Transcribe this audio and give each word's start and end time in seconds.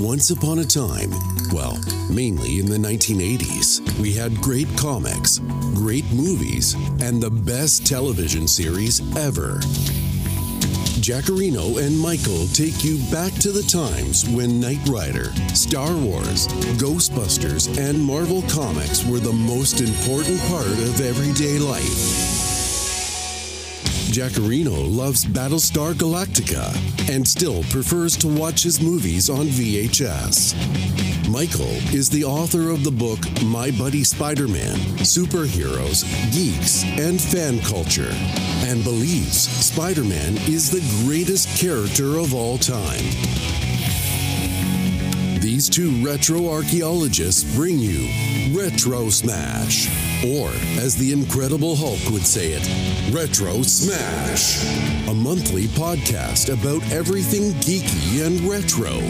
Once 0.00 0.30
upon 0.30 0.60
a 0.60 0.64
time, 0.64 1.10
well, 1.52 1.78
mainly 2.08 2.58
in 2.58 2.64
the 2.64 2.78
1980s, 2.78 3.82
we 4.00 4.14
had 4.14 4.34
great 4.40 4.66
comics, 4.78 5.40
great 5.74 6.10
movies, 6.10 6.72
and 7.02 7.22
the 7.22 7.30
best 7.30 7.86
television 7.86 8.48
series 8.48 9.00
ever. 9.14 9.58
Jackarino 11.04 11.84
and 11.84 11.98
Michael 11.98 12.46
take 12.48 12.82
you 12.82 12.96
back 13.10 13.34
to 13.40 13.52
the 13.52 13.62
times 13.64 14.26
when 14.30 14.58
Knight 14.58 14.80
Rider, 14.88 15.34
Star 15.54 15.92
Wars, 15.92 16.48
Ghostbusters, 16.80 17.68
and 17.78 18.02
Marvel 18.02 18.40
Comics 18.48 19.04
were 19.04 19.20
the 19.20 19.30
most 19.30 19.82
important 19.82 20.40
part 20.48 20.66
of 20.66 21.02
everyday 21.02 21.58
life. 21.58 22.29
Jackarino 24.10 24.92
loves 24.92 25.24
Battlestar 25.24 25.94
Galactica 25.94 26.74
and 27.08 27.26
still 27.26 27.62
prefers 27.64 28.16
to 28.16 28.26
watch 28.26 28.64
his 28.64 28.82
movies 28.82 29.30
on 29.30 29.46
VHS. 29.46 30.56
Michael 31.30 31.70
is 31.94 32.10
the 32.10 32.24
author 32.24 32.70
of 32.70 32.82
the 32.82 32.90
book 32.90 33.20
My 33.44 33.70
Buddy 33.70 34.02
Spider 34.02 34.48
Man 34.48 34.76
Superheroes, 34.98 36.02
Geeks, 36.32 36.82
and 36.98 37.20
Fan 37.20 37.60
Culture, 37.60 38.10
and 38.66 38.82
believes 38.82 39.48
Spider 39.48 40.02
Man 40.02 40.36
is 40.48 40.70
the 40.70 40.82
greatest 41.06 41.56
character 41.56 42.18
of 42.18 42.34
all 42.34 42.58
time. 42.58 43.04
These 45.40 45.68
two 45.68 46.04
retro 46.04 46.50
archaeologists 46.50 47.44
bring 47.54 47.78
you 47.78 48.08
Retro 48.60 49.08
Smash, 49.08 49.88
or 50.22 50.50
as 50.78 50.94
the 50.94 51.12
Incredible 51.14 51.74
Hulk 51.74 52.10
would 52.10 52.26
say 52.26 52.52
it, 52.52 53.10
Retro 53.10 53.62
Smash, 53.62 54.62
a 55.08 55.14
monthly 55.14 55.64
podcast 55.68 56.52
about 56.52 56.82
everything 56.92 57.52
geeky 57.62 58.26
and 58.26 58.38
retro. 58.42 59.00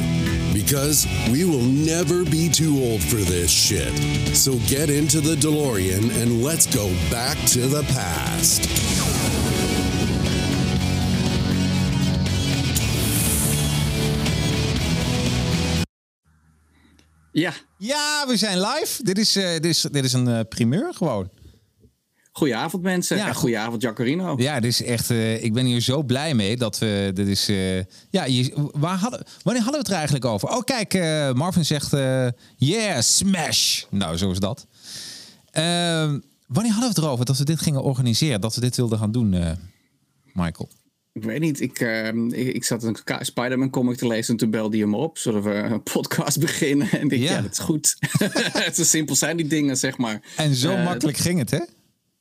Because 0.55 1.05
we 1.33 1.45
will 1.45 1.65
never 1.65 2.25
be 2.25 2.49
too 2.49 2.79
old 2.81 3.03
for 3.03 3.17
this 3.17 3.51
shit. 3.51 3.93
So 4.37 4.57
get 4.69 4.89
into 4.89 5.21
the 5.21 5.35
DeLorean 5.35 6.23
and 6.23 6.45
let's 6.45 6.73
go 6.73 6.89
back 7.11 7.37
to 7.49 7.67
the 7.67 7.83
past. 7.93 8.90
Ja, 17.41 17.53
Ja, 17.79 18.25
we 18.27 18.37
zijn 18.37 18.61
live. 18.61 19.03
Dit 19.03 19.19
is, 19.19 19.37
eh, 19.37 19.53
dit 19.53 19.65
is, 19.65 19.81
dit 19.81 20.05
is 20.05 20.13
een 20.13 20.29
eh, 20.29 20.41
primeur 20.49 20.95
gewoon. 20.95 21.31
goedenavond 22.33 22.83
mensen. 22.83 23.17
Ja, 23.17 23.23
Ja, 23.23 23.29
goed. 23.33 23.41
goedenavond 23.41 23.83
Jacarino. 23.83 24.35
Ja, 24.37 24.61
dit 24.61 24.71
is 24.71 24.83
echt. 24.83 25.11
eh, 25.11 25.45
ik 25.45 25.53
ben 25.53 25.65
hier 25.65 25.81
zo 25.81 26.03
blij 26.03 26.35
mee 26.35 26.57
dat 26.57 26.79
we. 26.79 27.11
Dit 27.15 27.27
is. 27.29 27.47
ja, 28.11 28.25
je, 28.25 28.69
waar 28.73 28.97
hadden, 28.99 29.23
wanneer 29.43 29.63
hadden 29.63 29.73
we 29.73 29.79
het 29.79 29.89
er 29.89 29.95
eigenlijk 29.95 30.25
over? 30.25 30.49
Oh, 30.49 30.63
kijk, 30.65 30.95
Marvin 31.35 31.65
zegt. 31.65 31.91
yeah, 32.57 33.01
smash. 33.01 33.83
Nou, 33.91 34.17
zo 34.17 34.31
is 34.31 34.39
dat. 34.39 34.67
Ehm, 35.51 36.19
wanneer 36.47 36.73
hadden 36.73 36.89
we 36.91 36.95
het 36.95 36.99
erover 36.99 37.25
dat 37.25 37.39
we 37.39 37.45
dit 37.45 37.61
gingen 37.61 37.83
organiseren? 37.83 38.41
Dat 38.41 38.55
we 38.55 38.61
dit 38.61 38.77
wilden 38.77 38.99
gaan 38.99 39.13
doen, 39.13 39.31
Michael? 40.33 40.69
Ik 41.13 41.23
weet 41.25 41.41
niet, 41.41 41.61
ik, 41.61 41.81
ehm, 41.81 42.27
ik, 42.33 42.55
ik 42.55 42.65
zat 42.65 42.83
een 42.83 42.97
Spider-Man 43.21 43.71
comic 43.71 43.97
te 43.97 44.07
lezen 44.07 44.33
en 44.33 44.39
toen 44.39 44.51
belde 44.51 44.77
hij 44.77 44.87
hem 44.87 44.95
op. 44.95 45.19
Zullen 45.19 45.43
we 45.43 45.51
een 45.55 45.83
podcast 45.83 46.41
beginnen? 46.47 46.91
En 46.91 47.11
ik 47.11 47.19
Ja. 47.21 47.33
ja. 47.33 47.41
dat 47.43 47.53
is 47.53 47.59
goed. 47.59 47.97
Zo 48.75 48.83
simpel 48.85 49.15
zijn 49.15 49.37
die 49.37 49.47
dingen, 49.47 49.77
zeg 49.77 49.99
maar. 49.99 50.21
En 50.37 50.55
zo 50.55 50.73
Eh, 50.73 50.85
makkelijk 50.85 51.17
ging 51.19 51.39
het, 51.39 51.51
hè? 51.51 51.61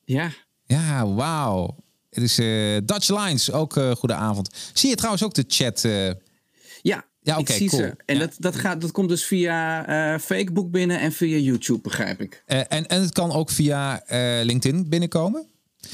Ja, 0.05 0.31
Ja, 0.65 1.07
wauw. 1.13 1.75
Het 2.09 2.23
is 2.23 2.37
eh, 2.39 2.77
Dutch 2.85 3.09
Lines, 3.09 3.51
ook 3.51 3.77
eh 3.77 3.91
goedenavond. 3.91 4.55
Zie 4.73 4.89
je 4.89 4.95
trouwens 4.95 5.23
ook 5.23 5.33
de 5.33 5.43
chat? 5.47 5.81
ja. 6.81 7.07
Ja, 7.21 7.37
oké, 7.37 7.57
cool. 7.57 7.69
ze. 7.69 7.95
En 8.05 8.15
Ja. 8.15 8.19
dat, 8.19 8.35
dat, 8.37 8.55
gaat, 8.55 8.81
dat 8.81 8.91
komt 8.91 9.09
dus 9.09 9.25
via 9.25 10.19
Facebook 10.19 10.71
binnen 10.71 10.99
en 10.99 11.11
via 11.11 11.37
YouTube, 11.37 11.79
begrijp 11.81 12.21
ik. 12.21 12.43
en, 12.45 12.87
en 12.87 13.01
het 13.01 13.11
kan 13.11 13.31
ook 13.31 13.49
via 13.49 14.03
LinkedIn 14.43 14.89
binnenkomen. 14.89 15.47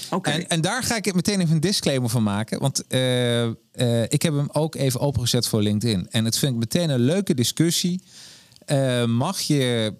Oké. 0.09 0.29
En, 0.29 0.47
en 0.47 0.61
daar 0.61 0.83
ga 0.83 0.95
ik 0.95 1.13
meteen 1.13 1.39
even 1.39 1.53
een 1.53 1.59
disclaimer 1.59 2.09
van 2.09 2.23
maken. 2.23 2.59
Want 2.59 2.87
eh, 2.87 3.43
eh, 3.43 4.03
ik 4.07 4.21
heb 4.21 4.33
hem 4.33 4.49
ook 4.51 4.75
even 4.75 4.99
opengezet 4.99 5.47
voor 5.47 5.61
LinkedIn. 5.61 6.07
En 6.09 6.25
het 6.25 6.37
vind 6.37 6.53
ik 6.53 6.59
meteen 6.59 6.89
een 6.89 6.99
leuke 6.99 7.33
discussie. 7.33 8.03
Eh, 8.65 9.05
mag 9.05 9.39
je 9.39 9.93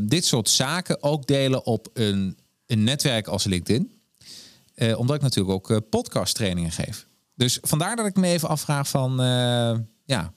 dit 0.00 0.24
soort 0.24 0.48
zaken 0.48 1.02
ook 1.02 1.26
delen 1.26 1.66
op 1.66 1.88
een, 1.92 2.38
een 2.66 2.84
netwerk 2.84 3.26
als 3.26 3.44
LinkedIn? 3.44 3.92
Omdat 4.96 5.16
ik 5.16 5.22
natuurlijk 5.22 5.70
ook 5.70 5.88
podcast 5.88 6.34
trainingen 6.34 6.70
geef. 6.70 7.06
Dus 7.34 7.58
vandaar 7.62 7.96
dat 7.96 8.06
ik 8.06 8.16
me 8.16 8.26
even 8.26 8.48
afvraag 8.48 8.88
van... 8.88 9.16
ja, 10.04 10.32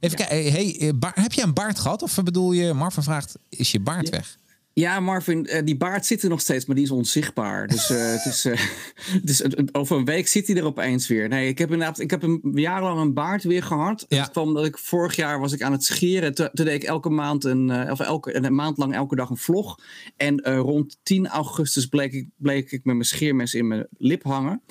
Even 0.00 0.16
kijken, 0.16 0.52
hey, 0.52 0.94
heb 1.14 1.32
jij 1.32 1.44
een 1.44 1.54
baard 1.54 1.78
gehad? 1.78 2.02
Of 2.02 2.22
bedoel 2.24 2.52
je, 2.52 2.72
Marvin 2.72 3.02
vraagt, 3.02 3.34
is 3.48 3.70
je 3.70 3.80
baard 3.80 4.08
weg? 4.08 4.36
Ja, 4.80 5.00
Marvin, 5.00 5.46
eh, 5.46 5.64
die 5.64 5.76
baard 5.76 6.06
zit 6.06 6.22
er 6.22 6.28
nog 6.28 6.40
steeds, 6.40 6.66
maar 6.66 6.76
die 6.76 6.84
is 6.84 6.90
onzichtbaar. 6.90 7.66
Dus, 7.66 7.90
eh, 7.90 8.12
het 8.12 8.24
is, 8.24 8.46
dus 9.22 9.42
over 9.72 9.96
een 9.96 10.04
week 10.04 10.28
zit 10.28 10.46
hij 10.46 10.56
er 10.56 10.64
opeens 10.64 11.08
weer. 11.08 11.28
Nee, 11.28 11.48
ik 11.48 11.58
heb 11.58 11.70
inderdaad, 11.70 11.98
ik 11.98 12.10
heb 12.10 12.22
een 12.22 12.40
jarenlang 12.54 13.00
een 13.00 13.14
baard 13.14 13.42
weer 13.42 13.62
gehad. 13.62 14.04
Ja. 14.08 14.20
Het 14.20 14.30
kwam 14.30 14.46
omdat 14.46 14.64
ik 14.64 14.78
vorig 14.78 15.16
jaar 15.16 15.40
was 15.40 15.52
ik 15.52 15.62
aan 15.62 15.72
het 15.72 15.84
scheren. 15.84 16.34
Toen, 16.34 16.48
toen 16.52 16.64
deed 16.64 16.74
ik 16.74 16.88
elke 16.88 17.10
maand 17.10 17.44
een, 17.44 17.90
of 17.90 18.00
elke, 18.00 18.34
een 18.34 18.54
maand 18.54 18.78
lang 18.78 18.94
elke 18.94 19.16
dag 19.16 19.30
een 19.30 19.36
vlog. 19.36 19.78
En 20.16 20.40
rond 20.40 20.98
10 21.02 21.28
augustus 21.28 21.86
bleek 21.86 22.12
ik, 22.12 22.28
bleek 22.36 22.70
ik 22.70 22.84
met 22.84 22.94
mijn 22.94 23.06
scheermes 23.06 23.54
in 23.54 23.66
mijn 23.66 23.86
lip 23.98 24.22
hangen. 24.22 24.62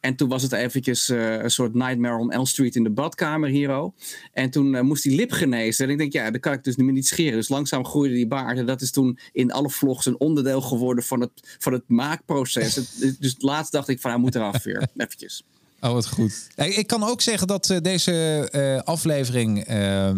En 0.00 0.16
toen 0.16 0.28
was 0.28 0.42
het 0.42 0.52
eventjes 0.52 1.08
een 1.08 1.50
soort 1.50 1.74
Nightmare 1.74 2.18
on 2.18 2.32
Elm 2.32 2.46
Street 2.46 2.76
in 2.76 2.82
de 2.82 2.90
badkamer 2.90 3.48
hier. 3.48 3.78
oh. 3.78 3.96
En 4.32 4.50
toen 4.50 4.86
moest 4.86 5.02
die 5.02 5.16
lip 5.16 5.30
genezen. 5.32 5.84
En 5.84 5.90
ik 5.90 5.98
denk, 5.98 6.12
ja, 6.12 6.30
dan 6.30 6.40
kan 6.40 6.52
ik 6.52 6.64
dus 6.64 6.76
nu 6.76 6.84
meer 6.84 6.92
niet 6.92 7.06
scheren. 7.06 7.34
Dus 7.34 7.48
langzaam 7.48 7.84
groeide 7.84 8.14
die 8.14 8.26
baard. 8.26 8.58
En 8.58 8.66
dat 8.66 8.80
is 8.80 8.90
toen 8.90 9.18
in 9.32 9.54
alle 9.56 9.70
vlogs 9.70 10.06
een 10.06 10.20
onderdeel 10.20 10.60
geworden 10.60 11.04
van 11.04 11.20
het, 11.20 11.30
van 11.58 11.72
het 11.72 11.82
maakproces. 11.86 12.74
Het- 12.74 13.16
dus 13.20 13.34
laatst 13.38 13.72
dacht 13.72 13.88
ik 13.88 14.00
van, 14.00 14.10
hij 14.10 14.20
moet 14.20 14.34
eraf 14.34 14.62
weer. 14.62 14.88
Eventjes. 14.96 15.42
Oh, 15.80 15.92
wat 15.92 16.06
goed. 16.08 16.46
Ik 16.56 16.86
kan 16.86 17.02
ook 17.04 17.20
zeggen 17.20 17.46
dat 17.46 17.70
eh, 17.70 17.78
deze 17.80 18.48
eh, 18.50 18.78
aflevering 18.82 19.64
eh, 19.64 20.10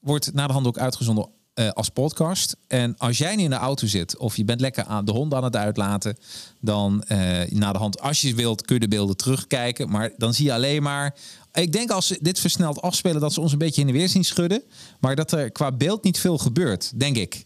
wordt 0.00 0.32
na 0.34 0.46
de 0.46 0.52
hand 0.52 0.66
ook 0.66 0.78
uitgezonden 0.78 1.28
als 1.72 1.88
podcast. 1.88 2.56
En 2.66 2.96
als 2.98 3.18
jij 3.18 3.34
niet 3.34 3.44
in 3.44 3.50
de 3.50 3.56
auto 3.56 3.86
zit 3.86 4.16
of 4.16 4.36
je 4.36 4.44
bent 4.44 4.60
lekker 4.60 4.84
aan 4.84 5.04
de 5.04 5.12
hond 5.12 5.34
aan 5.34 5.44
het 5.44 5.56
uitlaten, 5.56 6.16
dan 6.60 7.04
na 7.48 7.72
de 7.72 7.78
hand, 7.78 8.00
als 8.00 8.20
je 8.20 8.34
wilt, 8.34 8.64
kun 8.64 8.74
je 8.74 8.80
de 8.80 8.88
beelden 8.88 9.16
terugkijken. 9.16 9.90
Maar 9.90 10.10
dan 10.16 10.34
zie 10.34 10.44
je 10.44 10.52
alleen 10.52 10.82
maar. 10.82 11.14
Ik 11.52 11.72
denk 11.72 11.90
als 11.90 12.06
ze 12.06 12.18
dit 12.20 12.38
versneld 12.40 12.80
afspelen, 12.80 13.20
dat 13.20 13.32
ze 13.32 13.40
ons 13.40 13.52
een 13.52 13.58
beetje 13.58 13.80
in 13.80 13.86
de 13.86 13.92
weer 13.92 14.08
zien 14.08 14.24
schudden. 14.24 14.62
Maar 15.00 15.16
dat 15.16 15.32
er 15.32 15.50
qua 15.50 15.72
beeld 15.72 16.04
niet 16.04 16.18
veel 16.18 16.38
gebeurt, 16.38 16.98
denk 17.00 17.16
ik. 17.16 17.44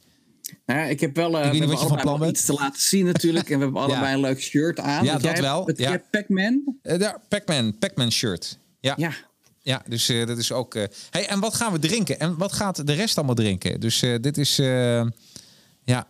Nou 0.68 0.80
ja, 0.80 0.86
ik 0.86 1.00
heb 1.00 1.16
wel, 1.16 1.26
eh, 1.38 1.50
we 1.50 1.56
hebben 1.58 2.18
bent. 2.18 2.30
iets 2.36 2.44
te 2.44 2.52
laten 2.52 2.80
zien 2.80 3.04
natuurlijk. 3.04 3.48
En 3.50 3.58
we 3.58 3.64
hebben 3.64 3.82
allebei 3.82 4.14
een 4.14 4.20
leuk 4.20 4.40
shirt 4.42 4.80
aan. 4.80 5.04
Ja, 5.04 5.12
dat 5.12 5.22
jij 5.22 5.40
wel, 5.42 5.66
het- 5.66 5.78
ja. 5.78 6.02
Pac-Man? 6.10 6.76
Eh, 6.82 6.98
daar, 6.98 7.20
Pac-Man, 7.28 7.78
Pac-Man 7.78 8.10
shirt. 8.12 8.58
Ja. 8.80 8.94
Ja. 8.96 9.12
Ja, 9.62 9.82
dus 9.88 10.08
eh, 10.08 10.26
dat 10.26 10.38
is 10.38 10.52
ook. 10.52 10.74
eh 10.74 10.84
hey, 11.10 11.28
en 11.28 11.40
wat 11.40 11.54
gaan 11.54 11.72
we 11.72 11.78
drinken? 11.78 12.20
En 12.20 12.36
wat 12.36 12.52
gaat 12.52 12.86
de 12.86 12.92
rest 12.92 13.16
allemaal 13.16 13.34
drinken? 13.34 13.80
Dus 13.80 14.02
eh, 14.02 14.14
dit 14.20 14.38
is. 14.38 14.58
eh, 14.58 15.04
ja. 15.84 16.06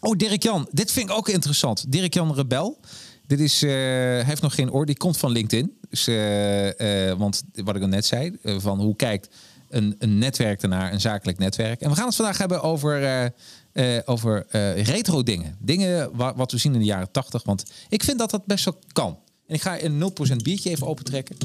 Oh, 0.00 0.16
Dirk 0.16 0.42
Jan. 0.42 0.68
Dit 0.70 0.92
vind 0.92 1.10
ik 1.10 1.16
ook 1.16 1.28
interessant. 1.28 1.92
Dirk 1.92 2.14
Jan 2.14 2.34
Rebel. 2.34 2.80
Dit 3.26 3.40
is. 3.40 3.62
eh, 3.62 3.70
hij 3.70 4.24
heeft 4.24 4.42
nog 4.42 4.54
geen 4.54 4.72
oor. 4.72 4.86
Die 4.86 4.96
komt 4.96 5.16
van 5.18 5.30
LinkedIn. 5.32 5.78
Dus, 5.90 6.06
eh, 6.06 7.08
eh, 7.10 7.18
want 7.18 7.42
wat 7.52 7.76
ik 7.76 7.82
al 7.82 7.88
net 7.88 8.06
zei. 8.06 8.38
eh, 8.42 8.56
van 8.58 8.80
hoe 8.80 8.96
kijkt 8.96 9.28
een, 9.68 9.94
een 9.98 10.18
netwerk 10.18 10.62
ernaar, 10.62 10.92
een 10.92 11.00
zakelijk 11.00 11.38
netwerk. 11.38 11.80
En 11.80 11.90
we 11.90 11.96
gaan 11.96 12.06
het 12.06 12.14
vandaag 12.16 12.38
hebben 12.38 12.62
over. 12.62 13.02
eh, 13.02 13.24
eh, 13.72 14.02
over 14.04 14.46
eh, 14.50 14.82
retro 14.82 15.22
dingen. 15.22 15.56
Dingen 15.60 16.16
wa- 16.16 16.34
wat 16.34 16.52
we 16.52 16.58
zien 16.58 16.72
in 16.72 16.78
de 16.78 16.84
jaren 16.84 17.10
80. 17.10 17.42
Want 17.44 17.64
ik 17.88 18.02
vind 18.04 18.18
dat 18.18 18.30
dat 18.30 18.46
best 18.46 18.64
wel 18.64 18.78
kan. 18.92 19.18
En 19.46 19.54
ik 19.54 19.62
ga 19.62 19.82
een 19.82 19.98
0% 19.98 20.42
biertje 20.42 20.70
even 20.70 20.86
opentrekken. 20.86 21.36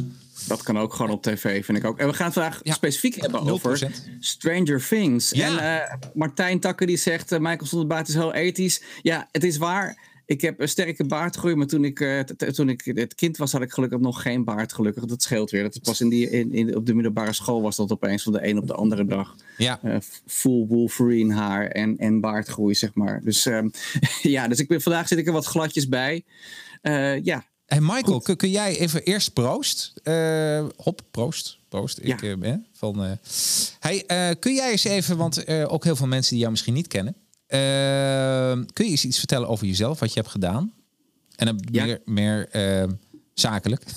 Dat 0.48 0.64
kan 0.64 0.80
ook 0.80 0.94
gewoon 0.94 1.12
op 1.12 1.24
tv, 1.24 1.66
vind 1.66 1.78
ik 1.78 1.86
ook. 1.86 2.00
En 2.00 2.08
we 2.08 2.14
gaan 2.14 2.26
het 2.26 2.34
vandaag 2.34 2.60
Ja, 2.64 2.74
specifiek 2.74 3.16
hebben 3.22 3.42
0%. 3.46 3.50
over 3.52 3.92
Stranger 4.20 4.88
Things. 4.88 5.30
Ja. 5.30 5.60
En 5.60 6.00
Martijn 6.14 6.60
Takker 6.60 6.88
die 6.88 6.98
zegt, 6.98 7.30
Michael 7.32 7.66
Zonderbaard 7.66 8.08
is 8.08 8.14
heel 8.14 8.34
ethisch. 8.34 8.82
Ja, 9.02 9.28
het 9.32 9.44
is 9.44 9.58
waar. 9.58 9.98
Ik 10.26 10.42
heb 10.42 10.60
een 10.60 10.70
sterke 10.70 11.04
baardgroei, 11.06 11.56
maar 11.56 11.68
toen 11.68 11.84
ik, 11.86 12.00
eh, 12.00 12.20
toen 12.20 12.70
ik 12.70 12.82
het 12.86 13.16
kind 13.16 13.38
was, 13.38 13.52
had 13.52 13.62
ik 13.62 13.72
gelukkig 13.72 14.00
nog 14.00 14.22
geen 14.22 14.44
baard. 14.44 14.74
Gelukkig, 14.74 15.06
dat 15.06 15.22
scheelt 15.22 15.52
weer. 15.52 15.64
Dat 15.64 15.82
pas 15.82 16.02
in 16.02 16.10
die, 16.10 16.30
in, 16.30 16.54
in, 16.54 16.76
op 16.76 16.86
de 16.86 16.94
middelbare 16.94 17.34
school 17.34 17.62
was 17.62 17.76
dat 17.76 17.92
opeens 17.92 18.24
van 18.24 18.34
de 18.34 18.48
een 18.48 18.58
op 18.58 18.68
de 18.68 18.74
andere 18.74 19.06
dag. 19.06 19.36
Ja. 19.58 19.80
Eh, 19.84 19.98
full 20.26 20.66
Wolverine 20.68 21.34
haar 21.34 21.68
en, 21.68 21.98
en 21.98 22.20
baardgroei, 22.20 22.76
zeg 22.76 22.94
maar. 22.94 23.22
Dus 23.24 23.46
ehm, 23.46 23.70
ja, 24.22 24.48
dus 24.48 24.60
ik 24.60 24.68
ben, 24.68 24.82
vandaag 24.82 25.08
zit 25.08 25.18
ik 25.18 25.28
er 25.28 25.34
wat 25.34 25.46
gladjes 25.46 25.88
bij. 25.88 26.24
Eh, 26.82 27.24
ja, 27.24 27.46
Hey 27.66 27.82
Michael, 27.82 28.20
kun, 28.20 28.36
kun 28.36 28.50
jij 28.52 28.78
even 28.78 29.04
eerst 29.04 29.34
proost? 29.34 29.94
Hop, 30.76 31.02
proost. 31.12 31.60
Proost. 31.70 32.00
Ik, 32.02 32.22
Ja. 32.22 32.38
ben 32.38 32.66
van. 32.72 33.18
Hey, 33.80 34.04
kun 34.40 34.54
jij 34.54 34.72
eens 34.72 34.84
even, 34.84 35.18
want 35.18 35.48
ook 35.48 35.84
heel 35.84 35.96
veel 35.96 36.08
mensen 36.08 36.30
die 36.30 36.40
jou 36.40 36.52
misschien 36.52 36.74
niet 36.74 36.88
kennen. 36.88 37.16
Eh, 37.54 38.66
kun 38.74 38.86
je 38.86 38.92
eens 38.92 39.06
iets 39.06 39.18
vertellen 39.18 39.48
over 39.48 39.66
jezelf, 39.68 40.00
wat 40.00 40.14
je 40.14 40.20
hebt 40.20 40.32
gedaan? 40.32 40.74
En 41.36 41.46
dan 41.46 41.68
Ja. 41.72 41.86
meer, 41.86 42.02
meer 42.06 42.50
eh, 42.50 42.90
zakelijk. 43.34 43.84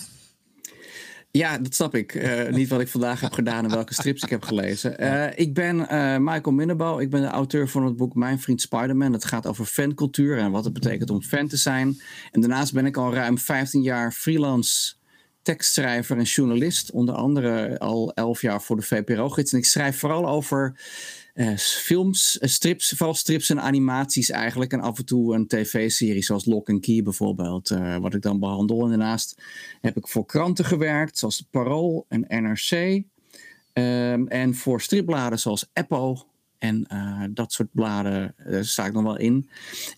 Ja, 1.30 1.58
dat 1.58 1.74
snap 1.74 1.94
ik. 1.94 2.14
Uh, 2.14 2.48
niet 2.48 2.68
wat 2.68 2.80
ik 2.80 2.88
vandaag 2.88 3.20
heb 3.20 3.32
gedaan 3.32 3.64
en 3.64 3.70
welke 3.70 3.94
strips 3.94 4.22
ik 4.22 4.30
heb 4.30 4.42
gelezen. 4.42 5.04
Uh, 5.04 5.26
ik 5.34 5.54
ben 5.54 5.76
uh, 5.78 6.16
Michael 6.16 6.54
Minnebouw. 6.56 6.98
Ik 7.00 7.10
ben 7.10 7.20
de 7.20 7.26
auteur 7.26 7.68
van 7.68 7.84
het 7.84 7.96
boek 7.96 8.14
Mijn 8.14 8.40
Vriend 8.40 8.60
Spider-Man. 8.60 9.12
Het 9.12 9.24
gaat 9.24 9.46
over 9.46 9.64
fancultuur 9.64 10.38
en 10.38 10.50
wat 10.50 10.64
het 10.64 10.72
betekent 10.72 11.10
om 11.10 11.22
fan 11.22 11.48
te 11.48 11.56
zijn. 11.56 12.00
En 12.32 12.40
daarnaast 12.40 12.72
ben 12.72 12.86
ik 12.86 12.96
al 12.96 13.14
ruim 13.14 13.38
15 13.38 13.82
jaar 13.82 14.12
freelance 14.12 14.94
tekstschrijver 15.42 16.16
en 16.18 16.22
journalist. 16.24 16.90
Onder 16.90 17.14
andere 17.14 17.78
al 17.78 18.12
11 18.14 18.40
jaar 18.40 18.62
voor 18.62 18.76
de 18.76 18.82
VPRO-gids. 18.82 19.52
En 19.52 19.58
ik 19.58 19.64
schrijf 19.64 19.98
vooral 19.98 20.28
over 20.28 20.80
uh, 21.36 21.56
films, 21.56 22.38
uh, 22.40 22.48
strips, 22.48 22.94
vooral 22.96 23.14
strips 23.14 23.50
en 23.50 23.60
animaties 23.60 24.30
eigenlijk. 24.30 24.72
En 24.72 24.80
af 24.80 24.98
en 24.98 25.04
toe 25.04 25.34
een 25.34 25.46
tv-serie 25.46 26.22
zoals 26.22 26.44
Lock 26.44 26.68
and 26.68 26.80
Key 26.80 27.02
bijvoorbeeld, 27.02 27.70
uh, 27.70 27.96
wat 27.96 28.14
ik 28.14 28.22
dan 28.22 28.40
behandel. 28.40 28.82
En 28.82 28.88
daarnaast 28.88 29.42
heb 29.80 29.96
ik 29.96 30.08
voor 30.08 30.26
kranten 30.26 30.64
gewerkt, 30.64 31.18
zoals 31.18 31.46
Parool 31.50 32.06
en 32.08 32.24
NRC. 32.28 33.02
Um, 33.72 34.28
en 34.28 34.54
voor 34.54 34.80
stripbladen 34.80 35.38
zoals 35.38 35.66
Eppo 35.72 36.26
en 36.58 36.86
dat 37.34 37.52
soort 37.52 37.68
bladen 37.72 38.34
sta 38.60 38.86
ik 38.86 38.92
nog 38.92 39.02
wel 39.02 39.18
in. 39.18 39.48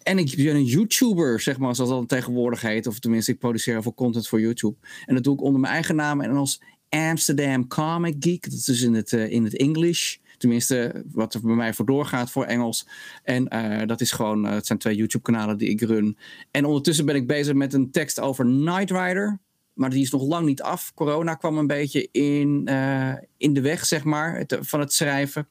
En 0.02 0.18
ik 0.18 0.36
ben 0.36 0.54
een 0.54 0.64
YouTuber, 0.64 1.40
zeg 1.40 1.58
maar, 1.58 1.74
zoals 1.74 1.90
dat 1.90 2.08
tegenwoordig 2.08 2.60
heet. 2.60 2.86
Of 2.86 2.98
tenminste, 2.98 3.32
ik 3.32 3.38
produceer 3.38 3.82
voor 3.82 3.94
content 3.94 4.28
voor 4.28 4.40
YouTube. 4.40 4.76
En 5.06 5.14
dat 5.14 5.24
doe 5.24 5.34
ik 5.34 5.42
onder 5.42 5.60
mijn 5.60 5.72
eigen 5.72 5.96
naam 5.96 6.20
en 6.20 6.30
als 6.30 6.62
Amsterdam 6.88 7.66
Comic 7.68 8.16
Geek. 8.18 8.50
Dat 8.50 8.68
is 8.68 8.82
in 8.82 8.94
het, 8.94 9.12
in 9.12 9.44
het 9.44 9.56
English. 9.56 10.16
Tenminste, 10.38 11.04
wat 11.12 11.34
er 11.34 11.40
bij 11.40 11.54
mij 11.54 11.74
voor 11.74 11.86
doorgaat 11.86 12.30
voor 12.30 12.44
Engels. 12.44 12.86
En 13.22 13.54
uh, 13.54 13.86
dat 13.86 14.00
is 14.00 14.12
gewoon, 14.12 14.44
uh, 14.44 14.50
het 14.50 14.66
zijn 14.66 14.78
twee 14.78 14.96
YouTube-kanalen 14.96 15.58
die 15.58 15.68
ik 15.68 15.80
run. 15.80 16.18
En 16.50 16.64
ondertussen 16.64 17.06
ben 17.06 17.14
ik 17.14 17.26
bezig 17.26 17.54
met 17.54 17.72
een 17.72 17.90
tekst 17.90 18.20
over 18.20 18.44
Knight 18.44 18.90
Rider. 18.90 19.38
Maar 19.72 19.90
die 19.90 20.02
is 20.02 20.10
nog 20.10 20.22
lang 20.22 20.46
niet 20.46 20.62
af. 20.62 20.94
Corona 20.94 21.34
kwam 21.34 21.58
een 21.58 21.66
beetje 21.66 22.08
in, 22.12 22.66
uh, 22.70 23.12
in 23.36 23.52
de 23.52 23.60
weg, 23.60 23.86
zeg 23.86 24.04
maar, 24.04 24.36
het, 24.36 24.58
van 24.60 24.80
het 24.80 24.92
schrijven. 24.92 25.48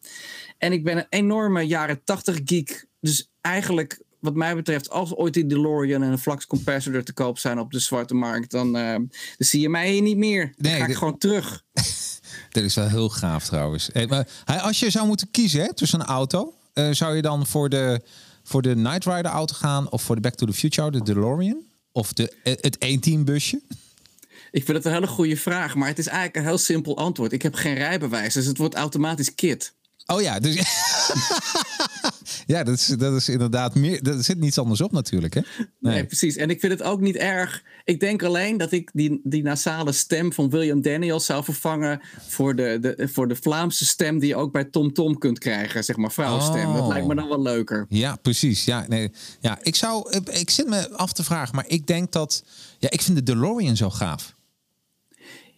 En 0.57 0.71
ik 0.71 0.83
ben 0.83 0.97
een 0.97 1.05
enorme 1.09 1.61
jaren 1.61 2.03
80 2.03 2.39
geek. 2.43 2.87
Dus 2.99 3.31
eigenlijk 3.41 4.01
wat 4.19 4.35
mij 4.35 4.55
betreft, 4.55 4.89
als 4.89 5.15
ooit 5.15 5.33
die 5.33 5.45
DeLorean 5.45 6.03
en 6.03 6.11
een 6.11 6.17
Flux 6.17 6.47
Capacitor 6.47 7.03
te 7.03 7.13
koop 7.13 7.37
zijn 7.37 7.59
op 7.59 7.71
de 7.71 7.79
zwarte 7.79 8.13
markt, 8.13 8.51
dan, 8.51 8.77
uh, 8.77 8.93
dan 8.93 9.09
zie 9.37 9.61
je 9.61 9.69
mij 9.69 9.91
hier 9.91 10.01
niet 10.01 10.17
meer. 10.17 10.53
Dan 10.57 10.71
nee, 10.71 10.79
ga 10.79 10.85
ik 10.85 10.91
de... 10.91 10.97
gewoon 10.97 11.17
terug. 11.17 11.63
Dit 12.49 12.63
is 12.63 12.75
wel 12.75 12.87
heel 12.87 13.09
gaaf 13.09 13.45
trouwens. 13.45 13.89
Hey, 13.93 14.07
maar 14.07 14.27
als 14.61 14.79
je 14.79 14.89
zou 14.89 15.07
moeten 15.07 15.31
kiezen 15.31 15.61
hè, 15.61 15.73
tussen 15.73 15.99
een 15.99 16.05
auto, 16.05 16.53
uh, 16.73 16.91
zou 16.91 17.15
je 17.15 17.21
dan 17.21 17.47
voor 17.47 17.69
de, 17.69 18.01
voor 18.43 18.61
de 18.61 18.75
Night 18.75 19.05
Rider 19.05 19.31
auto 19.31 19.55
gaan 19.55 19.91
of 19.91 20.01
voor 20.01 20.15
de 20.15 20.21
Back 20.21 20.35
to 20.35 20.45
the 20.45 20.53
Future, 20.53 20.91
de 20.91 21.03
DeLorean? 21.03 21.57
Of 21.91 22.13
de, 22.13 22.33
het 22.43 22.77
1 22.77 23.25
busje? 23.25 23.61
Ik 24.51 24.63
vind 24.65 24.77
het 24.77 24.85
een 24.85 24.93
hele 24.93 25.07
goede 25.07 25.37
vraag, 25.37 25.75
maar 25.75 25.87
het 25.87 25.99
is 25.99 26.07
eigenlijk 26.07 26.37
een 26.37 26.43
heel 26.43 26.57
simpel 26.57 26.97
antwoord. 26.97 27.31
Ik 27.31 27.41
heb 27.41 27.53
geen 27.53 27.73
rijbewijs, 27.73 28.33
dus 28.33 28.45
het 28.45 28.57
wordt 28.57 28.75
automatisch 28.75 29.35
kit. 29.35 29.73
Oh 30.05 30.21
ja, 30.21 30.39
dus. 30.39 30.55
ja, 32.45 32.63
dat 32.63 32.75
is, 32.75 32.85
dat 32.85 33.15
is 33.15 33.29
inderdaad 33.29 33.75
meer. 33.75 34.07
Er 34.07 34.23
zit 34.23 34.39
niets 34.39 34.57
anders 34.57 34.81
op, 34.81 34.91
natuurlijk. 34.91 35.33
Hè? 35.33 35.41
Nee. 35.79 35.93
nee. 35.93 36.05
precies. 36.05 36.35
En 36.35 36.49
ik 36.49 36.59
vind 36.59 36.71
het 36.71 36.83
ook 36.83 36.99
niet 36.99 37.15
erg. 37.15 37.63
Ik 37.83 37.99
denk 37.99 38.23
alleen 38.23 38.57
dat 38.57 38.71
ik 38.71 38.89
die, 38.93 39.19
die 39.23 39.43
nasale 39.43 39.91
stem 39.91 40.33
van 40.33 40.49
William 40.49 40.81
Daniels 40.81 41.25
zou 41.25 41.43
vervangen. 41.43 42.01
voor 42.27 42.55
de, 42.55 42.77
de, 42.81 43.07
voor 43.07 43.27
de 43.27 43.35
Vlaamse 43.35 43.85
stem 43.85 44.19
die 44.19 44.29
je 44.29 44.35
ook 44.35 44.51
bij 44.51 44.63
Tom 44.63 44.93
Tom 44.93 45.17
kunt 45.17 45.39
krijgen. 45.39 45.83
Zeg 45.83 45.95
maar 45.95 46.11
vrouwstem. 46.11 46.67
Oh. 46.67 46.77
Dat 46.77 46.87
lijkt 46.87 47.07
me 47.07 47.15
dan 47.15 47.27
wel 47.27 47.41
leuker. 47.41 47.85
Ja, 47.89 48.15
precies. 48.15 48.65
Ja, 48.65 48.85
nee. 48.87 49.11
ja 49.39 49.59
ik, 49.61 49.75
zou, 49.75 50.21
ik 50.31 50.49
zit 50.49 50.67
me 50.67 50.89
af 50.91 51.13
te 51.13 51.23
vragen, 51.23 51.55
maar 51.55 51.67
ik 51.67 51.87
denk 51.87 52.11
dat. 52.11 52.43
Ja, 52.79 52.89
ik 52.89 53.01
vind 53.01 53.17
de 53.17 53.23
DeLorean 53.23 53.75
zo 53.75 53.89
gaaf. 53.89 54.35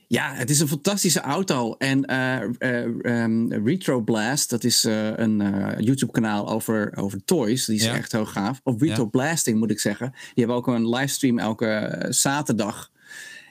Ja, 0.09 0.33
het 0.33 0.49
is 0.49 0.59
een 0.59 0.67
fantastische 0.67 1.19
auto. 1.19 1.75
En 1.77 2.11
uh, 2.11 2.39
uh, 2.59 3.23
um, 3.23 3.53
Retro 3.65 4.01
Blast, 4.01 4.49
dat 4.49 4.63
is 4.63 4.85
uh, 4.85 5.17
een 5.17 5.43
YouTube-kanaal 5.79 6.49
over, 6.49 6.91
over 6.97 7.23
toys. 7.25 7.65
Die 7.65 7.75
is 7.75 7.83
ja. 7.83 7.95
echt 7.95 8.11
heel 8.11 8.25
gaaf. 8.25 8.61
Of 8.63 8.81
Retro 8.81 9.03
ja. 9.03 9.09
Blasting 9.09 9.59
moet 9.59 9.71
ik 9.71 9.79
zeggen. 9.79 10.11
Die 10.11 10.45
hebben 10.45 10.55
ook 10.55 10.67
een 10.67 10.89
livestream 10.89 11.39
elke 11.39 12.05
zaterdag. 12.09 12.91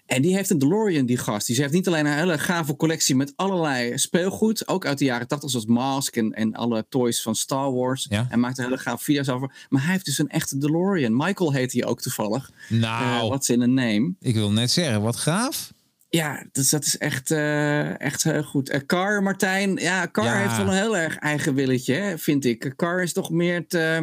En 0.09 0.23
die 0.23 0.35
heeft 0.35 0.51
een 0.51 0.59
DeLorean, 0.59 1.07
die 1.07 1.19
gast. 1.19 1.47
Die 1.47 1.57
heeft 1.57 1.73
niet 1.73 1.87
alleen 1.87 2.07
een 2.07 2.13
hele 2.13 2.39
gave 2.39 2.77
collectie 2.77 3.17
met 3.17 3.33
allerlei 3.37 3.99
speelgoed. 3.99 4.69
Ook 4.69 4.87
uit 4.87 4.99
de 4.99 5.05
jaren 5.05 5.29
80, 5.29 5.51
zoals 5.51 5.67
Mask 5.67 6.17
en, 6.17 6.33
en 6.33 6.55
alle 6.55 6.87
toys 6.89 7.23
van 7.23 7.35
Star 7.35 7.73
Wars. 7.73 8.07
Ja. 8.11 8.27
En 8.31 8.41
maakt 8.41 8.59
er 8.59 8.65
hele 8.65 8.79
gave 8.79 9.05
video's 9.05 9.29
over. 9.29 9.67
Maar 9.69 9.83
hij 9.83 9.93
heeft 9.93 10.05
dus 10.05 10.19
een 10.19 10.29
echte 10.29 10.59
DeLorean. 10.59 11.17
Michael 11.17 11.53
heet 11.53 11.73
hij 11.73 11.85
ook 11.85 12.01
toevallig. 12.01 12.51
Nou. 12.69 13.29
Wat 13.29 13.43
is 13.43 13.51
in 13.51 13.61
een 13.61 13.75
name. 13.75 14.15
Ik 14.21 14.35
wil 14.35 14.51
net 14.53 14.71
zeggen, 14.71 15.03
wat 15.03 15.17
gaaf. 15.17 15.73
Ja, 16.11 16.47
dus 16.53 16.71
dat 16.71 16.85
is 16.85 16.99
echt, 16.99 17.31
uh, 17.31 18.01
echt 18.01 18.23
heel 18.23 18.43
goed. 18.43 18.73
Uh, 18.73 18.81
Car, 18.87 19.23
Martijn. 19.23 19.77
Ja, 19.77 20.09
Car 20.13 20.25
ja. 20.25 20.37
heeft 20.37 20.57
wel 20.57 20.67
een 20.67 20.73
heel 20.73 20.97
erg 20.97 21.17
eigen 21.17 21.55
willetje, 21.55 21.95
hè, 21.95 22.19
vind 22.19 22.45
ik. 22.45 22.73
Car 22.77 23.03
is 23.03 23.13
toch 23.13 23.31
meer 23.31 23.55
het... 23.55 23.75
Uh, 23.75 23.99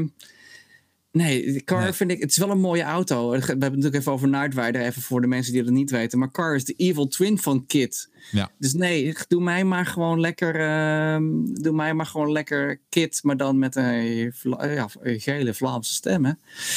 nee, 1.12 1.64
Car 1.64 1.82
nee. 1.82 1.94
vind 1.94 2.12
ik... 2.12 2.22
Het 2.22 2.30
is 2.30 2.38
wel 2.38 2.50
een 2.50 2.60
mooie 2.60 2.84
auto. 2.84 3.30
We 3.30 3.38
hebben 3.38 3.62
het 3.62 3.72
natuurlijk 3.72 3.96
even 3.96 4.12
over 4.12 4.30
Rider. 4.62 4.82
Even 4.82 5.02
voor 5.02 5.22
de 5.22 5.28
mensen 5.28 5.54
die 5.54 5.64
dat 5.64 5.74
niet 5.74 5.92
weten. 5.92 6.20
Maar 6.20 6.32
Car 6.32 6.56
is 6.56 6.66
de 6.66 6.74
evil 6.74 7.08
twin 7.08 7.38
van 7.38 7.66
Kit. 7.66 8.10
Ja. 8.32 8.52
Dus 8.58 8.74
nee, 8.74 9.16
doe 9.28 9.42
mij 9.42 9.64
maar 9.64 9.86
gewoon 9.86 10.20
lekker... 10.20 10.56
Uh, 10.56 11.18
doe 11.62 11.74
mij 11.74 11.94
maar 11.94 12.06
gewoon 12.06 12.32
lekker 12.32 12.80
Kit. 12.90 13.20
Maar 13.24 13.38
dan 13.38 13.60
met 13.60 13.76
een, 13.76 14.34
ja, 14.60 14.88
een 15.02 15.20
gele 15.20 15.54
Vlaamse 15.54 15.94
stem, 15.94 16.26
hè? 16.26 16.32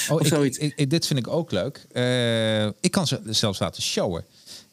Oh, 0.09 0.15
of 0.15 0.21
ik, 0.21 0.27
zoiets. 0.27 0.59
Ik, 0.59 0.91
dit 0.91 1.07
vind 1.07 1.19
ik 1.19 1.29
ook 1.29 1.51
leuk. 1.51 1.87
Uh, 1.93 2.65
ik 2.65 2.91
kan 2.91 3.07
ze 3.07 3.21
zelfs 3.25 3.59
laten 3.59 3.83
showen. 3.83 4.25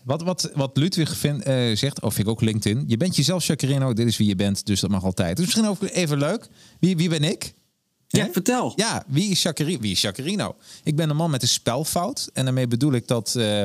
Wat, 0.06 0.22
wat, 0.22 0.52
wat 0.54 0.78
Ludwig 0.78 1.18
vind, 1.18 1.48
uh, 1.48 1.76
zegt, 1.76 2.02
of 2.02 2.18
ik 2.18 2.28
ook 2.28 2.42
LinkedIn. 2.42 2.84
Je 2.88 2.98
bent 2.98 3.16
jezelf, 3.16 3.44
Chacarino. 3.44 3.94
Dit 3.94 4.08
is 4.08 4.18
wie 4.18 4.28
je 4.28 4.36
bent, 4.36 4.66
dus 4.66 4.80
dat 4.80 4.90
mag 4.90 5.04
altijd. 5.04 5.38
Dus 5.38 5.46
misschien 5.46 5.68
ook 5.68 5.82
even 5.82 6.18
leuk. 6.18 6.48
Wie, 6.80 6.98
wie 6.98 7.10
ben 7.10 7.24
ik? 7.24 7.54
Ja, 8.08 8.26
He? 8.26 8.32
vertel. 8.32 8.74
Ja, 8.76 9.04
wie 9.08 9.30
is, 9.30 9.42
Chacarino? 9.42 9.80
wie 9.80 9.92
is 9.92 10.00
Chacarino? 10.00 10.56
Ik 10.84 10.96
ben 10.96 11.10
een 11.10 11.16
man 11.16 11.32
met 11.32 11.42
een 11.42 11.48
spelfout. 11.48 12.30
En 12.34 12.44
daarmee 12.44 12.68
bedoel 12.68 12.94
ik 12.94 13.08
dat 13.08 13.34
uh, 13.38 13.64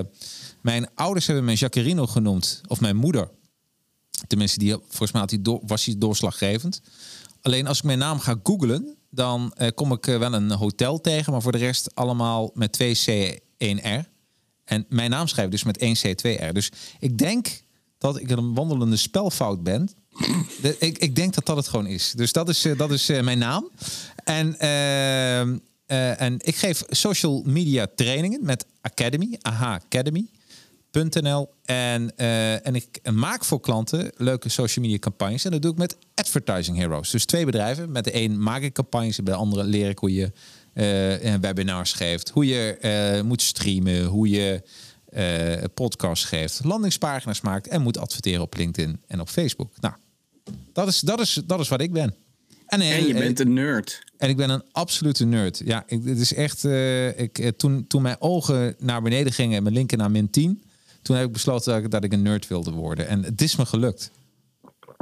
mijn 0.62 0.88
ouders 0.94 1.26
hebben 1.26 1.44
me 1.44 1.56
Chacarino 1.56 2.06
genoemd. 2.06 2.60
Of 2.66 2.80
mijn 2.80 2.96
moeder. 2.96 3.30
Tenminste, 4.26 4.58
die, 4.58 4.76
volgens 4.88 5.12
mij 5.12 5.20
had 5.20 5.30
die 5.30 5.58
was 5.62 5.84
hij 5.84 5.94
doorslaggevend. 5.98 6.80
Alleen 7.40 7.66
als 7.66 7.78
ik 7.78 7.84
mijn 7.84 7.98
naam 7.98 8.18
ga 8.18 8.40
googlen, 8.42 8.96
dan 9.10 9.54
uh, 9.58 9.68
kom 9.74 9.92
ik 9.92 10.04
wel 10.04 10.34
een 10.34 10.50
hotel 10.50 11.00
tegen. 11.00 11.32
Maar 11.32 11.42
voor 11.42 11.52
de 11.52 11.58
rest 11.58 11.94
allemaal 11.94 12.50
met 12.54 12.72
twee 12.72 12.94
C, 12.94 13.38
1 13.56 13.98
R. 13.98 14.08
En 14.70 14.86
mijn 14.88 15.10
naam 15.10 15.26
schrijf 15.26 15.48
dus 15.48 15.64
met 15.64 15.78
1 15.78 15.96
C2R. 15.96 16.52
Dus 16.52 16.70
ik 16.98 17.18
denk 17.18 17.62
dat 17.98 18.20
ik 18.20 18.30
een 18.30 18.54
wandelende 18.54 18.96
spelfout 18.96 19.62
ben. 19.62 19.88
Ik, 20.78 20.98
ik 20.98 21.16
denk 21.16 21.34
dat 21.34 21.46
dat 21.46 21.56
het 21.56 21.68
gewoon 21.68 21.86
is. 21.86 22.12
Dus 22.16 22.32
dat 22.32 22.48
is, 22.48 22.66
uh, 22.66 22.78
dat 22.78 22.90
is 22.90 23.10
uh, 23.10 23.22
mijn 23.22 23.38
naam. 23.38 23.70
En, 24.24 24.56
uh, 24.60 25.40
en 26.20 26.36
ik 26.38 26.56
geef 26.56 26.82
social 26.88 27.42
media 27.46 27.86
trainingen 27.94 28.44
met 28.44 28.66
Academy, 28.80 29.38
AHA 29.42 29.74
Academy. 29.74 30.26
.nl 30.92 31.50
en, 31.64 32.16
en 32.64 32.74
ik 32.74 33.10
maak 33.12 33.44
voor 33.44 33.60
klanten 33.60 34.12
leuke 34.16 34.48
social 34.48 34.84
media 34.84 34.98
campagnes. 34.98 35.44
En 35.44 35.50
dat 35.50 35.62
doe 35.62 35.72
ik 35.72 35.78
met 35.78 35.96
Advertising 36.14 36.76
Heroes. 36.76 37.10
Dus 37.10 37.24
twee 37.24 37.44
bedrijven. 37.44 37.92
Met 37.92 38.04
de 38.04 38.14
een 38.14 38.42
maak 38.42 38.62
ik 38.62 38.72
campagnes, 38.72 39.22
bij 39.22 39.34
de 39.34 39.40
andere 39.40 39.64
leer 39.64 39.88
ik 39.88 39.98
hoe 39.98 40.14
je 40.14 40.32
uh, 40.74 41.34
webinars 41.40 41.92
geeft, 41.92 42.28
hoe 42.30 42.46
je 42.46 42.78
uh, 43.16 43.22
moet 43.22 43.42
streamen, 43.42 44.04
hoe 44.04 44.28
je 44.28 44.62
uh, 45.12 45.64
podcasts 45.74 46.24
geeft, 46.24 46.64
landingspagina's 46.64 47.40
maakt 47.40 47.68
en 47.68 47.82
moet 47.82 47.98
adverteren 47.98 48.42
op 48.42 48.56
LinkedIn 48.56 49.00
en 49.06 49.20
op 49.20 49.28
Facebook. 49.28 49.72
Nou, 49.80 49.94
dat 50.72 50.88
is, 50.88 51.00
dat 51.00 51.20
is, 51.20 51.40
dat 51.46 51.60
is 51.60 51.68
wat 51.68 51.80
ik 51.80 51.92
ben. 51.92 52.14
En, 52.66 52.80
en 52.80 53.06
je 53.06 53.14
bent 53.14 53.40
een 53.40 53.52
nerd. 53.52 54.02
En 54.16 54.28
ik 54.28 54.36
ben 54.36 54.50
een 54.50 54.62
absolute 54.72 55.24
nerd. 55.24 55.60
Ja, 55.64 55.84
ik, 55.86 56.04
het 56.04 56.18
is 56.18 56.34
echt. 56.34 56.64
ik, 57.16 57.52
toen, 57.56 57.86
toen 57.86 58.02
mijn 58.02 58.16
ogen 58.18 58.74
naar 58.78 59.02
beneden 59.02 59.32
gingen 59.32 59.56
en 59.56 59.62
mijn 59.62 59.74
linker 59.74 59.98
naar 59.98 60.10
min 60.10 60.30
10, 60.30 60.62
toen 61.02 61.16
heb 61.16 61.26
ik 61.26 61.32
besloten 61.32 61.72
dat 61.72 61.84
ik, 61.84 61.90
dat 61.90 62.04
ik 62.04 62.12
een 62.12 62.22
nerd 62.22 62.48
wilde 62.48 62.70
worden. 62.70 63.08
En 63.08 63.24
het 63.24 63.42
is 63.42 63.56
me 63.56 63.66
gelukt. 63.66 64.10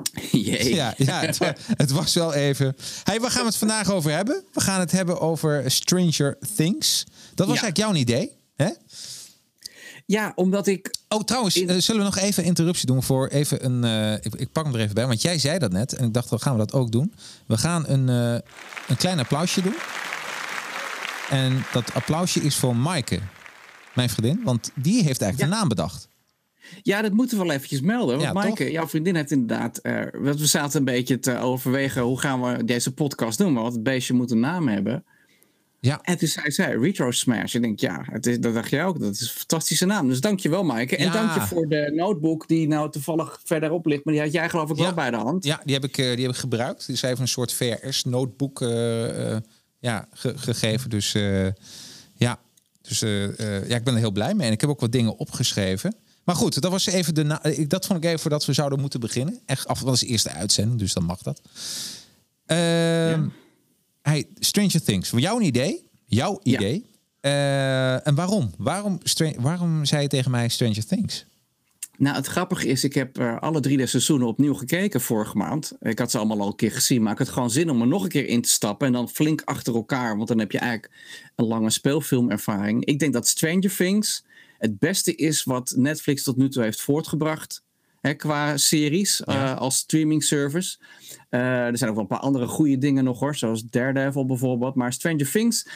Jee. 0.30 0.74
Ja, 0.74 0.94
ja 0.96 1.20
het, 1.20 1.38
was, 1.38 1.48
het, 1.76 1.90
was 1.90 2.14
wel 2.14 2.34
even. 2.34 2.76
Hey, 3.02 3.20
waar 3.20 3.30
gaan 3.30 3.42
we 3.42 3.48
het 3.48 3.56
vandaag 3.56 3.90
over 3.90 4.10
hebben? 4.10 4.44
We 4.52 4.60
gaan 4.60 4.80
het 4.80 4.90
hebben 4.90 5.20
over 5.20 5.70
Stranger 5.70 6.38
Things. 6.56 7.04
Dat 7.34 7.46
was 7.46 7.56
ja. 7.56 7.62
eigenlijk 7.62 7.76
jouw 7.76 7.94
idee, 7.94 8.36
hè? 8.56 8.70
Ja, 10.06 10.32
omdat 10.34 10.66
ik. 10.66 10.94
Oh, 11.08 11.20
trouwens, 11.20 11.56
in... 11.56 11.70
uh, 11.70 11.80
zullen 11.80 12.00
we 12.00 12.06
nog 12.06 12.18
even 12.18 12.44
interruptie 12.44 12.86
doen 12.86 13.02
voor 13.02 13.28
even 13.28 13.64
een. 13.64 13.84
Uh, 13.84 14.12
ik, 14.12 14.34
ik, 14.34 14.52
pak 14.52 14.64
hem 14.64 14.74
er 14.74 14.80
even 14.80 14.94
bij, 14.94 15.06
want 15.06 15.22
jij 15.22 15.38
zei 15.38 15.58
dat 15.58 15.72
net 15.72 15.94
en 15.94 16.04
ik 16.04 16.14
dacht, 16.14 16.30
dan 16.30 16.40
gaan 16.40 16.52
we 16.52 16.58
dat 16.58 16.72
ook 16.72 16.92
doen. 16.92 17.14
We 17.46 17.58
gaan 17.58 17.88
een, 17.88 18.08
uh, 18.08 18.38
een 18.88 18.96
klein 18.96 19.18
applausje 19.18 19.62
doen. 19.62 19.76
En 21.30 21.64
dat 21.72 21.94
applausje 21.94 22.40
is 22.40 22.56
voor 22.56 22.76
Maaike, 22.76 23.20
mijn 23.94 24.10
vriendin, 24.10 24.40
want 24.44 24.70
die 24.74 25.02
heeft 25.02 25.20
eigenlijk 25.22 25.38
ja. 25.38 25.44
de 25.46 25.60
naam 25.60 25.68
bedacht. 25.68 26.08
Ja, 26.82 27.02
dat 27.02 27.12
moeten 27.12 27.38
we 27.38 27.44
wel 27.44 27.54
eventjes 27.54 27.80
melden. 27.80 28.08
Want 28.16 28.22
ja, 28.22 28.32
Maaike, 28.32 28.64
toch? 28.64 28.72
jouw 28.72 28.88
vriendin 28.88 29.14
heeft 29.14 29.30
inderdaad... 29.30 29.80
Uh, 29.82 30.02
we 30.12 30.46
zaten 30.46 30.78
een 30.78 30.84
beetje 30.84 31.18
te 31.18 31.38
overwegen... 31.38 32.02
hoe 32.02 32.20
gaan 32.20 32.42
we 32.42 32.64
deze 32.64 32.92
podcast 32.94 33.38
doen? 33.38 33.54
Want 33.54 33.72
het 33.72 33.82
beestje 33.82 34.14
moet 34.14 34.30
een 34.30 34.40
naam 34.40 34.68
hebben. 34.68 35.04
Ja. 35.80 36.00
En 36.02 36.18
toen 36.18 36.28
zei 36.28 36.50
zij 36.50 36.74
Retro 36.76 37.10
Smash. 37.10 37.54
Ik 37.54 37.62
denk, 37.62 37.80
ja, 37.80 38.02
het 38.10 38.26
is, 38.26 38.38
dat 38.40 38.54
dacht 38.54 38.70
jij 38.70 38.84
ook. 38.84 39.00
Dat 39.00 39.12
is 39.14 39.20
een 39.20 39.26
fantastische 39.28 39.86
naam. 39.86 40.08
Dus 40.08 40.20
dankjewel, 40.20 40.64
Maaike. 40.64 40.96
En 40.96 41.04
Ja. 41.04 41.12
dank 41.12 41.34
je 41.34 41.40
voor 41.40 41.68
de 41.68 41.92
notebook 41.94 42.48
die 42.48 42.68
nou 42.68 42.90
toevallig 42.90 43.40
verderop 43.44 43.86
ligt. 43.86 44.04
Maar 44.04 44.14
die 44.14 44.22
had 44.22 44.32
jij 44.32 44.48
geloof 44.48 44.70
ik 44.70 44.76
Ja. 44.76 44.82
wel 44.82 44.94
bij 44.94 45.10
de 45.10 45.16
hand. 45.16 45.44
Ja, 45.44 45.60
die 45.64 45.74
heb 45.74 45.84
ik, 45.84 45.98
eh, 45.98 46.04
die 46.14 46.24
heb 46.26 46.34
ik 46.34 46.40
gebruikt. 46.40 46.86
Die 46.86 46.94
is 46.94 47.02
even 47.02 47.20
een 47.20 47.28
soort 47.28 47.52
VRS-notebook 47.52 48.60
eh, 48.62 49.36
ja, 49.78 50.08
ge- 50.12 50.38
gegeven. 50.38 50.90
Dus 50.90 51.12
ja, 52.14 52.38
dus, 52.82 53.00
ja, 53.00 53.76
ik 53.76 53.84
ben 53.84 53.94
er 53.94 53.98
heel 53.98 54.10
blij 54.12 54.34
mee. 54.34 54.46
En 54.46 54.52
ik 54.52 54.60
heb 54.60 54.70
ook 54.70 54.80
wat 54.80 54.92
dingen 54.92 55.16
opgeschreven. 55.18 55.94
Maar 56.28 56.36
goed, 56.36 56.60
dat 56.60 56.70
was 56.70 56.86
even 56.86 57.14
de. 57.14 57.38
ik- 57.42 57.70
Dat 57.70 57.86
vond 57.86 57.98
ik 57.98 58.04
even 58.04 58.18
voordat 58.20 58.44
we 58.44 58.52
zouden 58.52 58.80
moeten 58.80 59.00
beginnen. 59.00 59.38
Echt 59.46 59.66
af, 59.66 59.80
dat 59.80 59.94
is 59.94 60.00
de 60.00 60.06
eerste 60.06 60.30
uitzending, 60.30 60.78
dus 60.78 60.92
dan 60.92 61.04
mag 61.04 61.22
dat. 61.22 61.40
Ehm, 62.46 63.26
hey, 64.02 64.26
Stranger 64.38 64.82
Things. 64.82 65.08
Voor 65.08 65.20
jou 65.20 65.40
een 65.40 65.46
idee? 65.46 65.88
Jouw 66.06 66.40
Ja. 66.42 66.52
idee? 66.58 66.84
Eh, 67.20 68.06
en 68.06 68.14
waarom? 68.14 68.50
Waarom, 68.58 68.98
waarom 69.38 69.84
zei 69.84 70.02
je 70.02 70.08
tegen 70.08 70.30
mij 70.30 70.48
Stranger 70.48 70.86
Things? 70.86 71.26
Nou, 71.98 72.16
het 72.16 72.26
grappige 72.26 72.66
is, 72.68 72.84
ik 72.84 72.94
heb 72.94 73.18
eh, 73.18 73.38
alle 73.38 73.60
drie 73.60 73.76
de 73.76 73.86
seizoenen 73.86 74.26
opnieuw 74.28 74.54
gekeken 74.54 75.00
vorige 75.00 75.36
maand. 75.36 75.72
Ik 75.80 75.98
had 75.98 76.10
ze 76.10 76.18
allemaal 76.18 76.40
al 76.40 76.46
een 76.46 76.56
keer 76.56 76.72
gezien, 76.72 77.02
maar 77.02 77.12
ik 77.12 77.18
had 77.18 77.28
gewoon 77.28 77.50
zin 77.50 77.70
om 77.70 77.80
er 77.80 77.86
nog 77.86 78.02
een 78.02 78.08
keer 78.08 78.26
in 78.26 78.42
te 78.42 78.48
stappen. 78.48 78.86
En 78.86 78.92
dan 78.92 79.08
flink 79.08 79.42
achter 79.44 79.74
elkaar, 79.74 80.16
want 80.16 80.28
dan 80.28 80.38
heb 80.38 80.52
je 80.52 80.58
eigenlijk 80.58 80.92
een 81.36 81.46
lange 81.46 81.70
speelfilmervaring. 81.70 82.84
Ik 82.84 82.98
denk 82.98 83.12
dat 83.12 83.28
Stranger 83.28 83.76
Things 83.76 84.24
het 84.58 84.78
beste 84.78 85.14
is 85.14 85.44
wat 85.44 85.72
Netflix 85.76 86.22
tot 86.22 86.36
nu 86.36 86.48
toe 86.48 86.62
heeft 86.62 86.80
voortgebracht. 86.80 87.62
Hè, 88.00 88.14
qua 88.14 88.56
series 88.56 89.22
Ja. 89.24 89.52
eh, 89.52 89.58
als 89.60 89.76
streaming 89.76 90.24
service. 90.24 90.78
Eh, 91.28 91.40
er 91.66 91.78
zijn 91.78 91.90
ook 91.90 91.96
wel 91.96 92.04
een 92.04 92.10
paar 92.10 92.18
andere 92.20 92.46
goede 92.46 92.78
dingen 92.78 93.04
nog 93.04 93.20
hoor, 93.20 93.36
zoals 93.36 93.62
Daredevil 93.64 94.26
bijvoorbeeld. 94.26 94.74
Maar 94.74 94.92
Stranger 94.92 95.30
Things, 95.30 95.66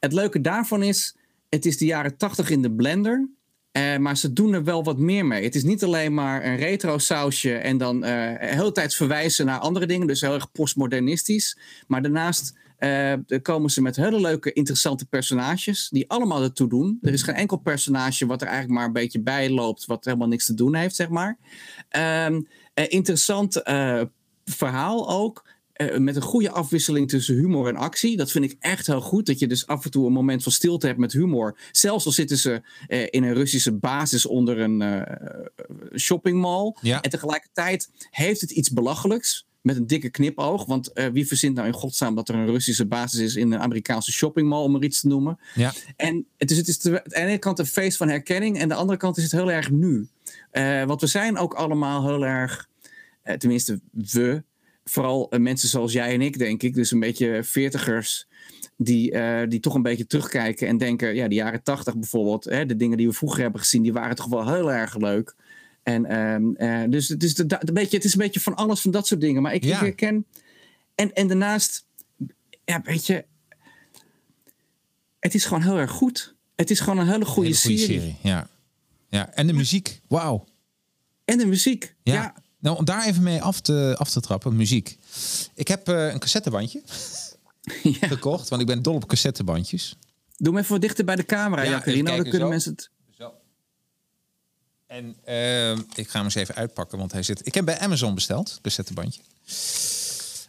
het 0.00 0.12
leuke 0.12 0.40
daarvan 0.40 0.82
is, 0.82 1.16
het 1.48 1.66
is 1.66 1.78
de 1.78 1.84
jaren 1.84 2.16
80 2.16 2.50
in 2.50 2.62
de 2.62 2.70
blender. 2.72 3.28
Eh, 3.72 3.96
maar 3.96 4.16
ze 4.16 4.32
doen 4.32 4.52
er 4.52 4.64
wel 4.64 4.84
wat 4.84 4.98
meer 4.98 5.26
mee. 5.26 5.44
Het 5.44 5.54
is 5.54 5.62
niet 5.62 5.84
alleen 5.84 6.14
maar 6.14 6.44
een 6.44 6.56
retro 6.56 6.98
sausje 6.98 7.54
en 7.54 7.78
dan 7.78 8.04
eh 8.04 8.40
de 8.40 8.46
hele 8.46 8.72
tijd 8.72 8.94
verwijzen 8.94 9.46
naar 9.46 9.58
andere 9.58 9.86
dingen. 9.86 10.06
Dus 10.06 10.20
heel 10.20 10.34
erg 10.34 10.52
postmodernistisch. 10.52 11.58
Maar 11.86 12.02
daarnaast 12.02 12.54
eh, 12.80 13.12
komen 13.42 13.70
ze 13.70 13.82
met 13.82 13.96
hele 13.96 14.20
leuke, 14.20 14.52
interessante 14.52 15.06
personages. 15.06 15.88
Die 15.88 16.08
allemaal 16.10 16.42
ertoe 16.42 16.68
doen. 16.68 16.98
Er 17.02 17.12
is 17.12 17.22
geen 17.22 17.34
enkel 17.34 17.56
personage 17.56 18.26
wat 18.26 18.40
er 18.40 18.46
eigenlijk 18.46 18.78
maar 18.78 18.86
een 18.86 18.92
beetje 18.92 19.20
bij 19.20 19.50
loopt. 19.50 19.86
Wat 19.86 20.04
helemaal 20.04 20.28
niks 20.28 20.46
te 20.46 20.54
doen 20.54 20.74
heeft, 20.74 20.94
zeg 20.94 21.08
maar. 21.08 21.38
Ehm, 21.88 22.40
eh, 22.74 22.84
interessant 22.88 23.62
eh, 23.62 24.02
verhaal 24.44 25.10
ook. 25.10 25.48
eh, 25.72 25.98
met 25.98 26.16
een 26.16 26.22
goede 26.22 26.50
afwisseling 26.50 27.08
tussen 27.08 27.34
humor 27.34 27.68
en 27.68 27.76
actie. 27.76 28.16
Dat 28.16 28.30
vind 28.30 28.44
ik 28.44 28.56
echt 28.58 28.86
heel 28.86 29.00
goed. 29.00 29.26
Dat 29.26 29.38
je 29.38 29.46
dus 29.46 29.66
af 29.66 29.84
en 29.84 29.90
toe 29.90 30.06
een 30.06 30.12
moment 30.12 30.42
van 30.42 30.52
stilte 30.52 30.86
hebt 30.86 30.98
met 30.98 31.12
humor. 31.12 31.58
Zelfs 31.72 32.06
al 32.06 32.12
zitten 32.12 32.36
ze 32.36 32.62
in 33.10 33.22
een 33.22 33.34
Russische 33.34 33.72
basis 33.72 34.26
onder 34.26 34.58
een 34.58 35.06
shoppingmall. 35.96 36.76
Ja. 36.80 37.00
En 37.00 37.10
tegelijkertijd 37.10 37.90
heeft 38.10 38.40
het 38.40 38.50
iets 38.50 38.70
belachelijks. 38.70 39.46
Met 39.60 39.76
een 39.76 39.86
dikke 39.86 40.10
knipoog. 40.10 40.64
Want 40.64 40.92
eh, 40.92 41.06
wie 41.06 41.26
verzint 41.26 41.54
nou 41.54 41.66
in 41.66 41.72
godsnaam 41.72 42.14
dat 42.14 42.28
er 42.28 42.34
een 42.34 42.46
Russische 42.46 42.86
basis 42.86 43.20
is 43.20 43.36
in 43.36 43.52
een 43.52 43.60
Amerikaanse 43.60 44.12
shoppingmall, 44.12 44.62
om 44.62 44.74
er 44.74 44.84
iets 44.84 45.00
te 45.00 45.08
noemen. 45.08 45.38
Ja. 45.54 45.72
En 45.96 46.26
het 46.36 46.50
is, 46.50 46.56
het 46.56 46.68
is 46.68 46.78
de, 46.78 46.90
aan 46.90 47.02
de 47.04 47.16
ene 47.16 47.38
kant 47.38 47.58
een 47.58 47.66
feest 47.66 47.96
van 47.96 48.08
herkenning. 48.08 48.56
En 48.56 48.62
aan 48.62 48.68
de 48.68 48.74
andere 48.74 48.98
kant 48.98 49.16
is 49.16 49.22
het 49.22 49.32
heel 49.32 49.50
erg 49.50 49.70
nu. 49.70 50.08
Eh, 50.50 50.84
want 50.84 51.00
we 51.00 51.06
zijn 51.06 51.36
ook 51.38 51.54
allemaal 51.54 52.06
heel 52.08 52.26
erg, 52.26 52.68
eh, 53.22 53.34
tenminste 53.34 53.80
we, 53.90 54.42
vooral 54.84 55.32
mensen 55.38 55.68
zoals 55.68 55.92
jij 55.92 56.14
en 56.14 56.20
ik, 56.20 56.38
denk 56.38 56.62
ik. 56.62 56.74
Dus 56.74 56.90
een 56.90 57.00
beetje 57.00 57.44
veertigers. 57.44 58.28
Die, 58.76 59.14
die 59.48 59.60
toch 59.60 59.74
een 59.74 59.82
beetje 59.82 60.06
terugkijken 60.06 60.68
en 60.68 60.78
denken, 60.78 61.14
ja, 61.14 61.28
de 61.28 61.34
jaren 61.34 61.62
tachtig 61.62 61.96
bijvoorbeeld, 61.96 62.44
hè, 62.44 62.66
de 62.66 62.76
dingen 62.76 62.96
die 62.96 63.06
we 63.06 63.12
vroeger 63.12 63.40
hebben 63.40 63.60
gezien, 63.60 63.82
die 63.82 63.92
waren 63.92 64.16
toch 64.16 64.26
wel 64.26 64.52
heel 64.52 64.72
erg 64.72 64.96
leuk. 64.96 65.34
En 65.82 66.04
ehm, 66.06 66.54
eh, 66.54 66.90
dus 66.90 67.08
het 67.08 67.22
is, 67.22 67.34
de, 67.34 67.46
de- 67.46 67.58
een 67.60 67.74
beetje, 67.74 67.96
het 67.96 68.04
is 68.06 68.12
een 68.12 68.18
beetje 68.18 68.40
van 68.40 68.54
alles 68.56 68.80
van 68.80 68.90
dat 68.90 69.06
soort 69.06 69.20
dingen. 69.20 69.42
Maar 69.42 69.54
ik, 69.54 69.64
Ja. 69.64 69.74
ik 69.74 69.80
herken. 69.80 70.26
En, 70.94 71.12
en 71.14 71.26
daarnaast, 71.28 71.86
ja, 72.64 72.80
weet 72.84 73.06
je, 73.06 73.24
het 75.18 75.34
is 75.34 75.44
gewoon 75.44 75.62
heel 75.62 75.78
erg 75.78 75.90
goed. 75.90 76.34
Het 76.56 76.70
is 76.70 76.80
gewoon 76.80 76.98
een 76.98 77.08
hele 77.08 77.24
goede, 77.24 77.48
Hele 77.48 77.60
goede 77.60 77.78
serie. 77.78 78.16
Ja. 78.22 78.48
ja. 79.08 79.32
En 79.32 79.46
de 79.46 79.52
muziek. 79.52 80.00
Wauw. 80.08 80.44
En 81.24 81.38
de 81.38 81.46
muziek. 81.46 81.94
Ja. 82.02 82.12
Ja. 82.14 82.34
Nou, 82.58 82.76
om 82.76 82.84
daar 82.84 83.06
even 83.06 83.22
mee 83.22 83.42
af 83.42 83.60
te, 83.60 83.94
af 83.98 84.10
te 84.10 84.20
trappen, 84.20 84.56
muziek. 84.56 84.98
Ik 85.54 85.68
heb 85.68 85.88
eh, 85.88 86.12
een 86.12 86.18
cassettebandje 86.18 86.82
Ja. 88.00 88.06
gekocht, 88.08 88.48
want 88.48 88.60
ik 88.60 88.66
ben 88.68 88.82
dol 88.82 88.94
op 88.94 89.06
cassettebandjes. 89.08 89.96
Doe 90.36 90.52
hem 90.52 90.62
even 90.62 90.72
wat 90.72 90.80
dichter 90.82 91.04
bij 91.04 91.16
de 91.16 91.24
camera, 91.24 91.62
Ja, 91.62 91.70
ja, 91.70 91.76
even 91.76 91.92
Jacarino. 91.92 92.10
Dan 92.22 92.22
kunnen 92.30 92.40
zo. 92.40 92.48
mensen 92.48 92.70
het. 92.72 92.90
En 94.90 95.16
ehm, 95.24 95.80
ik 95.94 96.08
ga 96.08 96.16
hem 96.16 96.24
eens 96.24 96.34
even 96.34 96.54
uitpakken, 96.54 96.98
want 96.98 97.12
hij 97.12 97.22
zit. 97.22 97.46
Ik 97.46 97.54
heb 97.54 97.64
bij 97.64 97.78
Amazon 97.78 98.14
besteld, 98.14 98.58
cassettebandje. 98.62 99.20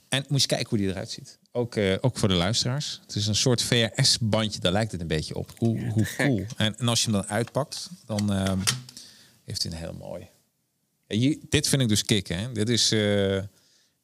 En 0.09 0.25
moest 0.27 0.41
je 0.41 0.47
kijken 0.47 0.69
hoe 0.69 0.77
die 0.77 0.87
eruit 0.87 1.11
ziet. 1.11 1.37
Ook, 1.51 1.75
eh, 1.75 1.95
ook 2.01 2.17
voor 2.17 2.27
de 2.27 2.33
luisteraars. 2.33 2.99
Het 3.05 3.15
is 3.15 3.27
een 3.27 3.35
soort 3.35 3.61
VRS-bandje, 3.61 4.59
daar 4.59 4.71
lijkt 4.71 4.91
het 4.91 5.01
een 5.01 5.07
beetje 5.07 5.35
op. 5.35 5.53
Hoe, 5.57 5.85
hoe 5.89 6.07
cool. 6.17 6.45
En, 6.57 6.77
en 6.77 6.87
als 6.87 7.03
je 7.03 7.11
hem 7.11 7.19
dan 7.21 7.29
uitpakt, 7.29 7.89
dan 8.05 8.33
ehm, 8.33 8.59
heeft 9.45 9.63
hij 9.63 9.71
een 9.71 9.77
heel 9.77 9.93
mooi. 9.93 10.27
Ja, 11.07 11.15
hier- 11.17 11.37
dit 11.49 11.67
vind 11.67 11.81
ik 11.81 11.87
dus 11.87 12.03
kicken. 12.03 12.37
Hè? 12.39 12.51
Dit 12.51 12.69
is. 12.69 12.91
eh, 12.91 13.39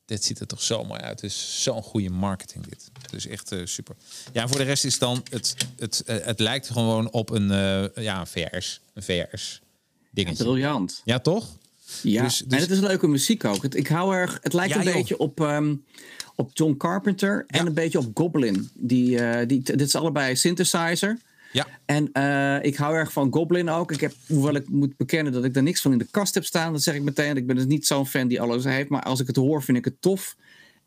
dit 0.05 0.23
ziet 0.23 0.39
er 0.39 0.47
toch 0.47 0.61
zo 0.61 0.83
mooi 0.83 1.01
uit. 1.01 1.21
Het 1.21 1.31
is 1.31 1.63
zo'n 1.63 1.83
goede 1.83 2.09
marketing 2.09 2.67
dit. 2.67 2.91
Dus 3.11 3.25
echt 3.27 3.51
eh, 3.51 3.65
super. 3.65 3.95
Ja, 4.33 4.41
en 4.41 4.47
voor 4.49 4.57
de 4.57 4.63
rest 4.63 4.85
is 4.85 4.99
dan 4.99 5.25
het, 5.29 5.55
het, 5.77 6.03
eh, 6.05 6.25
het 6.25 6.39
lijkt 6.39 6.69
gewoon 6.69 7.11
op 7.11 7.29
een, 7.29 7.47
ja, 7.95 8.19
een 8.19 8.27
VRS. 8.27 8.79
Een 8.93 9.03
VRS 9.03 9.61
dingetje. 10.25 10.43
Briljant. 10.43 11.01
Ja, 11.05 11.19
toch? 11.19 11.45
Ja, 12.01 12.23
Dus- 12.23 12.37
dus- 12.37 12.57
en 12.57 12.61
het 12.63 12.69
is 12.71 12.79
leuke 12.79 13.07
muziek 13.07 13.45
ook. 13.45 13.63
Het, 13.63 13.75
ik 13.75 13.87
hou 13.87 14.15
erg, 14.15 14.39
het 14.41 14.53
lijkt 14.53 14.73
Ja, 14.73 14.79
een 14.79 14.85
joh. 14.85 14.93
beetje 14.93 15.17
op, 15.17 15.41
ehm, 15.41 15.75
op 16.35 16.51
John 16.53 16.75
Carpenter 16.77 17.43
en 17.47 17.59
Ja. 17.61 17.65
een 17.67 17.73
beetje 17.73 17.97
op 17.99 18.05
Goblin. 18.13 18.69
Die, 18.73 19.19
eh, 19.19 19.47
die, 19.47 19.61
dit 19.61 19.81
is 19.81 19.95
allebei 19.95 20.35
synthesizer. 20.35 21.17
Ja. 21.51 21.67
En 21.85 22.09
eh, 22.13 22.63
ik 22.65 22.75
hou 22.75 22.95
erg 22.95 23.11
van 23.11 23.33
Goblin 23.33 23.69
ook. 23.69 23.91
Ik 23.91 24.01
heb, 24.01 24.13
hoewel 24.27 24.55
ik 24.55 24.69
moet 24.69 24.97
bekennen 24.97 25.33
dat 25.33 25.43
ik 25.43 25.53
daar 25.53 25.63
niks 25.63 25.81
van 25.81 25.91
in 25.91 25.97
de 25.97 26.07
kast 26.11 26.33
heb 26.33 26.45
staan. 26.45 26.71
Dat 26.73 26.83
zeg 26.83 26.95
ik 26.95 27.01
meteen. 27.01 27.37
Ik 27.37 27.47
ben 27.47 27.55
dus 27.55 27.65
niet 27.65 27.87
zo'n 27.87 28.07
fan 28.07 28.27
die 28.27 28.41
alles 28.41 28.63
heeft. 28.63 28.89
Maar 28.89 29.03
als 29.03 29.19
ik 29.19 29.27
het 29.27 29.35
hoor, 29.35 29.63
vind 29.63 29.77
ik 29.77 29.85
het 29.85 30.01
tof. 30.01 30.35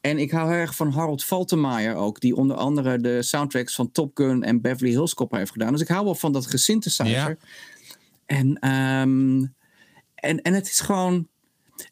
En 0.00 0.18
ik 0.18 0.30
hou 0.30 0.52
erg 0.52 0.74
van 0.76 0.92
Harold 0.92 1.24
Faltermeyer 1.24 1.94
ook. 1.94 2.20
Die 2.20 2.36
onder 2.36 2.56
andere 2.56 3.00
de 3.00 3.22
soundtracks 3.22 3.74
van 3.74 3.92
Top 3.92 4.10
Gun 4.16 4.42
en 4.42 4.60
Beverly 4.60 4.90
Hills 4.90 5.14
Cop 5.14 5.32
heeft 5.32 5.50
gedaan. 5.52 5.72
Dus 5.72 5.80
ik 5.80 5.88
hou 5.88 6.04
wel 6.04 6.14
van 6.14 6.32
dat 6.32 6.46
gesynthesizer. 6.46 7.06
Ja. 7.10 7.36
En, 8.30 8.58
ehm, 8.58 9.44
en, 10.14 10.42
en 10.42 10.54
het 10.54 10.66
is 10.66 10.80
gewoon... 10.80 11.28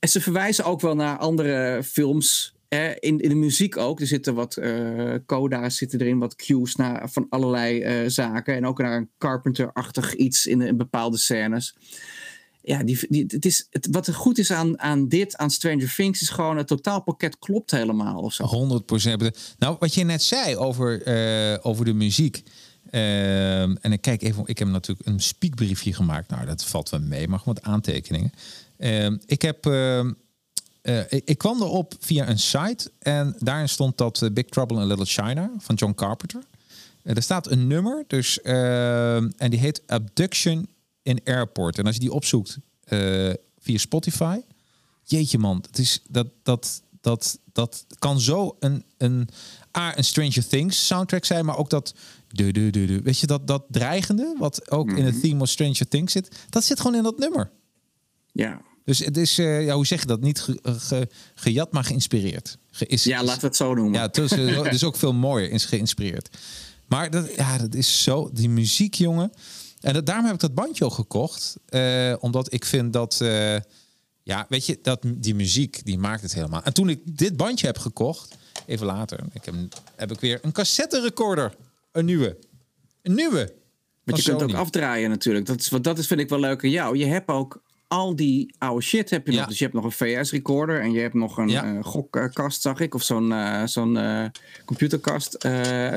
En 0.01 0.09
ze 0.09 0.21
verwijzen 0.21 0.65
ook 0.65 0.81
wel 0.81 0.95
naar 0.95 1.19
andere 1.19 1.83
films. 1.85 2.55
Eh, 2.69 2.91
in, 2.91 3.19
in 3.21 3.29
de 3.29 3.35
muziek 3.35 3.77
ook. 3.77 4.01
Er 4.01 4.07
zitten 4.07 4.35
wat 4.35 4.57
eh, 4.57 5.15
coda's 5.27 5.77
zitten 5.77 6.01
erin, 6.01 6.19
wat 6.19 6.37
cues 6.37 6.75
naar, 6.75 7.11
van 7.11 7.27
allerlei 7.29 7.81
eh, 7.81 8.09
zaken. 8.09 8.55
En 8.55 8.67
ook 8.67 8.79
naar 8.79 8.97
een 8.97 9.11
Carpenter-achtig 9.19 10.15
iets 10.15 10.47
in, 10.47 10.61
in 10.61 10.77
bepaalde 10.77 11.17
scènes. 11.17 11.75
Ja, 12.63 12.83
die, 12.83 12.99
die, 13.09 13.25
het 13.29 13.45
is, 13.45 13.67
het, 13.71 13.89
wat 13.91 14.07
er 14.07 14.15
goed 14.15 14.39
is 14.39 14.53
aan, 14.53 14.81
aan 14.81 15.09
dit, 15.09 15.37
aan 15.37 15.51
Stranger 15.51 15.95
Things, 15.95 16.23
is 16.23 16.29
gewoon 16.29 16.57
het 16.57 16.67
totaalpakket 16.67 17.39
klopt 17.39 17.71
helemaal. 17.71 18.21
Of 18.23 18.33
zo. 18.33 18.45
100 18.45 18.87
procent. 18.87 19.55
Nou, 19.59 19.77
wat 19.79 19.95
je 19.95 20.05
net 20.05 20.23
zei 20.23 20.57
over, 20.57 21.03
eh, 21.03 21.67
over 21.67 21.85
de 21.85 21.93
muziek. 21.93 22.43
Ehm, 22.91 23.77
en 23.81 23.93
ik 23.93 24.01
kijk 24.01 24.23
even, 24.23 24.43
ik 24.47 24.59
heb 24.59 24.69
natuurlijk 24.69 25.09
een 25.09 25.21
speakbriefje 25.21 25.95
gemaakt. 25.95 26.31
Nou, 26.31 26.47
dat 26.47 26.65
valt 26.65 26.91
wel 26.91 27.01
mee, 27.01 27.29
maar 27.29 27.39
gewoon 27.39 27.55
wat 27.55 27.73
aantekeningen. 27.73 28.33
Ehm, 28.77 29.17
ik 29.27 29.43
heb. 29.43 29.67
ehm, 29.67 30.11
eh, 30.83 31.21
ik, 31.25 31.39
kwam 31.39 31.63
erop 31.63 31.95
via 32.01 32.29
een 32.29 32.39
site 32.39 32.91
en 32.99 33.37
daarin 33.39 33.69
stond 33.69 33.99
dat 33.99 34.23
eh, 34.23 34.31
Big 34.31 34.45
Trouble 34.45 34.81
in 34.81 34.87
Little 34.87 35.05
China 35.05 35.51
van 35.59 35.75
John 35.75 35.95
Carpenter. 35.95 36.43
Eh, 37.03 37.17
er 37.17 37.23
staat 37.23 37.51
een 37.51 37.67
nummer, 37.67 38.05
dus, 38.07 38.41
en 38.43 39.33
die 39.49 39.59
heet 39.59 39.83
Abduction 39.87 40.69
in 41.03 41.21
Airport. 41.25 41.79
En 41.79 41.87
als 41.87 41.95
je 41.95 42.01
die 42.01 42.13
opzoekt 42.13 42.59
via 43.59 43.79
Spotify, 43.79 44.41
jeetje 45.05 45.39
man, 45.39 45.65
het 45.67 45.79
is 45.79 46.03
dat 46.09 46.27
dat 46.43 46.83
dat 47.01 47.39
dat 47.53 47.87
kan 47.99 48.21
zo 48.21 48.57
een 48.61 48.85
een 48.97 49.29
A, 49.77 49.97
een 49.97 50.05
Stranger 50.05 50.47
Things 50.47 50.87
soundtrack 50.87 51.25
zijn, 51.25 51.45
maar 51.45 51.57
ook 51.57 51.71
dat 51.71 51.95
weet 53.03 53.19
je 53.19 53.27
dat 53.27 53.47
dat 53.47 53.65
dreigende 53.69 54.35
wat 54.39 54.71
ook 54.71 54.91
in 54.93 55.05
het 55.05 55.21
theme 55.21 55.41
of 55.43 55.49
Stranger 55.49 55.89
Things 55.89 56.13
zit, 56.13 56.37
dat 56.51 56.65
zit 56.65 56.81
gewoon 56.81 56.97
in 56.97 57.03
dat 57.03 57.19
nummer. 57.19 57.51
Ja. 58.33 58.61
Dus 58.85 58.99
het 58.99 59.17
is, 59.17 59.39
eh, 59.39 59.65
ja, 59.65 59.75
hoe 59.75 59.87
zeg 59.87 60.01
je 60.01 60.07
dat? 60.07 60.21
Niet 60.21 60.41
ge, 60.41 60.59
ge- 60.63 61.09
gejat, 61.35 61.73
maar 61.73 61.85
geïnspireerd. 61.85 62.59
Geïs- 62.71 63.05
ja, 63.05 63.23
laten 63.25 63.41
we 63.41 63.47
het 63.47 63.57
zo 63.57 63.75
noemen. 63.75 63.93
ja, 64.01 64.07
het 64.07 64.19
is, 64.19 64.33
eh, 64.33 64.63
het 64.63 64.75
is 64.75 64.85
ook 64.89 64.97
veel 64.97 65.13
mooier 65.13 65.51
is 65.51 65.65
geïnspireerd. 65.65 66.37
Maar 66.87 67.11
dat, 67.11 67.35
ja, 67.35 67.59
dat 67.59 67.75
is 67.75 68.03
zo, 68.03 68.31
die 68.33 68.49
muziek, 68.49 68.95
jongen. 68.95 69.31
En 69.81 69.93
dat, 69.95 70.07
daarom 70.07 70.25
heb 70.25 70.35
ik 70.35 70.41
dat 70.41 70.55
bandje 70.55 70.85
ook 70.85 70.93
gekocht. 70.93 71.57
eh, 71.67 72.15
omdat 72.21 72.53
ik 72.53 72.65
vind 72.65 72.93
dat, 72.93 73.21
eh, 73.21 73.57
ja, 74.23 74.47
weet 74.49 74.67
je, 74.67 74.79
dat 74.83 75.03
die 75.17 75.35
muziek, 75.35 75.85
die 75.85 75.99
maakt 75.99 76.23
het 76.23 76.35
helemaal. 76.35 76.63
En 76.63 76.73
toen 76.75 76.89
ik 76.89 77.01
dit 77.19 77.37
bandje 77.37 77.67
heb 77.67 77.79
gekocht, 77.79 78.35
even 78.67 78.87
later, 78.87 79.21
ik 79.33 79.45
heb, 79.45 79.55
heb 79.97 80.13
ik 80.13 80.21
weer 80.21 80.39
een 80.43 80.53
cassette 80.53 81.01
recorder 81.01 81.55
een 81.93 82.05
nieuwe. 82.05 82.39
Een 83.03 83.15
nieuwe. 83.15 83.55
Want 84.05 84.25
je 84.25 84.31
kunt 84.31 84.43
ook 84.43 84.55
afdraaien 84.55 85.11
natuurlijk. 85.11 85.47
Dat, 85.47 85.61
is, 85.61 85.69
dat 85.83 85.99
is, 85.99 86.07
vind 86.07 86.21
ik 86.21 86.29
wel 86.29 86.41
leuk 86.41 86.65
aan 86.65 86.71
jou. 86.71 86.97
Je 86.99 87.07
hebt 87.07 87.29
ook 87.29 87.63
al 87.89 88.17
die 88.17 88.55
oude 88.59 88.83
shit 88.85 89.11
heb 89.11 89.27
je 89.27 89.33
Ja. 89.33 89.39
nog. 89.39 89.49
Dus 89.49 89.59
je 89.59 89.65
hebt 89.65 89.77
nog 89.77 89.85
een 89.85 89.93
VS-recorder 89.93 90.81
en 90.81 90.93
je 90.93 91.01
hebt 91.01 91.15
nog 91.15 91.39
een 91.39 91.49
Ja. 91.49 91.65
eh, 91.65 91.85
gokkast, 91.85 92.63
zag 92.63 92.81
ik. 92.81 92.95
Of 92.95 93.03
zo'n 93.03 93.33
eh, 93.33 93.63
zo'n 93.67 93.97
eh, 93.97 94.25
computerkast, 94.65 95.37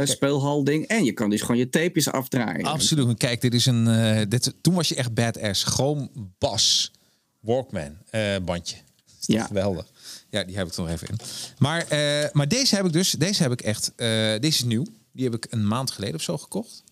speelhal-ding. 0.04 0.86
En 0.88 1.04
je 1.04 1.12
kan 1.12 1.30
dus 1.30 1.42
gewoon 1.42 1.58
je 1.58 1.70
tapejes 1.70 2.12
afdraaien. 2.12 2.66
Absoluut. 2.66 3.18
Kijk, 3.18 3.42
dit 3.42 3.54
is 3.54 3.66
een. 3.66 3.86
dit, 4.30 4.54
toen 4.62 4.74
was 4.74 4.88
je 4.88 4.96
echt 4.96 5.14
badass. 5.14 5.64
Gewoon 5.64 6.10
bas. 6.38 6.92
Walkman 7.40 7.98
bandje. 8.46 8.76
Ja. 9.26 9.46
Geweldig. 9.46 9.86
Ja, 10.30 10.44
die 10.44 10.56
heb 10.58 10.68
ik 10.68 10.74
er 10.74 10.82
nog 10.82 10.90
even 10.90 11.08
in. 11.08 11.20
Maar, 11.58 11.86
maar 12.34 12.48
deze 12.48 12.76
heb 12.76 12.86
ik 12.86 12.94
dus. 12.94 13.12
Deze 13.12 13.44
heb 13.44 13.52
ik 13.52 13.62
echt. 13.62 13.92
deze 13.96 14.40
is 14.48 14.64
nieuw. 14.64 14.86
Die 15.12 15.24
heb 15.24 15.34
ik 15.34 15.48
een 15.50 15.68
maand 15.68 15.92
geleden 15.92 16.16
of 16.16 16.22
zo 16.22 16.38
gekocht. 16.38 16.84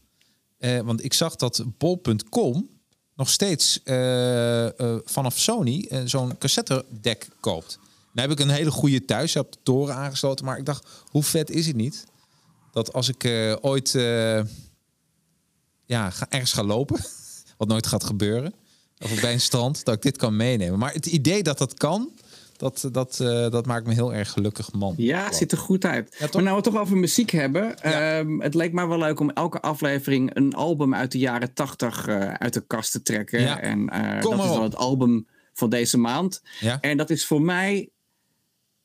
Eh, 0.58 0.80
want 0.80 1.04
ik 1.04 1.14
zag 1.14 1.36
dat 1.36 1.64
bol.com 1.78 2.70
nog 3.16 3.30
steeds 3.30 3.84
eh, 3.84 4.80
eh, 4.80 5.00
vanaf 5.04 5.40
Sony 5.40 5.90
zo'n 6.06 6.38
cassettedek 6.38 7.28
koopt. 7.40 7.80
Nou 8.14 8.30
heb 8.30 8.40
ik 8.40 8.46
een 8.46 8.54
hele 8.54 8.72
goede 8.72 9.06
thuis. 9.06 9.34
Heb 9.34 9.52
de 9.52 9.58
toren 9.64 9.96
aangesloten. 9.96 10.46
Maar 10.46 10.58
ik 10.58 10.66
dacht, 10.66 10.88
hoe 11.10 11.24
vet 11.24 11.50
is 11.50 11.68
het 11.68 11.76
niet? 11.76 12.06
Dat 12.72 12.94
als 12.94 13.08
ik 13.08 13.24
ooit 13.62 13.92
ja, 15.86 16.12
ergens 16.30 16.54
ga 16.54 16.64
lopen, 16.64 17.00
wat 17.58 17.68
nooit 17.68 17.88
gaat 17.88 18.04
gebeuren, 18.04 18.54
of 19.00 19.22
bij 19.22 19.34
een 19.34 19.42
strand, 19.42 19.86
dat 19.86 19.96
ik 19.96 20.02
dit 20.02 20.18
kan 20.18 20.36
meenemen. 20.36 20.80
Maar 20.80 20.94
het 20.94 21.06
idee 21.06 21.44
dat 21.44 21.58
dat 21.58 21.74
kan, 21.74 22.12
dat, 22.60 22.89
dat, 22.92 23.20
eh, 23.20 23.50
dat 23.50 23.66
maakt 23.66 23.88
me 23.88 23.94
heel 23.94 24.13
erg 24.13 24.32
gelukkig 24.32 24.72
man. 24.74 24.94
Ja, 24.98 25.24
het 25.25 25.36
ziet 25.36 25.51
er 25.51 25.58
goed 25.58 25.86
uit. 25.86 26.16
Ja, 26.20 26.25
maar 26.34 26.44
nou 26.44 26.56
we 26.56 26.62
het 26.62 26.63
toch 26.74 26.82
over 26.82 26.98
muziek 26.98 27.30
hebben. 27.30 27.63
Ja. 27.84 28.18
ehm, 28.20 28.39
het 28.39 28.54
leek 28.54 28.74
mij 28.74 28.88
wel 28.88 28.98
leuk 28.98 29.20
om 29.20 29.30
elke 29.30 29.62
aflevering 29.62 30.36
een 30.36 30.54
album 30.54 30.96
uit 30.96 31.12
de 31.12 31.18
jaren 31.18 31.54
tachtig 31.54 32.08
eh, 32.08 32.34
uit 32.34 32.54
de 32.54 32.63
kast 32.68 32.92
te 32.92 33.01
trekken. 33.01 33.42
Ja. 33.42 33.60
En 33.62 33.89
eh, 33.89 34.22
dat 34.22 34.32
is 34.34 34.38
dan 34.46 34.63
het 34.63 34.75
album 34.75 35.28
van 35.54 35.70
deze 35.70 35.98
maand. 35.98 36.42
Ja? 36.60 36.78
En 36.82 36.98
dat 36.98 37.10
is 37.10 37.25
voor 37.25 37.42
mij 37.42 37.89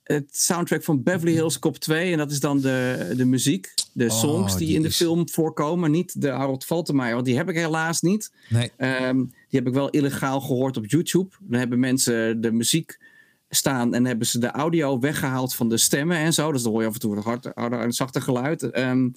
het 0.03 0.37
soundtrack 0.37 0.83
van 0.85 1.03
Beverly 1.03 1.33
Hills 1.33 1.59
Cop 1.59 1.77
2. 1.79 2.13
En 2.13 2.19
dat 2.19 2.31
is 2.31 2.41
dan 2.41 2.61
de, 2.61 3.13
de 3.17 3.25
muziek, 3.25 3.75
de 3.93 4.05
Oh, 4.05 4.11
songs 4.11 4.57
die, 4.57 4.67
die 4.67 4.77
in 4.77 4.83
de 4.83 4.89
is- 4.89 4.97
film 4.97 5.29
voorkomen. 5.29 5.91
Niet 5.91 6.21
de 6.21 6.29
Harold 6.29 6.65
Faltermeyer, 6.65 7.15
want 7.15 7.27
die 7.27 7.37
heb 7.37 7.49
ik 7.49 7.57
helaas 7.57 8.01
niet. 8.01 8.33
Nee. 8.49 8.71
Ehm, 8.77 9.17
die 9.25 9.59
heb 9.59 9.67
ik 9.67 9.75
wel 9.75 9.91
illegaal 9.91 10.41
gehoord 10.41 10.77
op 10.77 10.87
YouTube. 10.87 11.29
Dan 11.41 11.59
hebben 11.59 11.79
mensen 11.81 12.41
de 12.41 12.53
muziek 12.53 12.99
staan 13.55 13.95
en 13.95 14.05
hebben 14.05 14.27
ze 14.27 14.39
de 14.39 14.51
audio 14.51 14.99
weggehaald 14.99 15.55
van 15.55 15.69
de 15.69 15.77
stemmen 15.77 16.17
en 16.17 16.33
zo. 16.33 16.53
Dus 16.53 16.63
dan 16.63 16.73
hoor 16.73 16.81
je 16.81 16.87
af 16.89 16.95
en 16.95 17.01
toe 17.01 17.15
wat 17.15 17.25
harder, 17.25 17.53
harder 17.55 17.81
en 17.81 17.93
zachter 17.93 18.23
geluid. 18.23 18.63
Ehm, 18.63 19.09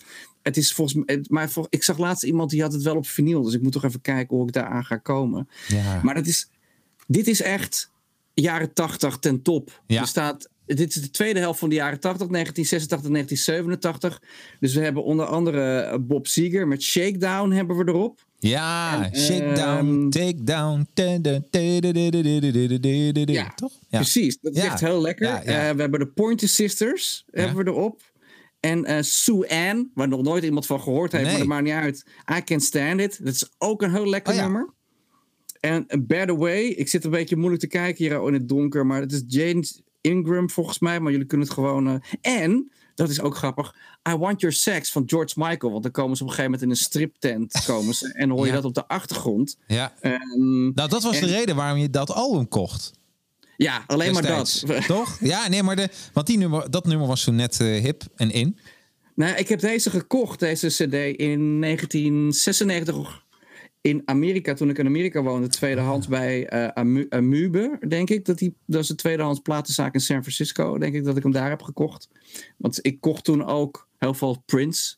het 0.41 0.57
is 0.57 0.73
volgens 0.73 1.03
mij, 1.05 1.15
het- 1.15 1.29
maar 1.29 1.49
vol- 1.49 1.67
ik 1.69 1.83
zag 1.83 1.97
laatst 1.97 2.23
iemand 2.23 2.49
die 2.49 2.61
had 2.61 2.73
het 2.73 2.81
wel 2.81 2.95
op 2.95 3.07
vinyl. 3.07 3.41
Dus 3.41 3.53
ik 3.53 3.61
moet 3.61 3.71
toch 3.71 3.83
even 3.83 4.01
kijken 4.01 4.35
hoe 4.37 4.47
ik 4.47 4.53
daaraan 4.53 4.85
ga 4.85 4.97
komen. 4.97 5.49
Ja. 5.67 5.99
Maar 6.03 6.15
dat 6.15 6.25
is, 6.27 6.49
dit 7.07 7.27
is 7.27 7.41
echt 7.41 7.91
jaren 8.33 8.73
80 8.73 9.17
ten 9.17 9.41
top. 9.41 9.81
Ja. 9.87 10.01
Er 10.01 10.07
staat, 10.07 10.49
dit 10.65 10.95
is 10.95 11.01
de 11.01 11.09
tweede 11.09 11.39
helft 11.39 11.59
van 11.59 11.69
de 11.69 11.75
jaren 11.75 11.99
80, 11.99 12.27
1986, 12.27 13.09
1987. 13.11 14.21
Dus 14.59 14.73
we 14.73 14.81
hebben 14.81 15.03
onder 15.03 15.25
andere 15.25 15.79
eh, 15.79 15.97
Bob 16.01 16.27
Seger 16.27 16.67
met 16.67 16.81
Shakedown 16.83 17.51
hebben 17.51 17.77
we 17.77 17.87
erop. 17.91 18.25
Ja, 18.39 19.09
shakedown, 19.13 19.87
ehm, 19.87 20.09
takedown. 20.09 20.87
Ja, 23.33 23.51
toch? 23.55 23.71
Ja. 23.89 23.97
Precies, 23.97 24.37
dat 24.41 24.55
is 24.55 24.61
Ja. 24.63 24.71
echt 24.71 24.79
heel 24.79 25.01
lekker. 25.01 25.25
Ja. 25.27 25.43
Eh, 25.43 25.75
we 25.75 25.81
hebben 25.81 25.99
de 25.99 26.07
Pointer 26.07 26.47
Sisters 26.47 27.25
hebben 27.31 27.65
we 27.65 27.71
erop. 27.71 28.01
En 28.59 28.85
eh, 28.85 29.01
Sue 29.01 29.49
Ann, 29.49 29.91
waar 29.93 30.07
nog 30.07 30.21
nooit 30.21 30.43
iemand 30.43 30.65
van 30.65 30.81
gehoord 30.81 31.11
heeft, 31.11 31.23
Nee. 31.23 31.31
maar 31.31 31.39
dat 31.39 31.47
maakt 31.49 31.63
niet 31.63 31.73
uit. 31.73 32.05
I 32.37 32.43
Can 32.43 32.59
Stand 32.59 32.99
It, 32.99 33.19
dat 33.25 33.33
is 33.33 33.49
ook 33.57 33.81
een 33.81 33.91
heel 33.93 34.07
lekker 34.09 34.33
Oh 34.33 34.39
nummer. 34.41 34.69
En 35.59 35.85
uh, 35.87 36.01
Better 36.05 36.37
Way, 36.37 36.63
ik 36.65 36.87
zit 36.87 37.03
een 37.05 37.11
beetje 37.11 37.35
moeilijk 37.35 37.61
te 37.61 37.67
kijken 37.67 38.05
hier 38.05 38.27
in 38.27 38.33
het 38.33 38.49
donker, 38.49 38.85
maar 38.85 39.01
het 39.01 39.11
is 39.11 39.23
James 39.27 39.81
Ingram 40.01 40.49
volgens 40.49 40.79
mij, 40.79 40.99
maar 40.99 41.11
jullie 41.11 41.27
kunnen 41.27 41.47
het 41.47 41.55
gewoon... 41.55 41.87
eh, 41.87 42.41
En, 42.43 42.71
dat 42.97 43.09
is 43.09 43.21
ook 43.21 43.35
grappig, 43.35 43.75
I 44.09 44.15
Want 44.15 44.41
Your 44.41 44.55
Sex 44.55 44.91
van 44.91 45.03
George 45.05 45.33
Michael, 45.37 45.71
want 45.71 45.83
dan 45.83 45.91
komen 45.91 46.17
ze 46.17 46.23
op 46.23 46.29
een 46.29 46.35
gegeven 46.35 46.51
moment 46.59 46.61
in 46.61 46.69
een 46.69 46.83
striptent 46.85 47.63
komen 47.65 47.93
ze, 47.95 48.13
en 48.13 48.29
hoor 48.29 48.39
je 48.41 48.47
Ja. 48.47 48.53
dat 48.53 48.65
op 48.65 48.73
de 48.73 48.87
achtergrond. 48.87 49.57
Ja. 49.67 49.93
Ehm, 50.01 50.61
Nou, 50.73 50.73
dat 50.89 51.03
was 51.03 51.19
de 51.19 51.25
En- 51.25 51.31
reden 51.31 51.55
waarom 51.55 51.79
je 51.79 51.89
dat 51.89 52.11
album 52.11 52.47
kocht. 52.47 52.91
ja, 53.57 53.83
alleen 53.87 54.13
maar 54.13 54.25
dat. 54.25 54.63
Toch? 54.87 55.17
Ja, 55.19 55.47
nee, 55.47 55.63
maar 55.63 55.75
de, 55.75 55.89
want 56.13 56.27
die 56.27 56.37
nummer, 56.37 56.69
dat 56.71 56.85
nummer 56.85 57.07
was 57.07 57.23
toen 57.23 57.35
net 57.35 57.59
eh, 57.59 57.67
hip 57.81 58.03
en 58.15 58.31
in. 58.31 58.57
Nou, 59.15 59.35
ik 59.35 59.47
heb 59.47 59.59
deze 59.59 59.89
gekocht, 59.89 60.39
deze 60.39 60.67
CD, 60.67 60.93
in 61.19 61.59
1996 61.61 63.25
in 63.81 64.01
Amerika. 64.05 64.53
Toen 64.53 64.69
ik 64.69 64.77
in 64.77 64.85
Amerika 64.85 65.21
woonde, 65.21 65.47
tweedehands 65.47 66.07
bij 66.07 66.47
eh 66.47 66.67
Amu- 66.67 67.05
Amube, 67.09 67.79
denk 67.87 68.09
ik. 68.09 68.25
Dat, 68.25 68.37
die, 68.37 68.55
dat 68.65 68.81
is 68.81 68.87
de 68.87 68.95
tweedehands 68.95 69.39
platenzaak 69.39 69.93
in 69.93 69.99
San 69.99 70.21
Francisco, 70.21 70.77
denk 70.77 70.95
ik 70.95 71.03
dat 71.03 71.17
ik 71.17 71.23
hem 71.23 71.31
daar 71.31 71.49
heb 71.49 71.61
gekocht. 71.61 72.09
Want 72.57 72.79
ik 72.81 73.01
kocht 73.01 73.23
toen 73.23 73.45
ook 73.45 73.87
heel 73.97 74.13
veel 74.13 74.43
Prince. 74.45 74.95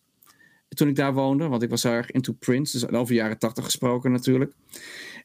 Toen 0.69 0.87
ik 0.87 0.95
daar 0.95 1.13
woonde, 1.13 1.47
want 1.47 1.63
ik 1.63 1.69
was 1.69 1.83
heel 1.83 1.91
erg 1.91 2.11
into 2.11 2.33
Prince. 2.33 2.79
Dus 2.79 2.89
over 2.89 3.15
jaren 3.15 3.37
80 3.39 3.63
gesproken 3.63 4.11
natuurlijk. 4.11 4.53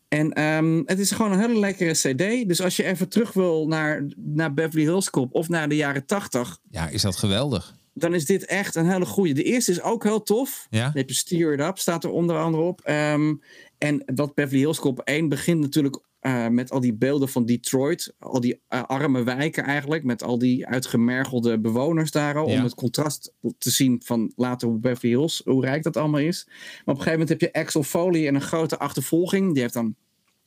En 0.08 0.32
ehm, 0.32 0.82
het 0.84 0.98
is 0.98 1.10
gewoon 1.10 1.32
een 1.32 1.40
hele 1.40 1.58
lekkere 1.58 1.92
CD. 1.92 2.48
Dus 2.48 2.60
als 2.60 2.76
je 2.76 2.84
even 2.84 3.08
terug 3.08 3.32
wil 3.32 3.66
naar, 3.66 4.06
naar 4.16 4.54
Beverly 4.54 4.82
Hills 4.84 5.10
Cop 5.10 5.34
of 5.34 5.48
naar 5.48 5.68
de 5.68 5.76
jaren 5.76 6.06
80 6.06 6.58
Ja, 6.70 6.88
is 6.88 7.02
dat 7.02 7.16
geweldig. 7.16 7.74
Dan 7.94 8.14
is 8.14 8.24
dit 8.24 8.44
echt 8.44 8.74
een 8.74 8.90
hele 8.90 9.06
goede. 9.06 9.32
De 9.32 9.42
eerste 9.42 9.70
is 9.70 9.82
ook 9.82 10.02
heel 10.02 10.22
tof. 10.22 10.66
Ja? 10.70 10.90
Heb 10.94 11.08
je 11.08 11.14
Steer 11.14 11.52
It 11.52 11.60
Up, 11.60 11.78
staat 11.78 12.04
er 12.04 12.10
onder 12.10 12.38
andere 12.38 12.62
op. 12.62 12.80
Ehm, 12.80 13.34
en 13.78 14.02
wat 14.14 14.34
Beverly 14.34 14.60
Hills 14.60 14.80
Cop 14.80 15.00
1 15.00 15.28
begint 15.28 15.60
natuurlijk 15.60 16.00
eh, 16.20 16.48
met 16.48 16.70
al 16.70 16.80
die 16.80 16.94
beelden 16.94 17.28
van 17.28 17.46
Detroit. 17.46 18.14
Al 18.18 18.40
die 18.40 18.60
eh, 18.68 18.82
arme 18.82 19.22
wijken 19.22 19.64
eigenlijk. 19.64 20.04
Met 20.04 20.22
al 20.22 20.38
die 20.38 20.66
uitgemergelde 20.66 21.60
bewoners 21.60 22.10
daar 22.10 22.36
al. 22.36 22.48
Ja. 22.48 22.56
Om 22.56 22.62
het 22.62 22.74
contrast 22.74 23.32
te 23.58 23.70
zien 23.70 24.02
van 24.04 24.32
later 24.36 24.68
hoe 24.68 24.78
Beverly 24.78 25.14
Hills, 25.14 25.42
hoe 25.44 25.64
rijk 25.64 25.82
dat 25.82 25.96
allemaal 25.96 26.20
is. 26.20 26.44
Maar 26.46 26.54
op 26.64 26.86
een 26.86 26.94
gegeven 26.94 27.12
moment 27.12 27.28
heb 27.28 27.40
je 27.40 27.52
Axel 27.52 27.82
Foley 27.82 28.26
en 28.26 28.34
een 28.34 28.40
grote 28.40 28.78
achtervolging. 28.78 29.52
Die 29.52 29.62
heeft 29.62 29.74
dan 29.74 29.94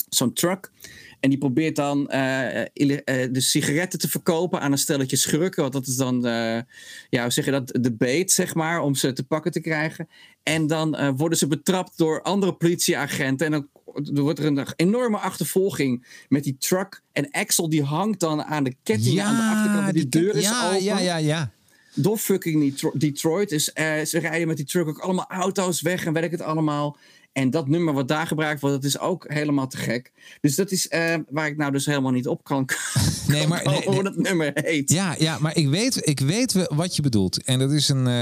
zo'n 0.10 0.34
truck. 0.34 0.72
En 1.20 1.30
die 1.30 1.38
probeert 1.40 1.76
dan 1.76 2.10
eh, 2.10 2.66
ille- 2.74 3.02
eh, 3.04 3.28
de 3.32 3.42
sigaretten 3.42 4.00
te 4.00 4.10
verkopen 4.10 4.62
aan 4.62 4.72
een 4.72 4.78
stelletje 4.78 5.16
schurken. 5.16 5.62
Want 5.62 5.74
dat 5.74 5.88
is 5.88 5.96
dan, 5.96 6.26
eh, 6.26 6.60
ja, 7.10 7.22
hoe 7.22 7.32
zeg 7.32 7.46
je 7.46 7.52
dat, 7.52 7.78
de 7.82 7.92
bait, 7.94 8.32
zeg 8.32 8.56
maar, 8.56 8.82
om 8.82 8.96
ze 8.96 9.14
te 9.14 9.24
pakken 9.24 9.52
te 9.52 9.60
krijgen. 9.62 10.08
En 10.44 10.68
dan 10.68 10.96
eh, 10.96 11.10
worden 11.16 11.38
ze 11.38 11.48
betrapt 11.48 11.98
door 11.98 12.22
andere 12.22 12.54
politieagenten. 12.54 13.46
En 13.46 13.52
dan 13.52 13.68
wordt 14.24 14.40
er 14.40 14.46
een 14.46 14.68
enorme 14.76 15.18
achtervolging 15.18 16.06
met 16.30 16.44
die 16.44 16.56
truck. 16.60 17.02
En 17.12 17.32
Axel 17.32 17.70
die 17.70 17.84
hangt 17.84 18.20
dan 18.20 18.44
aan 18.44 18.64
de 18.64 18.76
ketting 18.84 19.22
aan 19.22 19.36
de 19.36 19.42
achterkant. 19.56 19.88
en 19.88 19.94
Die, 19.94 20.08
deur 20.10 20.36
is 20.36 20.44
ja, 20.44 20.68
open 20.68 20.84
ja, 20.84 21.00
ja, 21.00 21.18
ja. 21.18 21.52
door 21.94 22.18
fucking 22.18 22.62
Detro- 22.62 22.92
Detroit. 22.98 23.50
Dus 23.50 23.74
eh, 23.74 24.02
ze 24.02 24.20
rijden 24.20 24.48
met 24.48 24.58
die 24.58 24.66
truck 24.66 24.88
ook 24.88 25.00
allemaal 25.00 25.28
auto's 25.30 25.82
weg 25.82 26.06
en 26.06 26.16
ik 26.16 26.32
het 26.32 26.42
allemaal. 26.42 26.98
En 27.38 27.50
dat 27.50 27.68
nummer 27.68 27.94
wat 27.94 28.08
daar 28.08 28.28
gebruikt 28.28 28.62
wordt, 28.62 28.76
dat 28.76 28.86
is 28.86 29.00
ook 29.00 29.26
helemaal 29.28 29.68
te 29.68 29.78
gek. 29.78 30.12
Dus 30.42 30.56
dat 30.56 30.72
is 30.72 30.88
eh, 30.88 31.16
waar 31.30 31.48
ik 31.48 31.58
nou 31.58 31.72
dus 31.72 31.86
helemaal 31.86 32.12
niet 32.12 32.28
op 32.28 32.44
kan 32.44 32.70
Nee, 33.28 33.48
maar, 33.48 33.64
nee, 33.66 33.84
hoe 33.84 33.94
nee. 33.94 34.04
dat 34.04 34.16
nummer 34.18 34.52
heet. 34.54 34.92
Ja, 34.92 35.16
ja, 35.20 35.38
maar 35.40 35.56
ik 35.58 35.68
weet, 35.68 36.08
ik 36.08 36.20
weet 36.20 36.52
we- 36.54 36.72
wat 36.76 36.96
je 36.96 37.02
bedoelt. 37.02 37.44
En 37.44 37.60
dat 37.60 37.72
is 37.72 37.90
een. 37.90 38.08
eh, 38.08 38.14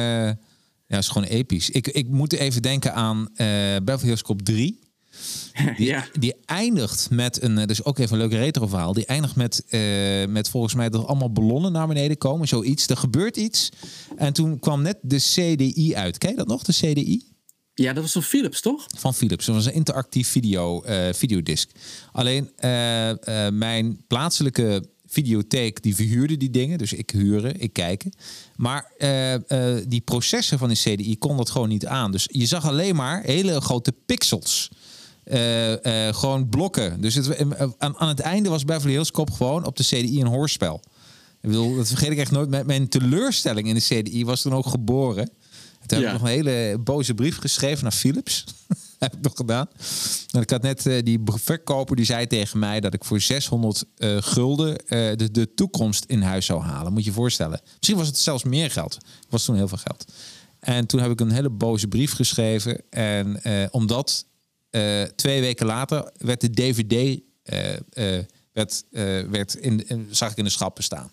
ja, 0.88 0.98
is 0.98 1.08
gewoon 1.08 1.28
episch. 1.28 1.70
Ik, 1.70 1.88
ik 1.88 2.08
moet 2.08 2.34
even 2.34 2.62
denken 2.62 2.94
aan 2.94 3.30
eh 3.36 3.48
Beverly 3.84 4.06
Hills 4.06 4.22
Cop 4.22 4.42
3. 4.42 4.80
Die, 5.78 5.88
ja. 5.88 6.06
die 6.20 6.34
eindigt 6.46 7.10
met 7.10 7.42
een. 7.42 7.68
Dus 7.68 7.84
ook 7.84 7.98
even 8.00 8.14
een 8.14 8.28
leuk 8.28 8.40
retro 8.40 8.68
verhaal. 8.68 8.94
Die 8.94 9.06
eindigt 9.06 9.36
met, 9.36 9.64
met 10.30 10.50
volgens 10.50 10.74
mij 10.76 10.90
dat 10.90 11.02
er 11.02 11.08
allemaal 11.08 11.32
ballonnen 11.32 11.72
naar 11.72 11.88
beneden 11.88 12.18
komen. 12.18 12.48
Zoiets. 12.48 12.88
Er 12.88 12.98
gebeurt 12.98 13.38
iets. 13.38 13.70
En 14.18 14.34
toen 14.34 14.60
kwam 14.60 14.82
net 14.82 14.98
de 15.02 15.18
CDI 15.18 15.96
uit. 15.96 16.18
Ken 16.18 16.30
je 16.30 16.36
dat 16.36 16.48
nog? 16.48 16.64
De 16.64 16.74
CDI? 16.74 17.34
Ja, 17.76 17.94
dat 17.94 18.04
was 18.04 18.12
van 18.12 18.24
Philips, 18.24 18.62
toch? 18.62 18.86
van 18.98 19.14
Philips. 19.14 19.46
Dat 19.46 19.56
was 19.56 19.66
een 19.66 19.74
interactief 19.74 20.28
video, 20.28 20.82
eh 20.82 21.14
videodisc. 21.14 21.70
Alleen 22.12 22.52
eh, 22.56 23.10
eh, 23.10 23.54
mijn 23.54 24.04
plaatselijke 24.08 24.84
videotheek 25.08 25.82
die 25.84 25.96
verhuurde 25.96 26.38
die 26.38 26.50
dingen. 26.50 26.78
Dus 26.78 26.94
ik 26.94 27.10
huren, 27.10 27.60
ik 27.60 27.74
kijken. 27.74 28.12
Maar 28.56 28.92
die 29.88 30.02
processen 30.02 30.58
van 30.58 30.68
die 30.68 30.78
CDI 30.78 31.18
kon 31.18 31.38
dat 31.38 31.50
gewoon 31.50 31.70
niet 31.70 31.86
aan. 31.86 32.12
Dus 32.12 32.28
je 32.32 32.46
zag 32.46 32.66
alleen 32.68 32.96
maar 32.96 33.22
hele 33.24 33.62
grote 33.62 33.94
pixels. 34.06 34.70
Gewoon 36.12 36.50
blokken. 36.50 37.02
Dus 37.02 37.16
het, 37.16 37.38
aan, 37.78 38.08
het 38.08 38.20
einde 38.20 38.50
was 38.50 38.66
Beverly 38.66 38.94
Hills 38.94 39.12
Cop 39.12 39.32
gewoon 39.32 39.66
op 39.66 39.76
de 39.76 39.84
CDI 39.84 40.22
een 40.22 40.28
hoorspel. 40.28 40.82
Ik 41.42 41.52
dat 41.52 41.88
vergeet 41.88 42.12
ik 42.12 42.18
echt 42.18 42.32
nooit. 42.32 42.66
Mijn- 42.66 42.88
teleurstelling 42.88 43.68
in 43.68 43.76
de 43.76 43.82
CDI 43.82 44.26
was 44.26 44.42
toen 44.42 44.54
ook 44.54 44.66
geboren. 44.66 45.30
Toen 45.86 45.98
heb 45.98 46.08
ik 46.08 46.14
nog 46.14 46.22
een 46.22 46.36
hele 46.36 46.78
boze 46.80 47.14
brief 47.14 47.38
geschreven 47.38 47.84
naar 47.84 47.92
Philips. 47.92 48.44
heb 49.00 49.14
ik 49.14 49.22
nog 49.22 49.34
gedaan. 49.36 49.68
En 50.32 50.42
ik 50.42 50.50
had 50.50 50.62
net 50.62 50.86
eh, 50.86 51.04
die 51.04 51.20
verkoper 51.26 51.96
die 51.96 52.06
zei 52.06 52.28
tegen 52.28 52.60
mij 52.60 52.80
dat 52.80 52.94
ik 52.94 53.04
voor 53.04 53.22
600 53.22 53.84
eh, 53.98 54.18
gulden 54.20 54.78
eh, 54.78 55.16
de, 55.18 55.32
de 55.32 55.54
toekomst 55.54 56.04
in 56.06 56.22
huis 56.22 56.46
zou 56.46 56.62
halen. 56.62 56.94
Moet 56.94 57.04
je 57.04 57.10
je 57.10 57.16
voorstellen. 57.16 57.62
Misschien 57.78 57.98
was 57.98 58.08
het 58.08 58.18
zelfs 58.18 58.44
meer 58.44 58.72
geld. 58.72 58.94
Het 58.94 59.26
was 59.30 59.46
toen 59.46 59.56
heel 59.56 59.68
veel 59.68 59.78
geld. 59.78 60.12
En 60.60 60.86
toen 60.86 61.00
heb 61.00 61.12
ik 61.12 61.20
een 61.20 61.32
hele 61.32 61.50
boze 61.50 61.88
brief 61.88 62.14
geschreven. 62.14 62.82
En 62.90 63.40
omdat 63.72 64.26
twee 65.16 65.42
weken 65.42 65.66
later 65.66 66.12
werd 66.18 66.42
de 66.42 66.50
DVD 66.50 67.22
werd, 68.54 68.84
werd 69.30 69.54
in, 69.56 69.88
in- 69.88 70.08
zag 70.12 70.32
ik 70.32 70.38
in 70.38 70.44
de 70.44 70.50
schappen 70.50 70.84
staan. 70.84 71.12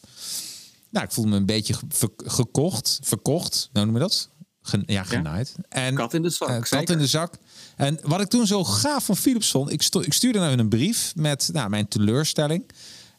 Nou, 0.90 1.04
ik 1.04 1.12
voelde 1.12 1.30
me 1.30 1.36
een 1.36 1.46
beetje 1.46 1.74
ver- 1.88 2.08
gekocht, 2.16 2.98
verkocht. 3.02 3.70
Nou 3.72 3.86
noem 3.86 3.94
je 3.94 4.00
dat? 4.00 4.28
Gen, 4.62 4.82
ja, 4.86 5.02
genaaid. 5.02 5.54
En, 5.68 5.94
Kat 5.94 6.14
in 6.14 6.22
de 6.22 6.30
zak, 6.30 6.48
eh, 6.48 6.54
kat 6.54 6.68
zeker. 6.68 6.94
in 6.94 6.98
de 6.98 7.06
zak. 7.06 7.34
En 7.76 7.98
wat 8.02 8.20
ik 8.20 8.28
toen 8.28 8.46
zo 8.46 8.64
gaaf 8.64 9.04
van 9.04 9.16
Philips 9.16 9.50
vond, 9.50 9.72
ik, 9.72 9.88
ik 10.00 10.12
stuurde 10.12 10.38
naar 10.38 10.48
hun 10.48 10.58
een 10.58 10.68
brief 10.68 11.12
met 11.16 11.48
nou, 11.52 11.70
mijn 11.70 11.88
teleurstelling. 11.88 12.70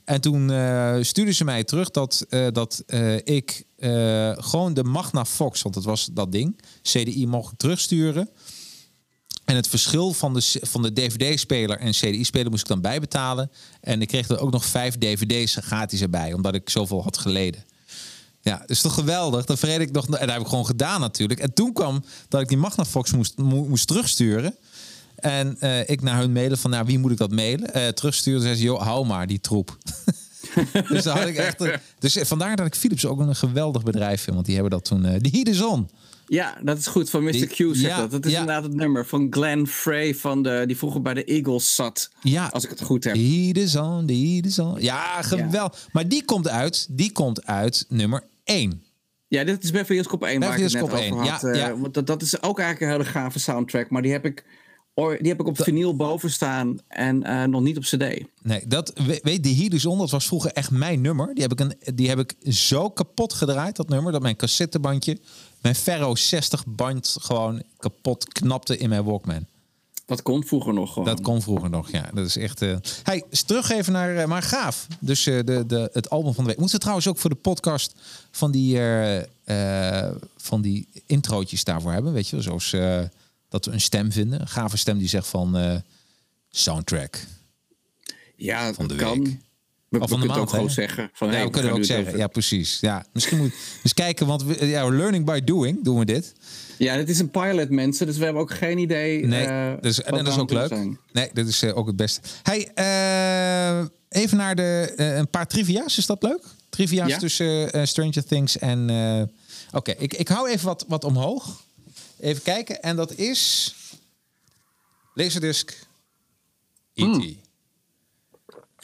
En 0.06 0.21
toen 0.21 0.51
eh 0.51 0.95
stuurden 1.01 1.34
ze 1.34 1.43
mij 1.43 1.63
terug 1.63 1.91
dat, 1.91 2.25
eh, 2.29 2.47
dat 2.51 2.84
ik 3.23 3.63
gewoon 4.36 4.73
de 4.73 4.84
Magna 4.84 5.25
Fox, 5.25 5.62
want 5.62 5.75
dat 5.75 5.84
was 5.84 6.10
dat 6.12 6.32
ding, 6.32 6.62
CDI 6.82 7.27
mocht 7.27 7.53
terugsturen. 7.58 8.29
En 9.45 9.56
het 9.56 9.67
verschil 9.67 10.13
van 10.13 10.34
de, 10.34 10.60
van 10.62 10.82
de 10.82 10.93
DVD-speler 10.93 11.77
en 11.77 11.91
CDI-speler 11.91 12.49
moest 12.49 12.62
ik 12.62 12.67
dan 12.67 12.82
bijbetalen. 12.82 13.51
En 13.82 14.01
ik 14.01 14.08
kreeg 14.08 14.29
er 14.29 14.39
ook 14.39 14.51
nog 14.51 14.65
vijf 14.65 14.97
DVD's 14.97 15.58
gratis 15.62 16.01
erbij, 16.01 16.34
omdat 16.34 16.56
ik 16.56 16.69
zoveel 16.69 17.03
had 17.03 17.17
geleden. 17.17 17.63
Ja, 18.43 18.63
is 18.65 18.82
toch 18.82 18.93
geweldig? 18.93 19.45
Dat 19.45 19.60
verreed 19.60 19.79
ik 19.79 19.91
nog. 19.91 20.06
En 20.06 20.12
dat 20.12 20.32
heb 20.32 20.41
ik 20.41 20.47
gewoon 20.47 20.65
gedaan 20.65 20.99
natuurlijk. 21.01 21.39
En 21.39 21.53
toen 21.53 21.73
kwam 21.73 22.03
dat 22.27 22.41
ik 22.41 22.47
die 22.47 22.58
Magnavox 22.58 23.12
moest, 23.12 23.38
mo- 23.38 23.65
moest 23.65 23.88
terugsturen. 23.88 24.56
En 25.15 25.56
eh, 25.60 25.89
ik 25.89 26.01
naar 26.01 26.19
hun 26.19 26.32
mailen 26.32 26.58
van, 26.58 26.71
nou, 26.71 26.86
wie 26.86 26.99
moet 26.99 27.12
ik 27.12 27.17
dat 27.17 27.32
mailen? 27.32 27.73
Eh, 27.73 27.88
terugsturen, 27.88 28.41
zei 28.41 28.56
ze, 28.56 28.63
joh, 28.63 28.82
hou 28.82 29.06
maar 29.06 29.27
die 29.27 29.39
troep. 29.39 29.77
dus, 30.89 31.03
daar 31.03 31.17
had 31.17 31.27
ik 31.27 31.36
echt, 31.36 31.63
dus 31.99 32.17
vandaar 32.21 32.56
dat 32.56 32.65
ik 32.65 32.75
Philips 32.75 33.06
ook 33.06 33.19
een 33.19 33.36
geweldig 33.36 33.84
bedrijf 33.84 34.21
vind. 34.21 34.34
Want 34.34 34.45
die 34.45 34.56
hebben 34.56 34.71
dat 34.73 34.86
toen... 34.86 35.06
eh 35.06 35.19
die 35.19 35.45
is 35.45 35.62
on. 35.62 35.89
Ja, 36.27 36.58
dat 36.63 36.77
is 36.77 36.88
goed. 36.88 37.10
Van 37.10 37.23
Mr. 37.23 37.32
Die- 37.32 37.47
Q 37.47 37.56
zegt 37.56 37.79
ja, 37.79 37.97
dat. 37.97 38.12
Dat 38.12 38.25
is 38.25 38.32
ja. 38.32 38.39
inderdaad 38.39 38.63
het 38.63 38.73
nummer 38.73 39.06
van 39.06 39.27
Glenn 39.29 39.67
Frey, 39.67 40.15
van 40.15 40.43
de, 40.43 40.63
die 40.67 40.77
vroeger 40.77 41.01
bij 41.01 41.13
de 41.13 41.23
Eagles 41.23 41.75
zat. 41.75 42.10
Ja. 42.21 42.47
Als 42.47 42.63
ik 42.63 42.69
het 42.69 42.82
goed 42.82 43.03
heb. 43.03 43.13
The 43.13 43.19
heat 43.19 43.58
is 43.58 43.75
on, 43.75 44.06
the 44.06 44.13
heat 44.13 44.45
is 44.45 44.60
on. 44.60 44.82
Ja, 44.82 45.21
geweldig. 45.21 45.88
Maar 45.91 46.08
die 46.08 46.25
komt 46.25 46.47
uit, 46.47 46.88
die 46.89 47.12
komt 47.12 47.45
uit 47.45 47.86
nummer 47.89 48.23
1. 48.43 48.84
Ja, 49.27 49.43
dit 49.43 49.63
is 49.63 49.71
Beverly 49.71 49.95
Hills 49.95 50.08
Cop 50.08 50.23
1 50.23 50.39
waar 50.39 50.58
ik 50.58 50.63
het 50.63 50.73
net 50.73 50.82
over 50.84 50.97
1, 50.97 51.13
had. 51.13 51.41
ja, 51.41 51.49
eh, 51.49 51.56
ja. 51.60 51.77
want 51.77 51.93
dat, 51.93 52.08
dat 52.08 52.21
is 52.21 52.41
ook 52.41 52.60
eigenlijk 52.60 52.91
een 52.91 52.97
hele 52.99 53.12
gave 53.12 53.39
soundtrack. 53.39 53.89
Maar 53.89 54.01
die 54.01 54.12
heb 54.12 54.25
ik, 54.25 54.45
die 54.95 55.29
heb 55.29 55.39
ik 55.39 55.47
op 55.47 55.62
vinyl 55.63 55.95
boven 55.95 56.32
staan 56.32 56.77
en 56.88 57.23
eh, 57.23 57.43
nog 57.43 57.62
niet 57.62 57.77
op 57.77 57.84
cd. 57.84 58.23
Nee, 58.41 58.67
dat 58.67 58.91
we- 58.93 59.19
weet 59.23 59.43
de 59.43 59.56
Heat 59.56 59.73
is 59.73 59.86
on, 59.86 59.97
dat 59.97 60.10
was 60.12 60.27
vroeger 60.27 60.51
echt 60.51 60.71
mijn 60.71 61.01
nummer. 61.01 61.34
Die 61.34 61.43
heb 61.43 61.51
ik, 61.51 61.60
een, 61.60 61.95
die 61.95 62.10
heb 62.10 62.19
ik 62.19 62.36
zo 62.53 62.89
kapot 62.89 63.34
gedraaid, 63.34 63.75
dat 63.75 63.89
nummer, 63.89 64.12
dat 64.12 64.21
mijn 64.21 64.36
cassettebandje, 64.36 65.17
mijn 65.62 65.75
Ferro 65.75 66.15
60 66.15 66.65
band 66.67 67.15
gewoon 67.21 67.63
kapot 67.77 68.27
knapte 68.34 68.77
in 68.77 68.89
mijn 68.89 69.03
Walkman. 69.03 69.45
Dat 70.06 70.22
kon 70.22 70.44
vroeger 70.46 70.74
nog 70.74 70.94
gewoon. 70.94 71.08
Dat 71.08 71.22
kon 71.22 71.42
vroeger 71.42 71.70
nog, 71.70 71.92
ja. 71.92 72.10
Dat 72.13 72.26
is 72.26 72.38
echt. 72.38 72.62
eh 72.62 72.76
Hey, 73.04 73.24
terug 73.46 73.70
even 73.70 73.94
naar. 73.94 74.16
eh, 74.16 74.26
maar 74.26 74.42
gaaf. 74.42 74.88
Dus 75.00 75.26
eh, 75.26 75.39
de, 75.44 75.63
de, 75.68 75.89
het 75.94 76.10
album 76.10 76.34
van 76.34 76.44
de 76.44 76.50
week. 76.50 76.60
Moeten 76.60 76.76
we 76.76 76.82
trouwens 76.82 77.08
ook 77.08 77.18
voor 77.18 77.30
de 77.30 77.36
podcast 77.36 77.96
van 78.32 78.52
die, 78.52 78.80
van 80.38 80.62
die 80.62 80.88
introotjes 81.06 81.63
daarvoor 81.63 81.92
hebben? 81.92 82.13
Weet 82.13 82.28
je, 82.28 82.36
wel? 82.36 82.44
zoals 82.44 82.70
dat 83.50 83.66
we 83.66 83.72
een 83.72 83.82
stem 83.82 84.12
vinden. 84.12 84.42
Een 84.42 84.48
gave 84.48 84.78
stem 84.78 84.98
die 84.98 85.08
zegt 85.08 85.28
van 85.28 85.82
soundtrack. 86.50 87.20
ja, 88.36 88.74
van 88.74 88.88
de 88.88 88.96
kan. 88.96 89.24
week. 89.24 89.38
We, 89.93 89.99
Of 89.99 90.10
we 90.10 90.17
kunnen 90.17 90.27
maand, 90.27 90.41
ook 90.41 90.49
gewoon 90.49 90.69
zeggen. 90.69 91.10
Van, 91.13 91.27
ja, 91.27 91.34
hey, 91.34 91.43
we 91.43 91.49
kunnen 91.49 91.71
ook 91.71 91.84
zeggen. 91.84 92.17
Ja, 92.17 92.27
precies. 92.27 92.77
Ja, 92.82 93.06
misschien 93.13 93.38
moet 93.38 93.51
eens 93.84 93.93
kijken, 93.93 94.27
want 94.27 94.43
we, 94.43 94.65
ja, 94.65 94.89
learning 94.89 95.25
by 95.25 95.39
doing 95.43 95.84
doen 95.84 95.99
we 95.99 96.06
dit. 96.06 96.34
Ja, 96.77 96.95
dit 96.95 97.10
is 97.10 97.19
een 97.19 97.29
pilot, 97.29 97.69
mensen. 97.69 98.06
Dus 98.06 98.17
we 98.17 98.23
hebben 98.23 98.41
ook 98.41 98.53
geen 98.53 98.77
idee. 98.77 99.25
Nee, 99.25 99.77
dus, 99.79 100.03
en 100.03 100.17
dat 100.17 100.27
is 100.27 100.38
ook 100.38 100.51
leuk. 100.51 100.67
zijn. 100.67 100.99
Nee, 101.12 101.29
dat 101.34 101.47
is 101.47 101.62
eh, 101.62 101.77
ook 101.77 101.88
het 101.88 101.95
beste. 101.95 102.21
Hey, 102.43 102.71
eh, 102.73 103.86
even 104.10 104.38
naar 104.38 104.56
de, 104.56 104.93
een 104.95 105.29
paar 105.29 105.47
trivia's. 105.47 105.97
Is 105.97 106.06
dat 106.06 106.23
leuk? 106.23 106.43
Trivia's 106.69 107.10
Ja. 107.10 107.17
tussen 107.17 107.88
Stranger 107.88 108.25
Things 108.25 108.58
en... 108.58 108.89
Oké, 109.71 109.91
ik, 109.97 110.13
ik 110.13 110.27
hou 110.27 110.49
even 110.49 110.65
wat, 110.65 110.86
wat 110.88 111.03
omhoog. 111.03 111.63
Even 112.19 112.41
kijken. 112.41 112.82
En 112.82 112.95
dat 112.95 113.15
is... 113.15 113.73
Laserdisc 115.13 115.71
E.T. 116.93 117.06
Hmm. 117.06 117.36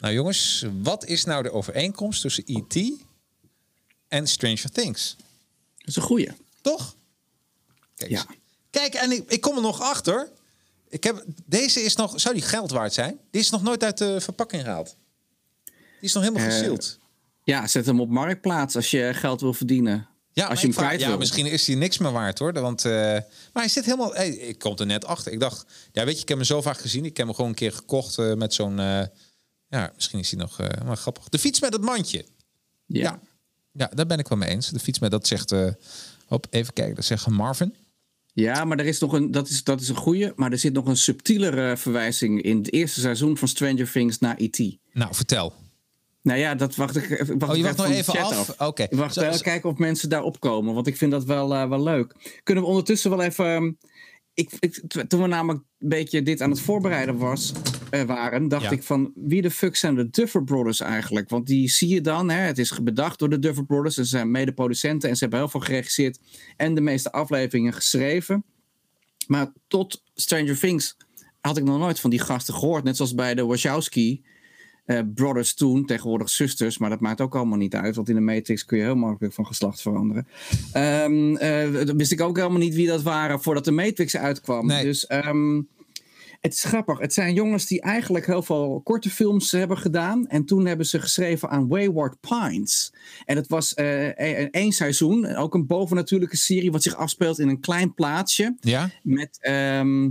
Nou 0.00 0.14
jongens, 0.14 0.64
wat 0.82 1.04
is 1.04 1.24
nou 1.24 1.42
de 1.42 1.52
overeenkomst 1.52 2.20
tussen 2.20 2.44
E.T. 2.46 2.92
en 4.08 4.26
Stranger 4.26 4.70
Things? 4.70 5.16
Dat 5.78 5.88
is 5.88 5.96
een 5.96 6.02
goeie. 6.02 6.28
Toch? 6.60 6.94
Kijk. 7.96 8.10
Ja. 8.10 8.26
Kijk 8.70 8.94
en 8.94 9.10
ik, 9.12 9.30
ik 9.30 9.40
kom 9.40 9.56
er 9.56 9.62
nog 9.62 9.80
achter. 9.80 10.28
Ik 10.88 11.04
heb, 11.04 11.24
deze 11.46 11.80
is 11.80 11.96
nog, 11.96 12.20
zou 12.20 12.34
die 12.34 12.42
geld 12.42 12.70
waard 12.70 12.92
zijn? 12.92 13.18
Die 13.30 13.40
is 13.40 13.50
nog 13.50 13.62
nooit 13.62 13.84
uit 13.84 13.98
de 13.98 14.20
verpakking 14.20 14.62
gehaald. 14.62 14.96
Die 15.64 15.74
is 16.00 16.12
nog 16.12 16.22
helemaal 16.22 16.44
gesealed. 16.50 16.98
Ja, 17.44 17.66
zet 17.66 17.86
hem 17.86 18.00
op 18.00 18.08
marktplaats 18.08 18.76
als 18.76 18.90
je 18.90 19.10
geld 19.14 19.40
wil 19.40 19.52
verdienen. 19.54 20.08
Ja, 20.32 20.46
als 20.46 20.60
je 20.60 20.66
hem 20.66 20.74
vraag- 20.74 20.98
ja, 20.98 21.16
misschien 21.16 21.46
is 21.46 21.66
hij 21.66 21.76
niks 21.76 21.98
meer 21.98 22.12
waard 22.12 22.38
hoor. 22.38 22.52
Want, 22.52 22.84
eh, 22.84 22.90
maar 22.92 23.22
hij 23.52 23.68
zit 23.68 23.84
helemaal. 23.84 24.14
Hey, 24.14 24.28
ik 24.30 24.58
kom 24.58 24.76
er 24.76 24.86
net 24.86 25.04
achter. 25.04 25.32
Ik 25.32 25.40
dacht, 25.40 25.64
ja, 25.92 26.04
weet 26.04 26.14
je, 26.16 26.22
ik 26.22 26.28
heb 26.28 26.36
hem 26.38 26.46
zo 26.46 26.62
vaak 26.62 26.78
gezien. 26.78 27.04
Ik 27.04 27.16
heb 27.16 27.26
hem 27.26 27.34
gewoon 27.34 27.50
een 27.50 27.56
keer 27.56 27.72
gekocht 27.72 28.18
eh, 28.18 28.34
met 28.34 28.54
zo'n. 28.54 28.78
Ja, 29.70 29.92
misschien 29.94 30.18
is 30.18 30.30
hij 30.30 30.40
nog. 30.40 30.60
eh, 30.60 30.84
maar 30.86 30.96
grappig. 30.96 31.28
De 31.28 31.38
fiets 31.38 31.60
met 31.60 31.72
het 31.72 31.82
mandje. 31.82 32.24
Ja. 32.86 33.00
Ja. 33.02 33.20
Ja, 33.72 33.90
daar 33.94 34.06
ben 34.06 34.18
ik 34.18 34.28
wel 34.28 34.38
mee 34.38 34.48
eens. 34.48 34.68
De 34.68 34.78
fiets 34.78 34.98
met 34.98 35.10
dat 35.10 35.26
zegt. 35.26 35.54
hop, 36.26 36.46
even 36.50 36.72
kijken. 36.72 36.94
Dat 36.94 37.04
zegt 37.04 37.26
Marvin. 37.26 37.74
Ja, 38.32 38.64
maar 38.64 38.78
er 38.78 38.86
is 38.86 38.98
nog 38.98 39.12
een, 39.12 39.30
dat, 39.30 39.48
is, 39.48 39.64
dat 39.64 39.80
is 39.80 39.88
een 39.88 39.96
goeie. 39.96 40.32
Maar 40.36 40.52
er 40.52 40.58
zit 40.58 40.72
nog 40.72 40.86
een 40.86 40.96
subtielere 40.96 41.76
verwijzing 41.76 42.42
in 42.42 42.56
het 42.56 42.72
eerste 42.72 43.00
seizoen 43.00 43.36
van 43.36 43.48
Stranger 43.48 43.90
Things 43.92 44.18
naar 44.18 44.34
E.T. 44.38 44.58
Nou, 44.92 45.14
vertel. 45.14 45.54
Nou 46.22 46.38
ja, 46.38 46.54
dat 46.54 46.74
wacht 46.74 46.96
ik. 46.96 47.08
Wacht 47.38 47.50
Oh, 47.52 47.56
je 47.56 47.62
wacht 47.62 47.76
nog 47.76 47.86
even 47.90 48.18
af? 48.18 48.60
Oké. 48.60 48.82
Ik 48.82 48.92
wacht 48.98 49.14
Zo- 49.14 49.20
wel 49.20 49.38
kijken 49.40 49.70
of 49.70 49.76
mensen 49.78 50.08
daarop 50.08 50.40
komen. 50.40 50.74
Want 50.74 50.86
ik 50.86 50.96
vind 50.96 51.10
dat 51.10 51.24
wel, 51.24 51.54
eh, 51.54 51.68
wel 51.68 51.82
leuk. 51.82 52.40
Kunnen 52.42 52.64
we 52.64 52.70
ondertussen 52.70 53.10
wel 53.10 53.22
even. 53.22 53.78
Ik, 54.40 54.50
ik, 54.60 54.72
t- 54.88 55.08
toen 55.08 55.20
we 55.22 55.26
namelijk 55.26 55.64
een 55.78 55.88
beetje 55.88 56.22
dit 56.22 56.40
aan 56.40 56.50
het 56.50 56.60
voorbereiden 56.60 57.16
was, 57.16 57.52
eh, 57.90 58.02
waren, 58.02 58.48
dacht 58.48 58.62
Ja. 58.64 58.70
ik 58.70 58.82
van 58.82 59.12
wie 59.14 59.42
de 59.42 59.50
fuck 59.50 59.76
zijn 59.76 59.94
de 59.94 60.10
Duffer 60.10 60.44
Brothers 60.44 60.80
eigenlijk? 60.80 61.28
Want 61.28 61.46
die 61.46 61.68
zie 61.70 61.88
je 61.88 62.00
dan, 62.00 62.30
hè, 62.30 62.40
het 62.40 62.58
is 62.58 62.82
bedacht 62.82 63.18
door 63.18 63.28
de 63.30 63.38
Duffer 63.38 63.66
Brothers. 63.66 63.94
Ze 63.94 64.04
zijn 64.04 64.30
mede-producenten 64.30 65.08
en 65.08 65.14
ze 65.14 65.20
hebben 65.22 65.40
heel 65.40 65.48
veel 65.48 65.60
geregisseerd 65.60 66.18
en 66.56 66.74
de 66.74 66.80
meeste 66.80 67.12
afleveringen 67.12 67.72
geschreven. 67.72 68.44
Maar 69.26 69.52
tot 69.68 70.02
Stranger 70.14 70.58
Things 70.58 70.96
had 71.40 71.56
ik 71.56 71.64
nog 71.64 71.78
nooit 71.78 72.00
van 72.00 72.10
die 72.10 72.18
gasten 72.20 72.54
gehoord. 72.54 72.84
Net 72.84 72.96
zoals 72.96 73.14
bij 73.14 73.34
de 73.34 73.44
Wachowski 73.44 74.24
eh, 74.84 74.98
brothers 75.14 75.54
toen, 75.54 75.84
tegenwoordig 75.86 76.28
zusters. 76.30 76.78
Maar 76.78 76.90
dat 76.90 77.00
maakt 77.00 77.20
ook 77.20 77.34
allemaal 77.36 77.58
niet 77.58 77.74
uit. 77.74 77.96
Want 77.96 78.08
in 78.08 78.14
de 78.14 78.20
Matrix 78.20 78.64
kun 78.64 78.78
je 78.78 78.84
heel 78.84 78.94
makkelijk 78.94 79.34
van 79.34 79.46
geslacht 79.46 79.80
veranderen. 79.82 80.26
Eh, 80.72 81.84
dat 81.86 81.96
wist 81.96 82.12
ik 82.12 82.20
ook 82.20 82.36
helemaal 82.36 82.58
niet 82.58 82.74
wie 82.74 82.86
dat 82.86 83.02
waren 83.02 83.42
voordat 83.42 83.64
de 83.64 83.70
Matrix 83.72 84.16
uitkwam. 84.16 84.66
Nee. 84.66 84.84
Dus 84.84 85.06
ehm, 85.06 85.60
het 86.40 86.52
is 86.52 86.64
grappig. 86.64 86.98
Het 86.98 87.12
zijn 87.12 87.34
jongens 87.34 87.66
die 87.66 87.80
eigenlijk 87.80 88.26
heel 88.26 88.42
veel 88.42 88.80
korte 88.84 89.10
films 89.10 89.52
hebben 89.52 89.78
gedaan. 89.78 90.26
En 90.28 90.44
toen 90.44 90.66
hebben 90.66 90.86
ze 90.86 91.00
geschreven 91.00 91.48
aan 91.50 91.68
Wayward 91.68 92.16
Pines. 92.20 92.92
En 93.24 93.36
het 93.36 93.48
was 93.48 93.74
eh, 93.74 94.04
een- 94.06 94.50
één 94.50 94.72
seizoen. 94.72 95.34
Ook 95.36 95.54
een 95.54 95.66
bovennatuurlijke 95.66 96.36
serie 96.36 96.70
wat 96.72 96.82
zich 96.82 96.94
afspeelt 96.96 97.38
in 97.38 97.48
een 97.48 97.60
klein 97.60 97.94
plaatsje. 97.94 98.56
Ja? 98.60 98.90
Met, 99.02 99.38
ehm, 99.40 100.08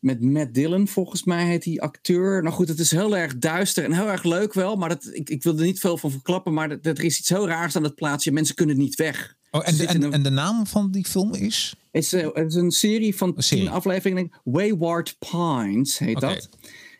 met 0.00 0.20
Matt 0.22 0.54
Dillon, 0.54 0.88
volgens 0.88 1.24
mij 1.24 1.46
heet 1.46 1.62
die 1.62 1.82
acteur. 1.82 2.42
Nou 2.42 2.54
goed, 2.54 2.68
het 2.68 2.78
is 2.78 2.90
heel 2.90 3.16
erg 3.16 3.38
duister 3.38 3.84
en 3.84 3.92
heel 3.92 4.08
erg 4.08 4.24
leuk 4.24 4.54
wel. 4.54 4.76
Maar 4.76 4.88
dat, 4.88 5.08
ik, 5.12 5.30
ik 5.30 5.42
wil 5.42 5.58
er 5.58 5.64
niet 5.64 5.80
veel 5.80 5.96
van 5.96 6.10
verklappen. 6.10 6.52
Maar 6.52 6.68
dat, 6.68 6.82
dat 6.82 6.98
er 6.98 7.04
is 7.04 7.18
iets 7.18 7.28
heel 7.28 7.48
raars 7.48 7.76
aan 7.76 7.82
dat 7.82 7.94
plaatsje. 7.94 8.32
Mensen 8.32 8.54
kunnen 8.54 8.78
niet 8.78 8.94
weg. 8.94 9.36
Oh, 9.50 9.68
en, 9.68 9.76
de, 9.76 9.86
en, 9.86 10.02
een- 10.02 10.12
en 10.12 10.22
de 10.22 10.30
naam 10.30 10.66
van 10.66 10.90
die 10.90 11.04
film 11.06 11.34
is? 11.34 11.74
het 11.92 12.02
is, 12.02 12.12
eh, 12.12 12.28
het 12.32 12.46
is 12.46 12.54
een 12.54 12.70
serie 12.70 13.16
van 13.16 13.32
Een 13.36 13.42
serie. 13.42 13.64
tien 13.64 13.72
afleveringen. 13.72 14.30
Wayward 14.44 15.16
Pines 15.18 15.98
heet 15.98 16.20
dat. 16.20 16.48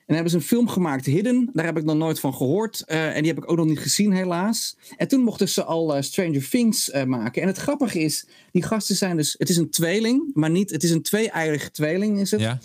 En 0.07 0.15
hebben 0.17 0.31
ze 0.33 0.39
een 0.39 0.45
film 0.45 0.69
gemaakt, 0.69 1.07
Hidden. 1.07 1.51
Daar 1.53 1.65
heb 1.65 1.77
ik 1.79 1.85
nog 1.85 1.97
nooit 1.97 2.21
van 2.21 2.35
gehoord. 2.35 2.85
Eh, 2.87 3.17
en 3.17 3.23
die 3.23 3.33
heb 3.33 3.43
ik 3.43 3.51
ook 3.51 3.57
nog 3.57 3.67
niet 3.67 3.79
gezien, 3.79 4.13
helaas. 4.13 4.77
En 4.97 5.09
toen 5.09 5.21
mochten 5.21 5.49
ze 5.49 5.65
al 5.65 5.95
eh, 5.97 6.03
Stranger 6.03 6.49
Things 6.49 6.91
maken. 7.07 7.43
En 7.43 7.49
het 7.49 7.57
grappige 7.57 7.99
is, 8.01 8.27
die 8.53 8.63
gasten 8.63 8.97
zijn 8.97 9.17
dus... 9.17 9.35
Het 9.39 9.49
is 9.49 9.57
een 9.57 9.71
tweeling, 9.71 10.31
maar 10.35 10.51
niet... 10.51 10.71
Het 10.71 10.83
is 10.83 10.91
een 10.91 11.03
twee-eiige 11.03 11.71
tweeling, 11.71 12.21
is 12.21 12.31
het. 12.31 12.41
Ja. 12.41 12.59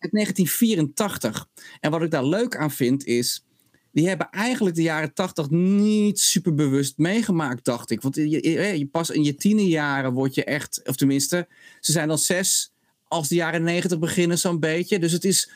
Uit 0.00 0.12
1984. 0.12 1.46
En 1.80 1.90
wat 1.90 2.02
ik 2.02 2.10
daar 2.10 2.24
leuk 2.24 2.56
aan 2.56 2.70
vind, 2.70 3.04
is... 3.04 3.44
Die 3.92 4.08
hebben 4.08 4.30
eigenlijk 4.30 4.76
de 4.76 4.82
jaren 4.82 5.14
80 5.14 5.50
niet 5.50 6.20
super 6.20 6.54
bewust 6.54 6.98
meegemaakt, 6.98 7.64
dacht 7.64 7.90
ik. 7.90 8.00
Want 8.00 8.14
je, 8.14 8.30
je, 8.30 8.78
je 8.78 8.86
pas 8.86 9.10
in 9.10 9.24
je 9.24 9.34
tienerjaren 9.34 10.12
word 10.12 10.34
je 10.34 10.44
echt... 10.44 10.80
Of 10.84 10.96
tenminste, 10.96 11.48
ze 11.80 11.92
zijn 11.92 12.08
dan 12.08 12.18
zes 12.18 12.72
als 13.04 13.28
de 13.28 13.34
jaren 13.34 13.62
90 13.62 13.98
beginnen 13.98 14.38
zo'n 14.38 14.60
beetje. 14.60 14.98
Dus 14.98 15.12
het 15.12 15.24
is, 15.24 15.50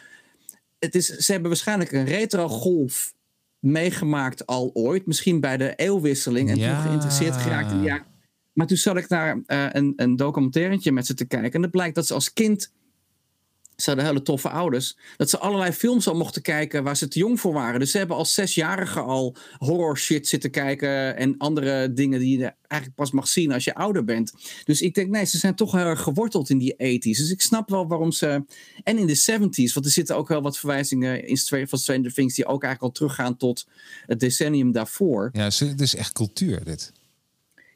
het 0.78 0.94
is... 0.94 1.06
Ze 1.06 1.32
hebben 1.32 1.50
waarschijnlijk 1.50 1.92
een 1.92 2.04
retro-golf 2.04 3.14
meegemaakt 3.58 4.46
al 4.46 4.70
ooit. 4.72 5.06
Misschien 5.06 5.40
bij 5.40 5.56
de 5.56 5.74
eeuwwisseling. 5.74 6.50
En 6.50 6.56
Ja. 6.56 6.74
toen 6.74 6.82
geïnteresseerd 6.82 7.36
geraakt 7.36 7.70
in 7.72 7.78
de 7.78 7.84
jaren 7.84 8.06
Maar 8.52 8.66
toen 8.66 8.76
zat 8.76 8.96
ik 8.96 9.08
naar 9.08 9.36
uh, 9.46 9.66
een, 9.72 9.92
een 9.96 10.92
met 10.94 11.06
ze 11.06 11.14
te 11.14 11.24
kijken. 11.24 11.52
En 11.52 11.62
het 11.62 11.70
blijkt 11.70 11.94
dat 11.94 12.06
ze 12.06 12.14
als 12.14 12.32
kind 12.32 12.72
ze 13.76 13.84
hadden 13.90 14.06
hele 14.06 14.22
toffe 14.22 14.48
ouders. 14.48 14.96
Dat 15.16 15.30
ze 15.30 15.38
allerlei 15.38 15.72
films 15.72 16.08
al 16.08 16.14
mochten 16.14 16.42
kijken 16.42 16.82
waar 16.82 16.96
ze 16.96 17.08
te 17.08 17.18
jong 17.18 17.40
voor 17.40 17.52
waren. 17.52 17.80
Dus 17.80 17.90
ze 17.90 17.98
hebben 17.98 18.16
als 18.16 18.34
zesjarigen 18.34 19.04
al 19.04 19.36
horror 19.58 19.98
shit 19.98 20.28
zitten 20.28 20.50
kijken. 20.50 21.16
En 21.16 21.34
andere 21.38 21.92
dingen 21.92 22.20
die 22.20 22.38
je 22.38 22.52
eigenlijk 22.66 22.94
pas 22.94 23.10
mag 23.10 23.28
zien 23.28 23.52
als 23.52 23.64
je 23.64 23.74
ouder 23.74 24.04
bent. 24.04 24.32
Dus 24.64 24.80
ik 24.80 24.94
denk, 24.94 25.10
nee, 25.10 25.24
ze 25.24 25.38
zijn 25.38 25.54
toch 25.54 25.72
heel 25.72 25.84
erg 25.84 26.02
geworteld 26.02 26.50
in 26.50 26.58
die 26.58 26.74
80s. 26.74 27.18
Dus 27.18 27.30
ik 27.30 27.40
snap 27.40 27.68
wel 27.68 27.86
waarom 27.86 28.12
ze. 28.12 28.44
En 28.82 28.98
in 28.98 29.06
de 29.06 29.24
70s, 29.32 29.72
want 29.72 29.86
er 29.86 29.92
zitten 29.92 30.16
ook 30.16 30.28
wel 30.28 30.42
wat 30.42 30.58
verwijzingen 30.58 31.26
in 31.26 31.38
van 31.68 31.78
Stranger 31.78 32.12
Things. 32.12 32.34
die 32.34 32.46
ook 32.46 32.62
eigenlijk 32.62 32.82
al 32.82 32.90
teruggaan 32.90 33.36
tot 33.36 33.66
het 34.06 34.20
decennium 34.20 34.72
daarvoor. 34.72 35.28
Ja, 35.32 35.44
het 35.44 35.80
is 35.80 35.94
echt 35.94 36.12
cultuur, 36.12 36.64
dit. 36.64 36.92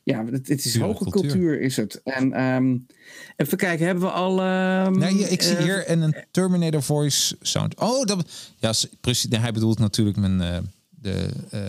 Ja, 0.09 0.25
het, 0.25 0.49
het 0.49 0.64
is 0.64 0.79
hoge 0.79 1.11
cultuur. 1.11 1.61
is 1.61 1.77
het. 1.77 2.01
En 2.05 2.42
um, 2.42 2.87
even 3.37 3.59
kijken, 3.59 3.87
hebben 3.87 4.05
we 4.05 4.11
al... 4.11 4.31
Um, 4.87 4.99
nee, 4.99 5.29
ik 5.29 5.42
zie 5.42 5.57
uh, 5.57 5.62
hier 5.62 5.90
een 5.90 6.14
Terminator 6.31 6.83
voice 6.83 7.37
sound. 7.40 7.81
Oh, 7.81 8.05
dat, 8.05 8.31
ja, 8.57 8.73
precies. 9.01 9.27
Hij 9.31 9.53
bedoelt 9.53 9.79
natuurlijk 9.79 10.16
mijn, 10.16 10.40
uh, 10.40 10.59
de, 10.88 11.29
uh, 11.55 11.61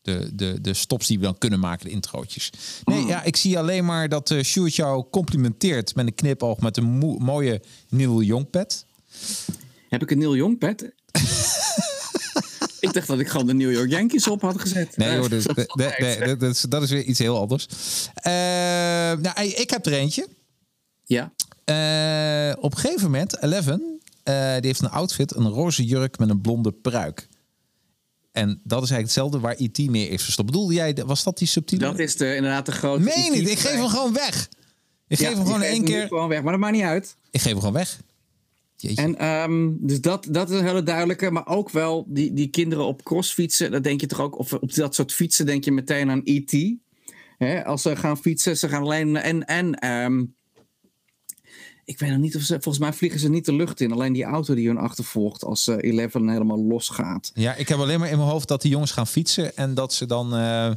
de, 0.00 0.30
de, 0.34 0.60
de 0.60 0.74
stops 0.74 1.06
die 1.06 1.18
we 1.18 1.24
dan 1.24 1.38
kunnen 1.38 1.60
maken, 1.60 1.86
de 1.86 1.92
introotjes. 1.92 2.50
Nee, 2.84 3.02
oh. 3.02 3.08
ja, 3.08 3.22
ik 3.22 3.36
zie 3.36 3.58
alleen 3.58 3.84
maar 3.84 4.08
dat 4.08 4.30
uh, 4.30 4.42
Sjoerd 4.42 4.74
jou 4.74 5.04
complimenteert 5.10 5.94
met 5.94 6.06
een 6.06 6.14
knipoog 6.14 6.60
met 6.60 6.76
een 6.76 6.98
mooie 7.18 7.62
Neil 7.88 8.22
Young 8.22 8.50
pet. 8.50 8.86
Heb 9.88 10.02
ik 10.02 10.10
een 10.10 10.18
Neil 10.18 10.36
Young 10.36 10.58
pet? 10.58 10.92
ik 12.84 12.92
dacht 12.92 13.06
dat 13.06 13.18
ik 13.18 13.28
gewoon 13.28 13.46
de 13.46 13.54
New 13.54 13.72
York 13.72 13.90
Yankees 13.90 14.28
op 14.28 14.40
had 14.40 14.60
gezet. 14.60 14.96
Nee 14.96 15.18
hoor, 15.18 15.28
dus, 15.28 15.44
dat, 16.38 16.42
is, 16.42 16.60
dat 16.60 16.82
is 16.82 16.90
weer 16.90 17.02
iets 17.02 17.18
heel 17.18 17.38
anders. 17.38 17.66
Uh, 18.26 18.32
nou, 19.22 19.40
ik 19.40 19.70
heb 19.70 19.86
er 19.86 19.92
eentje. 19.92 20.26
Ja. 21.04 21.32
Uh, 21.64 22.62
op 22.62 22.72
een 22.72 22.78
gegeven 22.78 23.02
moment, 23.02 23.42
Eleven, 23.42 23.80
uh, 23.80 24.52
die 24.54 24.66
heeft 24.66 24.80
een 24.80 24.90
outfit, 24.90 25.34
een 25.34 25.48
roze 25.48 25.84
jurk 25.84 26.18
met 26.18 26.28
een 26.28 26.40
blonde 26.40 26.72
pruik. 26.72 27.28
En 28.32 28.48
dat 28.48 28.82
is 28.82 28.90
eigenlijk 28.90 29.02
hetzelfde 29.02 29.38
waar 29.40 29.58
IT 29.58 29.90
meer 29.90 30.10
is 30.10 30.22
verstopt. 30.22 30.50
Bedoelde 30.50 30.74
jij, 30.74 30.94
was 31.06 31.24
dat 31.24 31.38
die 31.38 31.48
subtiele? 31.48 31.84
Dat 31.84 31.98
is 31.98 32.16
de, 32.16 32.34
inderdaad 32.34 32.66
de 32.66 32.72
grote. 32.72 33.02
Nee, 33.02 33.30
niet. 33.30 33.48
Ik 33.48 33.58
geef 33.58 33.76
hem 33.76 33.88
gewoon 33.88 34.12
weg. 34.12 34.48
Ik 35.08 35.18
geef 35.18 35.34
hem 35.34 35.44
gewoon 35.44 35.62
één 35.62 35.84
keer. 35.84 36.06
Gewoon 36.06 36.28
weg, 36.28 36.42
maar 36.42 36.52
dat 36.52 36.60
maakt 36.60 36.74
niet 36.74 36.82
uit. 36.82 37.16
Ik 37.30 37.40
geef 37.40 37.50
hem 37.50 37.58
gewoon 37.58 37.74
weg. 37.74 38.00
En 38.94 39.26
um, 39.26 39.78
dus 39.80 40.00
dat, 40.00 40.26
dat 40.30 40.50
is 40.50 40.58
een 40.58 40.66
hele 40.66 40.82
duidelijke. 40.82 41.30
Maar 41.30 41.46
ook 41.46 41.70
wel 41.70 42.04
die, 42.08 42.32
die 42.32 42.48
kinderen 42.48 42.84
op 42.84 43.04
crossfietsen. 43.04 43.70
Dat 43.70 43.82
denk 43.84 44.00
je 44.00 44.06
toch 44.06 44.20
ook. 44.20 44.38
Of 44.38 44.52
op 44.52 44.74
dat 44.74 44.94
soort 44.94 45.12
fietsen 45.12 45.46
denk 45.46 45.64
je 45.64 45.72
meteen 45.72 46.10
aan 46.10 46.20
E.T. 46.24 46.76
als 47.64 47.82
ze 47.82 47.96
gaan 47.96 48.18
fietsen, 48.18 48.56
ze 48.56 48.68
gaan 48.68 48.82
alleen. 48.82 49.16
En, 49.16 49.44
en 49.44 49.90
um, 49.90 50.34
ik 51.84 51.98
weet 51.98 52.10
nog 52.10 52.18
niet 52.18 52.36
of 52.36 52.42
ze. 52.42 52.52
Volgens 52.52 52.78
mij 52.78 52.92
vliegen 52.92 53.20
ze 53.20 53.28
niet 53.28 53.44
de 53.44 53.54
lucht 53.54 53.80
in. 53.80 53.92
Alleen 53.92 54.12
die 54.12 54.24
auto 54.24 54.54
die 54.54 54.66
hun 54.66 54.78
achtervolgt 54.78 55.44
als 55.44 55.68
uh, 55.68 55.76
Eleven 55.80 56.28
helemaal 56.28 56.62
losgaat. 56.64 57.30
Ja, 57.34 57.54
ik 57.54 57.68
heb 57.68 57.78
alleen 57.78 57.98
maar 57.98 58.10
in 58.10 58.18
mijn 58.18 58.28
hoofd 58.28 58.48
dat 58.48 58.62
die 58.62 58.70
jongens 58.70 58.90
gaan 58.90 59.06
fietsen. 59.06 59.56
En 59.56 59.74
dat 59.74 59.92
ze 59.92 60.06
dan. 60.06 60.34
Uh, 60.34 60.70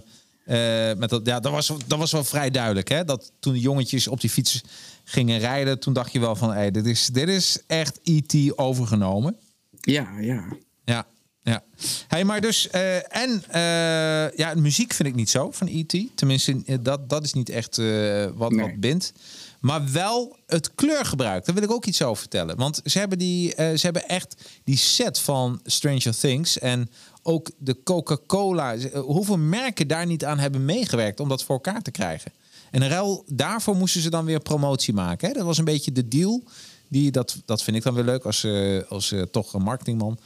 uh, 0.47 0.93
met 0.97 1.09
dat, 1.09 1.25
ja, 1.25 1.39
dat 1.39 1.51
was, 1.51 1.73
dat 1.87 1.99
was 1.99 2.11
wel 2.11 2.23
vrij 2.23 2.51
duidelijk. 2.51 2.89
Hè? 2.89 3.03
Dat 3.03 3.31
toen 3.39 3.53
de 3.53 3.59
jongetjes 3.59 4.07
op 4.07 4.21
die 4.21 4.29
fiets 4.29 4.63
gingen 5.09 5.39
rijden, 5.39 5.79
toen 5.79 5.93
dacht 5.93 6.11
je 6.11 6.19
wel 6.19 6.35
van, 6.35 6.53
hey, 6.53 6.71
dit, 6.71 6.85
is, 6.85 7.05
dit 7.05 7.29
is 7.29 7.63
echt 7.67 7.99
E.T. 8.03 8.57
overgenomen. 8.59 9.37
Ja, 9.79 10.07
ja. 10.19 10.43
Ja, 10.85 11.05
ja. 11.41 11.63
Hey, 12.07 12.23
maar 12.23 12.41
dus, 12.41 12.67
uh, 12.75 13.15
en 13.15 13.43
uh, 13.49 14.37
ja, 14.37 14.53
muziek 14.55 14.93
vind 14.93 15.09
ik 15.09 15.15
niet 15.15 15.29
zo 15.29 15.51
van 15.51 15.67
E.T. 15.67 15.97
Tenminste, 16.15 16.61
eh, 16.65 16.77
dat, 16.81 17.09
dat 17.09 17.23
is 17.23 17.33
niet 17.33 17.49
echt 17.49 17.77
uh, 17.77 18.25
wat, 18.35 18.51
nee. 18.51 18.65
wat 18.65 18.79
bindt. 18.79 19.13
Maar 19.59 19.91
wel 19.91 20.37
het 20.45 20.75
kleurgebruik. 20.75 21.45
Daar 21.45 21.55
wil 21.55 21.63
ik 21.63 21.71
ook 21.71 21.85
iets 21.85 22.01
over 22.01 22.17
vertellen. 22.17 22.57
Want 22.57 22.81
ze 22.85 22.99
hebben, 22.99 23.17
die, 23.17 23.49
ze 23.49 23.79
hebben 23.81 24.07
echt 24.07 24.35
die 24.63 24.77
set 24.77 25.19
van 25.19 25.59
Stranger 25.63 26.17
Things. 26.17 26.59
En 26.59 26.89
ook 27.23 27.49
de 27.57 27.83
Coca-Cola. 27.83 28.77
Hoeveel 28.93 29.37
merken 29.37 29.87
daar 29.87 30.05
niet 30.05 30.25
aan 30.25 30.39
hebben 30.39 30.65
meegewerkt 30.65 31.19
om 31.19 31.29
dat 31.29 31.43
voor 31.43 31.55
elkaar 31.55 31.81
te 31.81 31.91
krijgen? 31.91 32.31
En 32.71 32.81
in 32.81 32.89
ruil 32.89 33.23
daarvoor 33.27 33.75
moesten 33.75 34.01
ze 34.01 34.09
dan 34.09 34.25
weer 34.25 34.39
promotie 34.39 34.93
maken. 34.93 35.27
Hè? 35.27 35.33
Dat 35.33 35.45
was 35.45 35.57
een 35.57 35.65
beetje 35.65 35.91
de 35.91 36.07
deal. 36.07 36.43
Die, 36.89 37.11
dat, 37.11 37.41
dat 37.45 37.63
vind 37.63 37.77
ik 37.77 37.83
dan 37.83 37.93
weer 37.93 38.03
leuk 38.03 38.23
als, 38.23 38.43
uh, 38.43 38.83
als 38.89 39.11
uh, 39.11 39.21
toch 39.21 39.53
een 39.53 39.61
marketingman. 39.61 40.19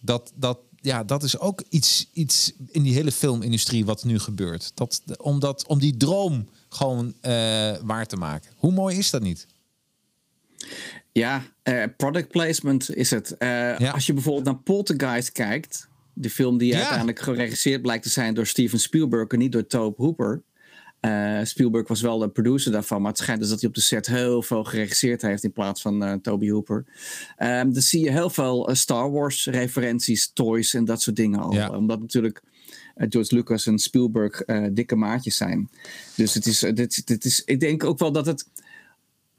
Dat, 0.00 0.32
dat, 0.34 0.58
ja, 0.80 1.04
dat 1.04 1.22
is 1.22 1.38
ook 1.38 1.62
iets, 1.68 2.08
iets 2.12 2.52
in 2.70 2.82
die 2.82 2.94
hele 2.94 3.12
filmindustrie 3.12 3.84
wat 3.84 4.04
nu 4.04 4.18
gebeurt. 4.18 4.72
Dat, 4.74 5.02
om, 5.16 5.40
dat, 5.40 5.66
om 5.66 5.78
die 5.78 5.96
droom 5.96 6.48
gewoon 6.68 7.06
uh, 7.06 7.12
waar 7.82 8.06
te 8.06 8.16
maken. 8.16 8.50
Hoe 8.56 8.72
mooi 8.72 8.98
is 8.98 9.10
dat 9.10 9.22
niet? 9.22 9.46
Ja, 11.12 11.44
product 11.96 12.28
placement 12.28 12.94
is 12.94 13.10
het. 13.10 13.34
Ja. 13.38 13.90
Als 13.90 14.06
je 14.06 14.12
bijvoorbeeld 14.12 14.44
naar 14.44 14.56
Poltergeist 14.56 15.32
kijkt... 15.32 15.88
de 16.12 16.30
film 16.30 16.58
die 16.58 16.68
ja. 16.68 16.76
uiteindelijk 16.76 17.20
geregisseerd 17.20 17.82
blijkt 17.82 18.02
te 18.02 18.10
zijn 18.10 18.34
door 18.34 18.46
Steven 18.46 18.80
Spielberg... 18.80 19.28
en 19.28 19.38
niet 19.38 19.52
door 19.52 19.66
Tobe 19.66 20.02
Hooper... 20.02 20.42
Uh, 21.04 21.40
Spielberg 21.42 21.88
was 21.88 22.00
wel 22.00 22.18
de 22.18 22.28
producer 22.28 22.72
daarvan, 22.72 23.00
maar 23.00 23.10
het 23.10 23.20
schijnt 23.20 23.40
dus 23.40 23.48
dat 23.48 23.60
hij 23.60 23.68
op 23.68 23.74
de 23.74 23.80
set 23.80 24.06
heel 24.06 24.42
veel 24.42 24.64
geregisseerd 24.64 25.22
heeft 25.22 25.44
in 25.44 25.52
plaats 25.52 25.82
van 25.82 26.02
uh, 26.02 26.12
Toby 26.12 26.50
Hooper. 26.50 26.84
Um, 27.38 27.72
dan 27.72 27.82
zie 27.82 28.04
je 28.04 28.10
heel 28.10 28.30
veel 28.30 28.70
uh, 28.70 28.74
Star 28.74 29.10
Wars 29.10 29.46
referenties, 29.46 30.32
toys 30.32 30.74
en 30.74 30.84
dat 30.84 31.02
soort 31.02 31.16
dingen 31.16 31.40
al. 31.40 31.52
Ja. 31.52 31.70
Omdat 31.70 32.00
natuurlijk 32.00 32.42
George 32.94 33.34
Lucas 33.34 33.66
en 33.66 33.78
Spielberg 33.78 34.44
dikke 34.72 34.96
maatjes 34.96 35.36
zijn. 35.36 35.70
Dus 36.16 36.34
het 36.34 36.46
is, 36.46 36.58
dit, 36.58 37.06
dit 37.06 37.24
is, 37.24 37.42
ik 37.44 37.60
denk 37.60 37.84
ook 37.84 37.98
wel 37.98 38.12
dat 38.12 38.26
het, 38.26 38.48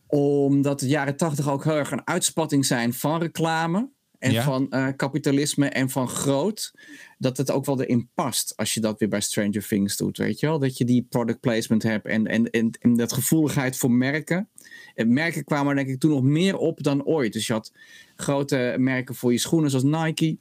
omdat 0.08 0.80
de 0.80 0.88
jaren 0.88 1.18
tachtig 1.18 1.50
ook 1.50 1.64
heel 1.64 1.78
erg 1.78 1.92
een 1.92 2.08
uitspatting 2.08 2.66
zijn 2.66 2.94
van 2.94 3.20
reclame 3.20 3.90
en 4.20 4.44
van 4.44 4.68
uh, 4.70 4.88
kapitalisme 4.96 5.70
en 5.70 5.90
van 5.90 6.08
groot, 6.08 6.74
dat 7.18 7.38
het 7.38 7.52
ook 7.52 7.66
wel 7.66 7.82
erin 7.82 8.10
past 8.14 8.54
als 8.56 8.74
je 8.74 8.80
dat 8.80 9.00
weer 9.00 9.10
bij 9.10 9.22
Stranger 9.22 9.68
Things 9.68 9.98
doet, 9.98 10.18
weet 10.18 10.40
je 10.40 10.46
wel? 10.46 10.60
Dat 10.60 10.78
je 10.78 10.86
die 10.86 11.06
product 11.10 11.40
placement 11.40 11.84
hebt 11.84 12.06
en, 12.06 12.28
en, 12.28 12.50
en, 12.50 12.72
en 12.80 12.96
dat 12.96 13.14
gevoeligheid 13.14 13.78
voor 13.78 13.92
merken. 13.92 14.50
En 14.96 15.14
merken 15.14 15.44
kwamen 15.44 15.76
denk 15.76 15.88
ik 15.88 16.00
toen 16.00 16.12
nog 16.12 16.24
meer 16.24 16.58
op 16.58 16.84
dan 16.84 17.04
ooit. 17.04 17.34
Dus 17.34 17.48
je 17.48 17.54
had 17.54 17.72
grote 18.16 18.76
merken 18.78 19.16
voor 19.16 19.32
je 19.32 19.38
schoenen 19.38 19.70
zoals 19.70 19.86
Nike 19.86 20.38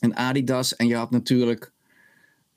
en 0.00 0.16
Adidas 0.16 0.76
en 0.76 0.86
je 0.86 0.96
had 0.96 1.10
natuurlijk... 1.10 1.72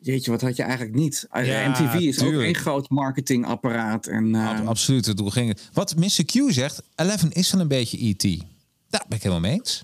Jeetje, 0.04 0.32
wat 0.32 0.42
had 0.42 0.56
je 0.56 0.64
eigenlijk 0.64 0.96
niet? 0.96 1.28
Ja, 1.32 1.70
MTV 1.70 1.94
is 1.94 2.18
tuurlijk. 2.18 2.38
ook 2.38 2.48
een 2.48 2.56
groot 2.56 2.90
marketingapparaat. 2.90 4.08
En, 4.08 4.26
uh... 4.34 4.68
Absoluut, 4.68 5.06
het 5.06 5.18
doel 5.18 5.30
ging. 5.30 5.58
Wat 5.74 5.96
Mr. 5.96 6.26
Q 6.26 6.52
zegt, 6.52 6.84
Eleven 6.96 7.32
is 7.32 7.52
wel 7.52 7.62
een 7.62 7.68
beetje 7.68 8.06
E.T. 8.08 8.24
Daar 8.90 9.06
ben 9.08 9.18
ik 9.18 9.24
helemaal 9.24 9.40
mee 9.40 9.54
eens. 9.54 9.84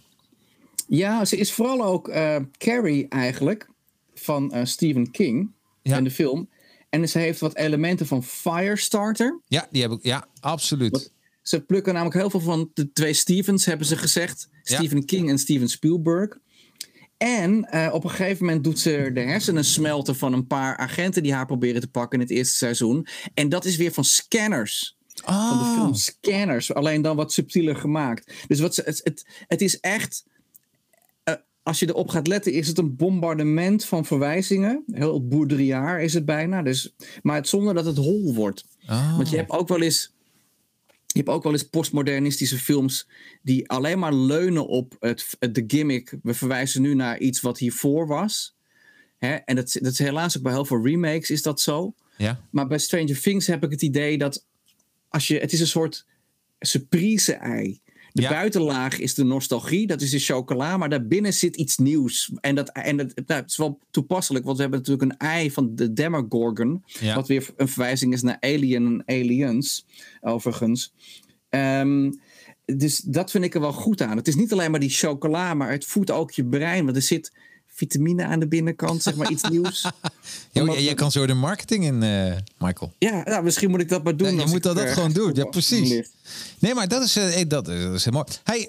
Ja, 0.88 1.26
ze 1.26 1.38
is 1.38 1.52
vooral 1.52 1.84
ook 1.84 2.08
uh, 2.08 2.36
Carrie 2.58 3.08
eigenlijk 3.08 3.70
van 4.14 4.52
uh, 4.56 4.62
Stephen 4.64 5.12
King 5.12 5.52
in 5.82 6.04
de 6.04 6.12
film. 6.12 6.50
En 6.90 7.10
ze 7.10 7.20
heeft 7.20 7.40
wat 7.40 7.56
elementen 7.56 8.08
van 8.08 8.24
Firestarter. 8.24 9.42
Ja, 9.48 9.68
die 9.72 9.82
heb 9.82 9.92
ik. 9.92 10.04
Ja, 10.04 10.28
absoluut. 10.40 10.92
Wat, 10.92 11.12
ze 11.42 11.62
plukken 11.62 11.94
namelijk 11.94 12.20
heel 12.20 12.30
veel 12.30 12.40
van 12.40 12.72
de 12.74 12.92
twee 12.92 13.14
Stevens, 13.14 13.66
hebben 13.66 13.88
ze 13.88 13.98
gezegd. 13.98 14.50
Stephen 14.64 15.06
King 15.06 15.30
en 15.30 15.38
Steven 15.38 15.70
Spielberg. 15.70 16.38
En 17.18 17.68
uh, 17.72 17.90
op 17.92 18.04
een 18.04 18.10
gegeven 18.10 18.46
moment 18.46 18.64
doet 18.64 18.80
ze 18.80 19.12
de 19.14 19.20
hersenen 19.20 19.66
smelten 19.66 20.16
van 20.16 20.34
een 20.34 20.48
paar 20.48 20.78
agenten 20.78 21.24
die 21.24 21.34
haar 21.34 21.46
proberen 21.46 21.82
te 21.82 21.88
pakken 21.88 22.20
in 22.20 22.26
het 22.26 22.36
eerste 22.36 22.56
seizoen. 22.56 23.08
En 23.34 23.50
dat 23.50 23.66
is 23.66 23.76
weer 23.76 23.92
van 23.92 24.04
scanners. 24.04 24.98
Oh. 25.26 25.50
Van 25.50 25.58
de 25.58 25.80
film 25.80 25.94
Scanners. 25.94 26.74
Alleen 26.74 27.02
dan 27.02 27.16
wat 27.16 27.34
subtieler 27.34 27.76
gemaakt. 27.76 28.34
Dus 28.48 28.60
wat 28.60 28.76
ze, 28.76 28.82
het, 28.86 29.02
het, 29.04 29.26
het 29.48 29.62
is 29.62 29.80
echt 29.80 30.24
als 31.68 31.80
je 31.80 31.88
erop 31.88 32.10
gaat 32.10 32.28
letten, 32.28 32.54
is 32.54 32.68
het 32.68 32.78
een 32.78 32.96
bombardement 32.96 33.86
van 33.86 34.06
verwijzingen. 34.06 34.84
Heel 34.92 35.28
boerderiaar 35.28 36.02
is 36.02 36.14
het 36.14 36.26
bijna. 36.26 36.62
Dus, 36.62 36.94
maar 37.22 37.36
het 37.36 37.48
zonder 37.48 37.74
dat 37.74 37.86
het 37.86 37.98
hol 37.98 38.34
wordt. 38.34 38.66
Oh. 38.90 39.16
Want 39.16 39.30
je 39.30 39.36
hebt 39.36 39.52
ook 39.52 39.68
wel 39.68 39.82
eens. 39.82 40.14
Je 41.08 41.24
hebt 41.24 41.30
ook 41.30 41.44
wel 41.44 41.52
eens 41.52 41.68
postmodernistische 41.68 42.58
films 42.58 43.08
die 43.42 43.70
alleen 43.70 44.00
maar 44.00 44.14
leunen 44.14 44.68
op 44.68 44.96
het, 45.00 45.38
de 45.40 45.64
gimmick. 45.68 46.14
We 46.24 46.34
verwijzen 46.34 46.82
nu 46.82 46.94
naar 46.94 47.20
iets 47.20 47.42
wat 47.42 47.58
hiervoor 47.58 48.08
was. 48.08 48.56
Hè? 49.18 49.34
En 49.34 49.56
dat, 49.56 49.78
dat 49.82 49.92
is 49.92 50.00
helaas 50.00 50.38
ook 50.38 50.44
bij 50.44 50.54
heel 50.54 50.66
veel 50.66 50.86
remakes 50.86 51.30
is 51.30 51.42
dat 51.42 51.62
zo. 51.62 51.94
Ja. 52.18 52.42
Maar 52.50 52.68
bij 52.68 52.78
Stranger 52.78 53.22
Things 53.22 53.48
heb 53.48 53.64
ik 53.64 53.72
het 53.72 53.82
idee 53.82 54.18
dat 54.18 54.46
als 55.10 55.28
je, 55.28 55.40
het 55.40 55.54
is 55.54 55.60
een 55.60 55.68
soort 55.68 56.06
surprise-ei. 56.60 57.82
De 58.22 58.28
buitenlaag 58.28 59.00
is 59.00 59.14
de 59.14 59.24
nostalgie, 59.24 59.88
dat 59.88 60.02
is 60.02 60.10
de 60.10 60.20
chocola, 60.20 60.78
maar 60.78 60.90
daarbinnen 60.90 61.34
zit 61.34 61.56
iets 61.56 61.78
nieuws. 61.78 62.32
En 62.40 62.56
dat, 62.56 62.70
en 62.70 62.98
dat, 62.98 63.12
nou, 63.26 63.42
het 63.42 63.50
is 63.50 63.58
wel 63.58 63.80
toepasselijk, 63.92 64.46
want 64.46 64.58
we 64.58 64.62
hebben 64.62 64.80
natuurlijk 64.80 65.12
een 65.12 65.28
ei 65.28 65.52
van 65.52 65.76
de 65.76 65.94
Demogorgon, 65.94 66.84
wat 67.16 67.28
weer 67.28 67.50
een 67.56 67.68
verwijzing 67.68 68.14
is 68.14 68.22
naar 68.22 68.38
Alien 68.40 68.86
en 68.86 69.04
Aliens, 69.06 69.86
overigens. 70.22 70.94
Um, 71.50 72.20
dus 72.66 73.00
dat 73.00 73.32
vind 73.32 73.44
ik 73.44 73.54
er 73.54 73.62
wel 73.62 73.74
goed 73.74 74.02
aan. 74.02 74.18
Het 74.18 74.28
is 74.28 74.36
niet 74.36 74.52
alleen 74.52 74.72
maar 74.72 74.80
die 74.80 74.90
chocola, 74.90 75.54
maar 75.54 75.72
het 75.72 75.86
voedt 75.86 76.12
ook 76.12 76.32
je 76.32 76.46
brein, 76.46 76.84
want 76.84 76.96
er 76.96 77.02
zit 77.02 77.32
vitamine 77.78 78.26
aan 78.26 78.40
de 78.40 78.48
binnenkant, 78.48 79.04
zeg 79.04 79.16
maar 79.16 79.32
iets 79.32 79.50
nieuws. 79.52 79.86
Omdat 80.54 80.80
jij, 80.84 80.94
kan 80.94 81.12
zo 81.12 81.26
de 81.26 81.34
marketing 81.34 81.84
in, 81.84 82.04
eh, 82.04 82.34
Michael. 82.58 82.94
Ja, 82.98 83.22
nou, 83.26 83.44
misschien 83.44 83.70
moet 83.70 83.82
ik 83.82 83.90
dat 83.90 84.04
maar 84.04 84.18
doen. 84.18 84.36
Ja, 84.36 84.42
je 84.42 84.48
moet 84.50 84.64
dat, 84.64 84.76
dat 84.76 84.86
eh, 84.86 84.94
gewoon 84.94 85.12
doen. 85.14 85.32
Ja, 85.36 85.46
precies. 85.46 86.10
Nee, 86.60 86.74
maar 86.74 86.88
dat 86.88 87.04
is, 87.04 87.16
eh, 87.16 87.44
dat, 87.48 87.68
is- 87.68 87.82
dat 87.84 87.94
is 87.94 88.04
heel 88.04 88.14
mooi. 88.14 88.26
Hey, 88.44 88.68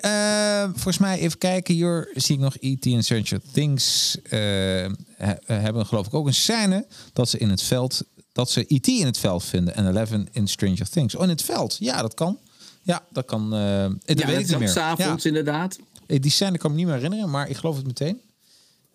volgens 0.73 0.99
mij 0.99 1.19
even 1.19 1.39
kijken. 1.39 1.75
Hier 1.75 2.11
zie 2.15 2.35
ik 2.35 2.41
nog 2.41 2.57
E.T. 2.61 2.87
en 2.87 3.03
Stranger 3.05 3.41
Things. 3.53 4.17
he- 4.29 5.35
hebben 5.47 5.87
geloof 5.87 6.07
ik 6.07 6.15
ook 6.15 6.27
een 6.27 6.35
scène 6.35 6.87
dat 7.13 7.29
ze 7.29 7.39
in 7.39 7.51
het 7.51 7.63
veld... 7.63 8.03
dat 8.33 8.51
ze 8.51 8.65
E.T. 8.69 8.87
in 8.87 9.07
het 9.07 9.19
veld 9.19 9.45
vinden 9.45 9.75
en 9.75 9.89
Eleven 9.89 10.29
in 10.33 10.47
Stranger 10.49 10.89
Things. 10.91 11.15
Oh, 11.15 11.23
in 11.23 11.29
het 11.29 11.43
veld. 11.43 11.77
Ja, 11.81 12.03
dat 12.03 12.15
kan. 12.15 12.39
Ja, 12.83 13.05
dat 13.13 13.25
kan. 13.25 13.51
dat 13.51 13.59
Ja, 13.61 13.97
weet 14.07 14.19
dat 14.27 14.29
ik 14.41 14.49
niet 14.49 14.59
meer. 14.59 14.69
s'avonds 14.69 15.25
inderdaad. 15.25 15.79
Die 16.07 16.31
scène 16.31 16.59
kan 16.59 16.71
ik 16.71 16.77
me 16.77 16.83
niet 16.83 16.87
meer 16.87 16.95
herinneren, 17.03 17.31
maar 17.31 17.49
ik 17.49 17.57
geloof 17.57 17.77
het 17.77 17.87
meteen. 17.87 18.21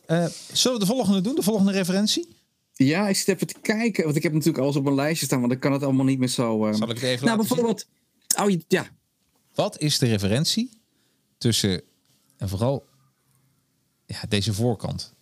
Eh, 0.06 0.26
zullen 0.54 0.80
we 0.80 0.86
de 0.86 0.92
volgende 0.92 1.22
doen? 1.22 1.36
De 1.36 1.42
volgende 1.44 1.72
referentie? 1.72 2.28
Ja, 2.74 3.08
ik 3.08 3.16
zit 3.16 3.28
even 3.28 3.48
te 3.48 3.56
kijken. 3.62 4.04
Want 4.04 4.16
ik 4.16 4.24
heb 4.24 4.32
natuurlijk 4.34 4.64
alles 4.64 4.76
op 4.76 4.84
mijn 4.84 4.96
lijstje 4.96 5.26
staan. 5.26 5.40
Want 5.40 5.52
ik 5.52 5.60
kan 5.60 5.72
het 5.72 5.84
allemaal 5.84 6.06
niet 6.06 6.20
meer 6.20 6.28
zo... 6.28 6.66
eh, 6.66 6.74
Zal 6.76 6.90
ik 6.90 6.96
het 6.96 7.04
even 7.04 7.26
Nou, 7.26 7.38
laten 7.38 7.56
zien? 7.56 7.66
bijvoorbeeld... 7.66 7.88
Oh, 8.42 8.62
ja. 8.68 8.88
Wat 9.56 9.80
is 9.80 9.98
de 10.00 10.06
referentie 10.06 10.70
tussen, 11.38 11.82
en 12.38 12.50
vooral 12.50 12.86
ja, 14.06 14.20
deze 14.30 14.54
voorkant? 14.54 15.14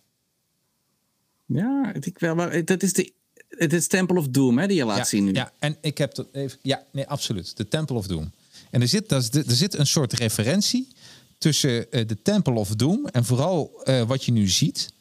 Ja, 1.46 1.92
ik 2.00 2.18
wel, 2.18 2.34
maar 2.34 2.64
dat 2.64 2.82
is 2.82 2.92
de... 2.92 3.12
Het 3.48 3.72
is 3.72 3.86
Temple 3.86 4.18
of 4.18 4.28
Doom, 4.28 4.58
hè, 4.58 4.66
die 4.66 4.76
je 4.76 4.84
laat 4.84 4.96
ja, 4.96 5.04
zien 5.04 5.24
nu. 5.24 5.32
Ja, 5.32 5.52
en 5.58 5.76
ik 5.80 5.98
heb 5.98 6.14
dat 6.14 6.28
even. 6.32 6.58
Ja, 6.62 6.84
nee, 6.92 7.06
absoluut. 7.06 7.56
De 7.56 7.68
Temple 7.68 7.96
of 7.96 8.06
Doom. 8.06 8.30
En 8.70 8.80
er 8.80 8.88
zit, 8.88 9.08
dat 9.08 9.22
is 9.22 9.30
de- 9.30 9.44
er 9.46 9.54
zit 9.54 9.74
een 9.78 9.86
soort 9.86 10.12
referentie 10.12 10.88
tussen 11.42 11.92
eh, 11.92 12.06
de 12.06 12.22
Temple 12.22 12.54
of 12.54 12.68
Doom 12.68 13.06
en 13.06 13.24
vooral 13.24 13.80
eh, 13.84 14.02
wat 14.02 14.24
je 14.24 14.32
nu 14.32 14.48
ziet. 14.48 14.92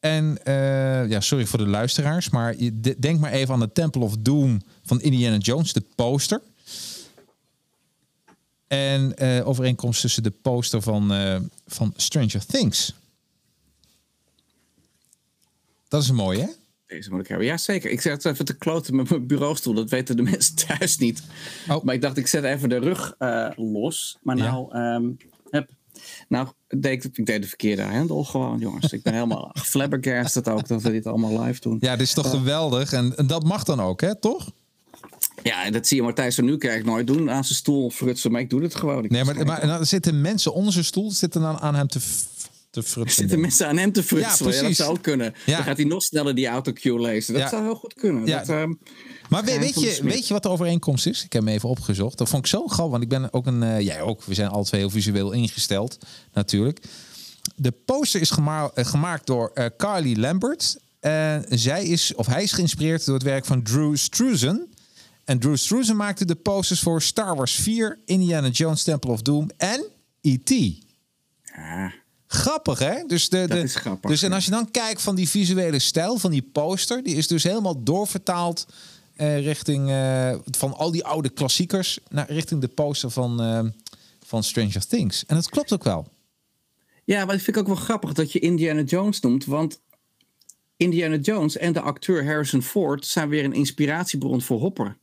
En 0.00 0.44
eh, 0.44 1.08
ja, 1.08 1.20
sorry 1.20 1.46
voor 1.46 1.58
de 1.58 1.66
luisteraars, 1.66 2.30
maar 2.30 2.56
denk 2.98 3.20
maar 3.20 3.32
even 3.32 3.54
aan 3.54 3.60
de 3.60 3.72
Temple 3.72 4.02
of 4.02 4.16
Doom 4.18 4.62
van 4.84 5.00
Indiana 5.00 5.36
Jones, 5.36 5.72
de 5.72 5.82
poster. 5.94 6.40
En 8.66 9.18
overeenkomst 9.44 10.00
tussen 10.00 10.22
de 10.22 10.30
poster 10.30 10.82
van, 10.82 11.12
van 11.66 11.92
Stranger 11.96 12.46
Things. 12.46 12.94
Dat 15.88 16.02
is 16.02 16.08
een 16.08 16.14
mooie, 16.14 16.40
hè? 16.40 16.61
Deze 16.92 17.10
moet 17.10 17.20
ik 17.20 17.28
hebben. 17.28 17.46
Ja, 17.46 17.56
zeker. 17.56 17.90
Ik 17.90 18.00
zet 18.00 18.24
even 18.24 18.44
te 18.44 18.56
kloten 18.56 18.96
met 18.96 19.10
mijn 19.10 19.26
bureaustoel. 19.26 19.74
Dat 19.74 19.90
weten 19.90 20.16
de 20.16 20.22
mensen 20.32 20.54
thuis 20.54 20.98
niet. 20.98 21.22
Oh. 21.68 21.82
Maar 21.82 21.94
ik 21.94 22.00
dacht, 22.00 22.16
ik 22.16 22.26
zet 22.26 22.44
even 22.44 22.68
de 22.68 22.78
rug 22.78 23.14
eh, 23.18 23.48
los. 23.56 24.18
Maar 24.22 24.36
Ja. 24.36 24.50
nou, 24.50 24.72
ehm, 24.72 25.10
heb, 25.50 25.70
nou 26.28 26.48
deed 26.68 27.04
ik, 27.04 27.16
ik 27.18 27.26
deed 27.26 27.42
de 27.42 27.48
verkeerde 27.48 27.82
hendel 27.82 28.24
gewoon, 28.24 28.58
jongens. 28.58 28.92
Ik 28.92 29.02
ben 29.02 29.12
helemaal 29.12 29.50
flabbergasted 29.70 30.48
ook 30.48 30.68
dat 30.68 30.82
we 30.82 30.90
dit 30.90 31.06
allemaal 31.06 31.42
live 31.42 31.60
doen. 31.60 31.76
Ja, 31.80 31.96
dit 31.96 32.06
is 32.06 32.14
toch 32.14 32.30
geweldig. 32.30 32.92
En, 32.92 33.16
en 33.16 33.26
dat 33.26 33.44
mag 33.44 33.64
dan 33.64 33.80
ook, 33.80 34.00
hè? 34.00 34.20
Toch? 34.20 34.50
Ja, 35.42 35.64
en 35.64 35.72
dat 35.72 35.86
zie 35.86 35.96
je 35.96 36.02
Martijn 36.02 36.32
van 36.32 36.44
Nieuwkerk 36.44 36.84
nooit 36.84 37.06
doen. 37.06 37.30
Aan 37.30 37.44
zijn 37.44 37.56
stoel 37.58 37.90
frutsen, 37.90 38.32
maar 38.32 38.40
ik 38.40 38.50
doe 38.50 38.62
het 38.62 38.74
gewoon. 38.74 39.04
Ik 39.04 39.10
Nee, 39.10 39.24
maar, 39.24 39.46
maar 39.46 39.58
en 39.58 39.68
dan 39.68 39.86
zitten 39.86 40.20
mensen 40.20 40.54
onder 40.54 40.72
zijn 40.72 40.84
stoel 40.84 41.10
zitten 41.10 41.40
dan 41.40 41.58
aan 41.58 41.74
hem 41.74 41.86
te, 41.86 42.00
te 42.72 42.80
er 42.80 42.86
frutsen. 42.86 43.16
zitten 43.20 43.40
mensen 43.40 43.66
aan 43.68 43.76
hem 43.76 43.92
te 43.92 44.02
frutsen. 44.02 44.46
Ja, 44.50 44.54
Ja, 44.54 44.62
dat 44.62 44.74
zou 44.76 44.90
ook 44.90 45.02
kunnen. 45.02 45.34
Ja. 45.46 45.56
Dan 45.56 45.64
gaat 45.64 45.76
hij 45.76 45.86
nog 45.86 46.02
sneller 46.02 46.34
die 46.34 46.46
autocue 46.46 47.00
lezen. 47.00 47.32
Dat 47.34 47.42
Ja. 47.42 47.48
zou 47.48 47.62
heel 47.62 47.74
goed 47.74 47.94
kunnen. 47.94 48.26
Ja. 48.26 48.38
Dat, 48.38 48.48
ehm, 48.48 48.72
Maar 49.28 49.44
weet, 49.44 49.74
de 49.74 49.80
je, 49.80 49.98
weet 50.02 50.26
je 50.26 50.32
wat 50.32 50.42
de 50.42 50.48
overeenkomst 50.48 51.06
is? 51.06 51.24
Ik 51.24 51.32
heb 51.32 51.42
hem 51.44 51.52
even 51.54 51.68
opgezocht. 51.68 52.18
Dat 52.18 52.28
vond 52.28 52.44
ik 52.44 52.50
zo 52.50 52.66
grappig, 52.66 52.90
want 52.90 53.02
ik 53.02 53.08
ben 53.08 53.32
ook 53.32 53.46
een... 53.46 53.62
eh, 53.62 53.80
jij 53.80 54.00
ook, 54.00 54.22
we 54.24 54.34
zijn 54.34 54.48
alle 54.48 54.64
twee 54.64 54.80
heel 54.80 54.90
visueel 54.90 55.32
ingesteld, 55.32 55.98
natuurlijk. 56.32 56.80
De 57.56 57.70
poster 57.70 58.20
is 58.20 58.30
gema- 58.30 58.70
eh, 58.74 58.84
gemaakt 58.84 59.26
door 59.26 59.50
eh, 59.54 59.66
Carly 59.76 60.18
Lambert. 60.20 60.76
En 61.00 61.44
zij 61.48 61.84
is, 61.84 62.14
of 62.14 62.26
hij 62.26 62.42
is 62.42 62.52
geïnspireerd 62.52 63.04
door 63.04 63.14
het 63.14 63.24
werk 63.24 63.44
van 63.44 63.62
Drew 63.62 63.96
Struzan. 63.96 64.66
En 65.24 65.38
Drew 65.38 65.56
Struzan 65.56 65.96
maakte 65.96 66.24
de 66.24 66.34
posters 66.34 66.80
voor 66.80 67.02
Star 67.02 67.36
Wars 67.36 67.54
4, 67.54 67.98
Indiana 68.04 68.48
Jones 68.48 68.82
Temple 68.82 69.10
of 69.10 69.22
Doom 69.22 69.50
en 69.56 69.84
E.T. 70.20 70.50
ja. 71.42 71.92
Grappig, 72.32 72.78
hè? 72.78 73.04
Dus, 73.06 73.28
de, 73.28 73.60
is 73.62 73.74
grappig, 73.74 74.10
dus 74.10 74.22
en 74.22 74.32
als 74.32 74.44
je 74.44 74.50
dan 74.50 74.70
kijkt 74.70 75.02
van 75.02 75.14
die 75.14 75.28
visuele 75.28 75.78
stijl 75.78 76.18
van 76.18 76.30
die 76.30 76.42
poster, 76.42 77.02
die 77.02 77.16
is 77.16 77.26
dus 77.26 77.42
helemaal 77.42 77.82
doorvertaald 77.82 78.66
eh, 79.16 79.44
richting 79.44 79.90
eh, 79.90 80.34
van 80.50 80.74
al 80.76 80.90
die 80.90 81.04
oude 81.04 81.28
klassiekers 81.28 81.98
naar 82.08 82.30
richting 82.30 82.60
de 82.60 82.68
poster 82.68 83.10
van, 83.10 83.40
eh, 83.40 83.64
van 84.26 84.42
Stranger 84.42 84.86
Things. 84.86 85.26
En 85.26 85.34
dat 85.34 85.48
klopt 85.48 85.72
ook 85.72 85.84
wel. 85.84 86.06
Ja, 87.04 87.24
maar 87.24 87.34
ik 87.34 87.40
vind 87.40 87.56
ik 87.56 87.62
ook 87.62 87.68
wel 87.68 87.84
grappig 87.84 88.12
dat 88.12 88.32
je 88.32 88.38
Indiana 88.38 88.82
Jones 88.82 89.20
noemt. 89.20 89.44
Want 89.44 89.80
Indiana 90.76 91.16
Jones 91.16 91.56
en 91.56 91.72
de 91.72 91.80
acteur 91.80 92.24
Harrison 92.24 92.62
Ford 92.62 93.06
zijn 93.06 93.28
weer 93.28 93.44
een 93.44 93.52
inspiratiebron 93.52 94.42
voor 94.42 94.60
Hopper. 94.60 94.96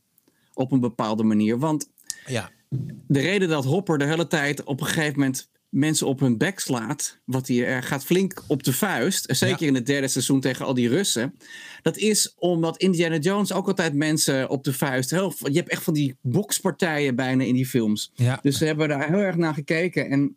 Op 0.54 0.72
een 0.72 0.80
bepaalde 0.80 1.22
manier. 1.22 1.58
Want 1.58 1.88
Ja. 2.26 2.50
de 3.06 3.20
reden 3.20 3.48
dat 3.48 3.64
Hopper 3.64 3.98
de 3.98 4.04
hele 4.04 4.26
tijd 4.26 4.64
op 4.64 4.80
een 4.80 4.86
gegeven 4.86 5.18
moment 5.18 5.48
mensen 5.70 6.06
op 6.06 6.20
hun 6.20 6.38
bek 6.38 6.58
slaat. 6.60 7.18
Wat 7.24 7.48
hij 7.48 7.66
er 7.66 7.82
gaat 7.82 8.04
flink 8.04 8.42
op 8.46 8.62
de 8.62 8.72
vuist. 8.72 9.24
Zeker 9.36 9.60
Ja. 9.60 9.66
in 9.66 9.74
het 9.74 9.86
derde 9.86 10.08
seizoen 10.08 10.40
tegen 10.40 10.66
al 10.66 10.74
die 10.74 10.88
Russen. 10.88 11.34
Dat 11.82 11.96
is 11.96 12.34
omdat 12.38 12.76
Indiana 12.76 13.16
Jones 13.16 13.52
ook 13.52 13.66
altijd 13.68 13.94
mensen 13.94 14.48
op 14.48 14.64
de 14.64 14.72
vuist. 14.72 15.10
Heel, 15.10 15.34
je 15.38 15.56
hebt 15.58 15.68
echt 15.70 15.82
van 15.82 15.94
die 15.94 16.16
bokspartijen 16.22 17.14
bijna 17.16 17.44
in 17.44 17.54
die 17.54 17.66
films. 17.66 18.10
Ja. 18.14 18.38
Dus 18.42 18.58
ze 18.58 18.64
hebben 18.64 18.88
daar 18.88 19.08
heel 19.08 19.18
erg 19.18 19.36
naar 19.36 19.54
gekeken. 19.54 20.08
En 20.10 20.36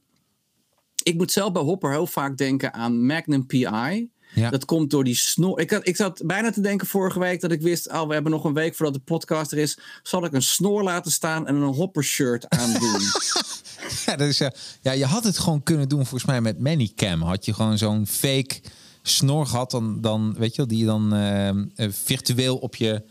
ik 1.04 1.16
moet 1.16 1.32
zelf 1.32 1.52
bij 1.52 1.62
Hopper 1.62 1.92
heel 1.92 2.08
vaak 2.08 2.38
denken 2.38 2.74
aan 2.74 3.06
Magnum 3.06 3.46
PI. 3.46 4.10
Ja. 4.36 4.50
Dat 4.50 4.66
komt 4.66 4.90
door 4.90 5.04
die 5.04 5.16
snor. 5.16 5.60
Ik, 5.60 5.70
had, 5.72 5.88
ik 5.88 5.96
zat 5.96 6.22
bijna 6.26 6.52
te 6.52 6.62
denken 6.62 6.88
vorige 6.88 7.20
week 7.20 7.42
dat 7.42 7.52
ik 7.52 7.62
wist... 7.62 7.90
oh, 7.92 8.08
we 8.08 8.14
hebben 8.14 8.32
nog 8.32 8.44
een 8.44 8.54
week 8.54 8.76
voordat 8.76 8.96
de 8.96 9.02
podcast 9.02 9.52
er 9.52 9.58
is. 9.58 9.78
Zal 10.04 10.26
ik 10.26 10.34
een 10.34 10.42
snor 10.42 10.84
laten 10.84 11.12
staan 11.12 11.48
en 11.48 11.56
een 11.56 11.74
Hopper 11.74 12.04
shirt 12.04 12.50
aandoen? 12.50 13.00
Ja, 14.06 14.16
dat 14.16 14.28
is, 14.28 14.40
eh, 14.40 14.48
ja, 14.82 14.92
je 14.92 15.06
had 15.06 15.24
het 15.24 15.38
gewoon 15.38 15.64
kunnen 15.64 15.90
doen 15.90 16.06
volgens 16.06 16.26
mij 16.26 16.42
met 16.42 16.60
Manicam. 16.60 17.22
Had 17.22 17.46
je 17.46 17.54
gewoon 17.54 17.78
zo'n 17.78 18.08
fake 18.08 18.62
snor 19.02 19.46
gehad, 19.46 19.72
dan, 19.72 20.02
dan 20.02 20.36
weet 20.38 20.52
je 20.52 20.58
wel, 20.58 20.68
die 20.68 20.78
je 20.78 20.86
dan 20.86 21.14
eh, 21.14 21.50
eh, 21.50 21.56
virtueel 21.90 22.58
op 22.58 22.76
je... 22.76 23.04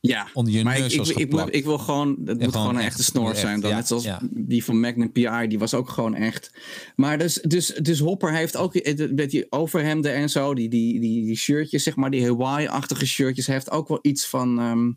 ja, 0.00 0.28
Onder 0.32 0.52
je 0.52 0.64
maar 0.64 0.78
neus 0.78 0.92
ik, 0.92 0.98
was 0.98 1.10
ik, 1.10 1.18
ik, 1.18 1.48
ik 1.48 1.64
wil 1.64 1.78
gewoon... 1.78 2.18
Het 2.24 2.40
moet 2.40 2.52
gewoon 2.52 2.68
een 2.68 2.76
echt, 2.76 2.86
echte 2.86 3.04
snor 3.04 3.30
echt, 3.30 3.38
zijn. 3.38 3.60
Dan. 3.60 3.70
ja, 3.70 3.76
Net 3.76 3.86
zoals 3.86 4.04
ja. 4.04 4.20
die 4.30 4.64
van 4.64 4.80
Magnum 4.80 5.12
PI, 5.12 5.46
die 5.48 5.58
was 5.58 5.74
ook 5.74 5.88
gewoon 5.88 6.14
echt. 6.14 6.50
Maar 6.96 7.18
dus, 7.18 7.34
dus, 7.42 7.66
dus 7.66 7.98
Hopper 7.98 8.32
heeft 8.32 8.56
ook 8.56 8.74
met 9.10 9.30
die 9.30 9.46
overhemden 9.52 10.14
en 10.14 10.30
zo... 10.30 10.54
die, 10.54 10.68
die, 10.68 11.00
die, 11.00 11.24
die 11.24 11.36
shirtjes, 11.36 11.82
zeg 11.82 11.96
maar, 11.96 12.10
die 12.10 12.26
Hawaii-achtige 12.26 13.06
shirtjes... 13.06 13.46
heeft 13.46 13.70
ook 13.70 13.88
wel 13.88 13.98
iets 14.02 14.26
van... 14.26 14.58
ehm, 14.58 14.90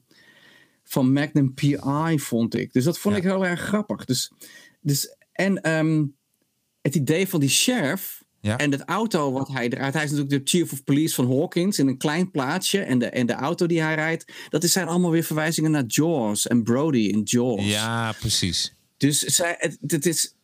van 0.87 1.13
Magnum 1.13 1.53
PI, 1.53 2.19
vond 2.19 2.55
ik. 2.55 2.73
Dus 2.73 2.83
dat 2.83 2.99
vond 2.99 3.15
ik 3.15 3.23
heel 3.23 3.45
erg 3.45 3.61
grappig. 3.61 4.05
Dus, 4.05 4.31
dus, 4.81 5.15
en 5.37 5.61
ehm, 5.61 6.05
het 6.81 6.95
idee 6.95 7.27
van 7.27 7.39
die 7.39 7.49
sheriff 7.49 8.23
Ja. 8.39 8.57
en 8.57 8.71
het 8.71 8.81
auto 8.85 9.31
wat 9.31 9.47
hij 9.47 9.69
eruit... 9.69 9.93
Hij 9.93 10.03
is 10.03 10.11
natuurlijk 10.11 10.45
de 10.45 10.49
chief 10.57 10.71
of 10.71 10.83
police 10.83 11.15
van 11.15 11.27
Hawkins 11.37 11.79
in 11.79 11.87
een 11.87 11.97
klein 11.97 12.31
plaatsje. 12.31 12.79
En 12.79 12.99
de, 12.99 13.05
en 13.09 13.25
de 13.25 13.33
auto 13.33 13.65
die 13.65 13.81
hij 13.81 13.95
rijdt, 13.95 14.31
dat 14.49 14.63
is- 14.63 14.71
zijn 14.71 14.87
allemaal 14.87 15.11
weer 15.11 15.23
verwijzingen 15.23 15.71
naar 15.71 15.83
Jaws 15.87 16.47
en 16.47 16.63
Brody 16.63 16.97
in 16.99 17.21
Jaws. 17.23 17.65
Ja, 17.65 18.11
precies. 18.11 18.75
Dus 18.97 19.19
zij, 19.19 19.55
het, 19.57 19.77
het, 19.87 20.05
is, 20.05 20.35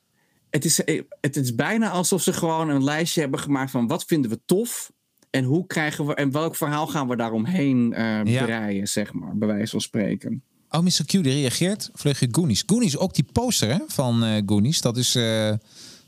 het, 0.50 0.66
is, 0.66 0.82
het 1.22 1.36
is 1.36 1.56
bijna 1.56 1.90
alsof 1.90 2.22
ze 2.22 2.34
gewoon 2.34 2.70
een 2.70 2.84
lijstje 2.84 3.22
hebben 3.22 3.40
gemaakt 3.40 3.72
van 3.72 3.88
wat 3.88 4.04
vinden 4.06 4.32
we 4.32 4.40
tof... 4.46 4.92
En 5.30 5.44
hoe 5.44 5.66
krijgen 5.68 6.06
we 6.06 6.14
en 6.16 6.32
welk 6.32 6.56
verhaal 6.56 6.88
gaan 6.88 7.08
we 7.08 7.16
daaromheen 7.16 7.94
eh 7.94 8.24
Ja. 8.24 8.44
breien, 8.46 8.88
zeg 8.88 9.14
maar, 9.14 9.38
bij 9.38 9.48
wijze 9.48 9.72
van 9.72 9.82
spreken. 9.82 10.44
Oh, 10.76 10.82
Mr. 10.82 11.06
Q 11.06 11.10
die 11.12 11.22
reageert. 11.22 11.90
Vleugje 11.94 12.28
Goonies. 12.32 12.64
Goonies, 12.66 12.98
ook 12.98 13.14
die 13.14 13.26
poster 13.32 13.70
hè, 13.70 13.78
van 13.88 14.24
eh 14.24 14.42
Goonies. 14.46 14.82
Dat 14.82 14.98
is, 14.98 15.16
eh, 15.16 15.50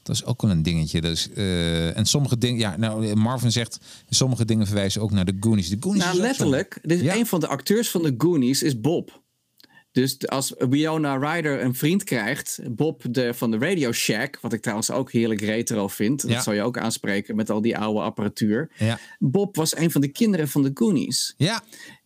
dat 0.04 0.16
is 0.16 0.26
ook 0.26 0.42
wel 0.42 0.52
een 0.52 0.64
dingetje. 0.64 1.02
Dat 1.02 1.12
is, 1.12 1.30
eh, 1.36 1.98
en 1.98 2.06
sommige 2.06 2.38
dingen... 2.38 2.60
Ja, 2.60 2.78
nou, 2.78 3.16
Marvin 3.16 3.52
zegt... 3.52 3.78
Sommige 4.10 4.46
dingen 4.46 4.66
verwijzen 4.66 5.02
ook 5.02 5.12
naar 5.12 5.26
de 5.26 5.38
Goonies. 5.40 5.70
De 5.70 5.78
Goonies 5.80 6.04
Nou, 6.04 6.16
is 6.16 6.22
letterlijk. 6.22 6.80
Dus 6.82 7.02
Ja. 7.02 7.16
een 7.16 7.26
van 7.26 7.40
de 7.40 7.48
acteurs 7.48 7.90
van 7.90 8.04
de 8.04 8.16
Goonies 8.18 8.64
is 8.64 8.80
Bob. 8.82 9.24
Dus 9.92 10.28
als 10.28 10.54
Winona 10.58 11.16
Ryder 11.18 11.62
een 11.64 11.76
vriend 11.76 12.04
krijgt, 12.04 12.60
Bob 12.70 13.02
de, 13.10 13.34
van 13.34 13.52
de 13.52 13.58
Radio 13.58 13.92
Shack, 13.92 14.38
wat 14.42 14.54
ik 14.54 14.62
trouwens 14.62 14.92
ook 14.92 15.12
heerlijk 15.12 15.42
retro 15.42 15.88
vind, 15.88 16.22
Ja. 16.22 16.34
dat 16.34 16.44
zou 16.44 16.56
je 16.56 16.62
ook 16.62 16.78
aanspreken 16.78 17.36
met 17.36 17.50
al 17.50 17.62
die 17.62 17.78
oude 17.78 18.00
apparatuur. 18.00 18.72
Ja. 18.78 19.00
Bob 19.20 19.56
was 19.56 19.78
een 19.78 19.92
van 19.92 20.02
de 20.02 20.08
kinderen 20.08 20.48
van 20.48 20.64
de 20.64 20.72
Goonies. 20.74 21.34
ja, 21.38 21.64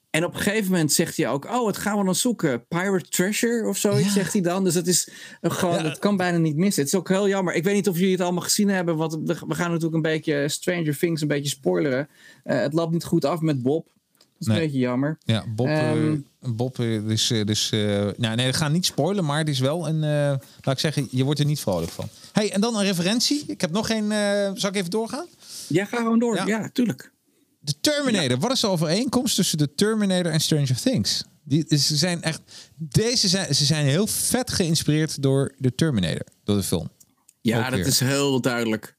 En 0.09 0.25
op 0.25 0.33
een 0.33 0.39
gegeven 0.39 0.71
moment 0.71 0.93
zegt 0.93 1.17
hij 1.17 1.29
ook: 1.29 1.45
Oh, 1.45 1.63
wat 1.63 1.77
gaan 1.77 1.97
we 1.97 2.05
dan 2.05 2.15
zoeken? 2.15 2.67
Pirate 2.67 3.09
Treasure 3.09 3.67
of 3.67 3.77
zoiets, 3.77 4.05
Ja. 4.07 4.11
zegt 4.13 4.33
hij 4.33 4.41
dan. 4.41 4.63
Dus 4.63 4.73
het 4.73 4.87
is 4.87 5.09
gewoon, 5.41 5.75
Ja. 5.75 5.83
dat 5.83 5.99
kan 5.99 6.17
bijna 6.17 6.37
niet 6.37 6.55
missen. 6.55 6.83
Het 6.83 6.93
is 6.93 6.99
ook 6.99 7.09
heel 7.09 7.27
jammer. 7.27 7.53
Ik 7.53 7.63
weet 7.63 7.75
niet 7.75 7.87
of 7.87 7.95
jullie 7.97 8.11
het 8.11 8.21
allemaal 8.21 8.43
gezien 8.43 8.69
hebben, 8.69 8.95
want 8.97 9.13
we 9.23 9.55
gaan 9.55 9.67
natuurlijk 9.67 9.95
een 9.95 10.01
beetje 10.01 10.49
Stranger 10.49 10.97
Things 10.97 11.21
een 11.21 11.27
beetje 11.27 11.49
spoileren. 11.49 12.07
Eh, 12.43 12.59
het 12.59 12.73
loopt 12.73 12.91
niet 12.91 13.03
goed 13.03 13.25
af 13.25 13.39
met 13.41 13.61
Bob. 13.61 13.87
is 14.39 14.47
een 14.47 14.53
beetje 14.53 14.79
jammer. 14.79 15.17
Ja, 15.23 15.43
Bob, 15.55 15.67
Ehm. 15.67 16.17
Bob 16.41 16.79
eh, 16.79 17.07
dus, 17.07 17.31
eh, 17.31 17.45
dus 17.45 17.71
eh, 17.71 17.79
nou, 18.17 18.35
nee, 18.35 18.45
we 18.47 18.53
gaan 18.53 18.71
niet 18.71 18.85
spoilen, 18.85 19.25
maar 19.25 19.37
het 19.37 19.49
is 19.49 19.59
wel 19.59 19.87
een, 19.87 19.99
laat 20.61 20.73
ik 20.73 20.79
zeggen, 20.79 21.07
je 21.11 21.23
wordt 21.23 21.39
er 21.39 21.45
niet 21.45 21.59
vrolijk 21.59 21.91
van. 21.91 22.07
Hey, 22.31 22.51
en 22.51 22.61
dan 22.61 22.75
een 22.75 22.83
referentie. 22.83 23.43
Ik 23.47 23.61
heb 23.61 23.71
nog 23.71 23.87
geen, 23.87 24.11
zal 24.57 24.69
ik 24.69 24.75
even 24.75 24.89
doorgaan? 24.89 25.25
Ja, 25.67 25.85
ga 25.85 25.97
gewoon 25.97 26.19
door. 26.19 26.35
Ja. 26.35 26.45
Ja, 26.47 26.69
tuurlijk. 26.73 27.11
De 27.59 27.79
Terminator. 27.81 28.37
Wat 28.39 28.51
is 28.51 28.59
de 28.59 28.67
overeenkomst 28.67 29.35
tussen 29.35 29.57
de 29.57 29.73
Terminator 29.75 30.31
en 30.31 30.39
Stranger 30.41 30.81
Things? 30.81 31.23
Die, 31.43 31.77
ze 31.77 31.95
zijn 31.95 32.21
echt, 32.21 32.41
deze 32.75 33.27
zijn, 33.27 33.55
ze 33.55 33.65
zijn 33.65 33.85
heel 33.85 34.07
vet 34.07 34.51
geïnspireerd 34.51 35.21
door 35.21 35.55
de 35.57 35.75
Terminator, 35.75 36.25
door 36.43 36.55
de 36.55 36.63
film. 36.63 36.89
Ja, 37.41 37.57
Ook 37.57 37.63
dat 37.69 37.73
weer. 37.73 37.87
is 37.87 37.99
heel 37.99 38.41
duidelijk. 38.41 38.97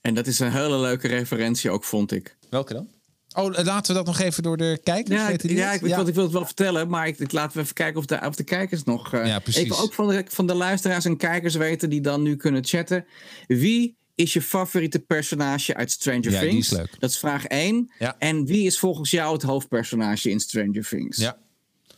En 0.00 0.14
dat 0.14 0.26
is 0.26 0.38
een 0.38 0.52
hele 0.52 0.78
leuke 0.78 1.08
referentie 1.08 1.70
ook, 1.70 1.84
vond 1.84 2.12
ik. 2.12 2.36
Welke 2.50 2.72
dan? 2.72 2.88
Oh, 3.34 3.52
laten 3.64 3.92
we 3.92 3.98
dat 3.98 4.06
nog 4.06 4.18
even 4.20 4.42
door 4.42 4.56
de 4.56 4.80
kijkers. 4.82 5.16
Ja, 5.16 5.22
ik, 5.24 5.28
weten 5.30 5.48
die 5.48 5.56
ja, 5.56 5.72
ik, 5.72 5.80
Want 5.80 6.08
ik 6.08 6.14
wil 6.14 6.22
het 6.24 6.32
wel 6.32 6.44
vertellen, 6.44 6.88
maar 6.88 7.06
ik, 7.06 7.18
ik 7.18 7.32
laten 7.32 7.56
we 7.56 7.62
even 7.62 7.74
kijken 7.74 7.98
of 8.00 8.06
de, 8.06 8.20
of 8.26 8.34
de 8.36 8.44
kijkers 8.44 8.84
nog... 8.84 9.14
eh, 9.14 9.26
Ja, 9.26 9.38
precies. 9.38 9.62
Ik 9.62 9.68
wil 9.68 9.80
ook 9.80 9.92
van 9.92 10.08
de, 10.08 10.24
van 10.28 10.46
de 10.46 10.54
luisteraars 10.54 11.04
en 11.04 11.16
kijkers 11.16 11.54
weten 11.54 11.90
die 11.90 12.00
dan 12.00 12.22
nu 12.22 12.36
kunnen 12.36 12.64
chatten. 12.64 13.06
Wie 13.46 13.97
is 14.18 14.32
je 14.32 14.42
favoriete 14.42 14.98
personage 14.98 15.74
uit 15.74 15.90
Stranger 15.90 16.30
Ja, 16.30 16.40
die 16.40 16.48
Things? 16.48 16.70
is 16.70 16.76
leuk. 16.78 16.96
Dat 16.98 17.10
is 17.10 17.18
vraag 17.18 17.44
1. 17.44 17.90
Ja. 17.98 18.16
En 18.18 18.44
wie 18.46 18.66
is 18.66 18.78
volgens 18.78 19.10
jou 19.10 19.32
het 19.32 19.42
hoofdpersonage 19.42 20.30
in 20.30 20.40
Stranger 20.40 20.88
Things? 20.88 21.16
Ja. 21.16 21.36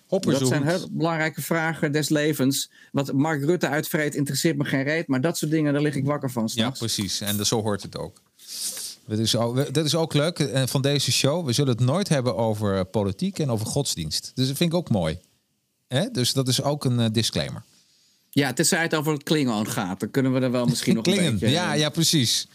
Dat 0.08 0.46
zijn 0.46 0.66
heel 0.66 0.88
belangrijke 0.90 1.42
vragen 1.42 1.92
des 1.92 2.08
levens. 2.08 2.70
Wat 2.92 3.12
Mark 3.12 3.44
Rutte 3.44 3.68
uitvreet 3.68 4.14
interesseert 4.14 4.56
me 4.56 4.64
geen 4.64 4.82
reet. 4.82 5.06
Maar 5.06 5.20
dat 5.20 5.38
soort 5.38 5.50
dingen, 5.50 5.72
daar 5.72 5.82
lig 5.82 5.94
ik 5.94 6.04
wakker 6.04 6.30
van 6.30 6.50
Ja, 6.54 6.70
precies. 6.70 7.20
En 7.20 7.46
zo 7.46 7.62
hoort 7.62 7.82
het 7.82 7.96
ook. 7.96 8.22
Dat 9.06 9.18
is 9.18 9.36
ook, 9.36 9.74
dat 9.74 9.84
is 9.84 9.94
ook 9.94 10.14
leuk 10.14 10.38
eh, 10.38 10.62
van 10.66 10.82
deze 10.82 11.12
show. 11.12 11.46
We 11.46 11.52
zullen 11.52 11.72
het 11.72 11.84
nooit 11.84 12.08
hebben 12.08 12.36
over 12.36 12.76
eh, 12.76 12.80
politiek 12.90 13.38
en 13.38 13.50
over 13.50 13.66
godsdienst. 13.66 14.32
Dus 14.34 14.46
dat 14.48 14.56
vind 14.56 14.72
ik 14.72 14.78
ook 14.78 14.90
mooi. 14.90 15.18
Hè? 15.88 16.10
Dus 16.10 16.32
dat 16.32 16.48
is 16.48 16.62
ook 16.62 16.84
een 16.84 17.00
eh, 17.00 17.06
disclaimer. 17.12 17.62
Ja, 18.30 18.52
tenzij 18.52 18.82
het 18.82 18.94
over 18.94 19.12
het 19.12 19.22
Klingon 19.22 19.66
gaat. 19.66 20.00
Dan 20.00 20.10
kunnen 20.10 20.32
we 20.32 20.40
er 20.40 20.50
wel 20.50 20.66
misschien 20.66 20.94
nog 20.94 21.06
een 21.06 21.30
beetje... 21.32 21.48
Ja, 21.48 21.72
ja, 21.72 21.88
precies. 21.88 22.46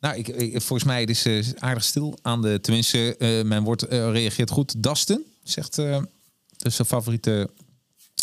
Nou, 0.00 0.16
ik, 0.16 0.28
ik- 0.28 0.50
volgens 0.62 0.84
mij 0.88 1.04
is 1.04 1.24
het 1.24 1.54
eh, 1.54 1.62
aardig 1.62 1.84
stil 1.84 2.18
aan 2.22 2.42
de... 2.42 2.60
Tenminste, 2.60 3.16
eh, 3.16 3.42
men 3.44 3.62
wordt, 3.62 3.82
eh, 3.82 4.10
reageert 4.10 4.50
goed. 4.50 4.82
Dustin 4.82 5.24
zegt... 5.42 5.76
dat 5.76 6.06
is 6.58 6.74
zijn 6.74 6.88
favoriete... 6.88 7.50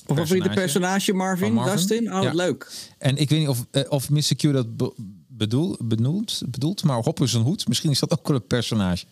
Of 0.08 0.18
favoriete 0.18 0.49
personage, 0.49 1.14
Marvin? 1.14 1.56
Dustin? 1.64 2.14
Oh, 2.16 2.24
Ja. 2.24 2.34
leuk. 2.34 2.72
En 2.97 3.18
ik 3.18 3.30
weet 3.30 3.39
niet 3.39 3.47
of, 3.47 3.66
of 3.89 4.10
Mr. 4.10 4.36
Q 4.38 4.41
dat 4.41 4.78
be- 4.78 4.93
bedoel, 5.28 5.76
bedoelt, 5.80 6.41
bedoelt, 6.47 6.84
maar 6.84 6.97
Hopper 7.03 7.28
zijn 7.30 7.43
hoed, 7.43 7.68
misschien 7.68 7.91
is 7.91 7.99
dat 7.99 8.12
ook 8.20 8.28
wel 8.28 8.36
een 8.38 8.47
personage. 8.47 9.06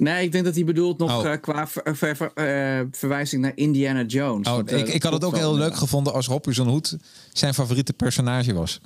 Nee, 0.00 0.24
ik 0.24 0.32
denk 0.32 0.44
dat 0.44 0.54
hij 0.54 0.64
bedoelt 0.64 0.98
nog 0.98 1.18
Oh. 1.24 1.32
eh, 1.32 1.40
qua 1.40 1.66
ver- 1.66 1.96
ver- 1.96 2.16
ver- 2.16 2.32
eh, 2.34 2.86
verwijzing 2.90 3.42
naar 3.42 3.52
Indiana 3.54 4.02
Jones. 4.02 4.48
Oh, 4.48 4.58
eh, 4.66 4.78
ik, 4.78 4.88
ik 4.88 5.02
had 5.02 5.12
het 5.12 5.24
ook 5.24 5.36
heel 5.36 5.54
leuk 5.54 5.76
gevonden 5.76 6.12
als 6.12 6.28
zijn 6.48 6.68
hoed 6.68 6.96
zijn 7.32 7.54
favoriete 7.54 7.92
personage 7.92 8.54
was. 8.54 8.80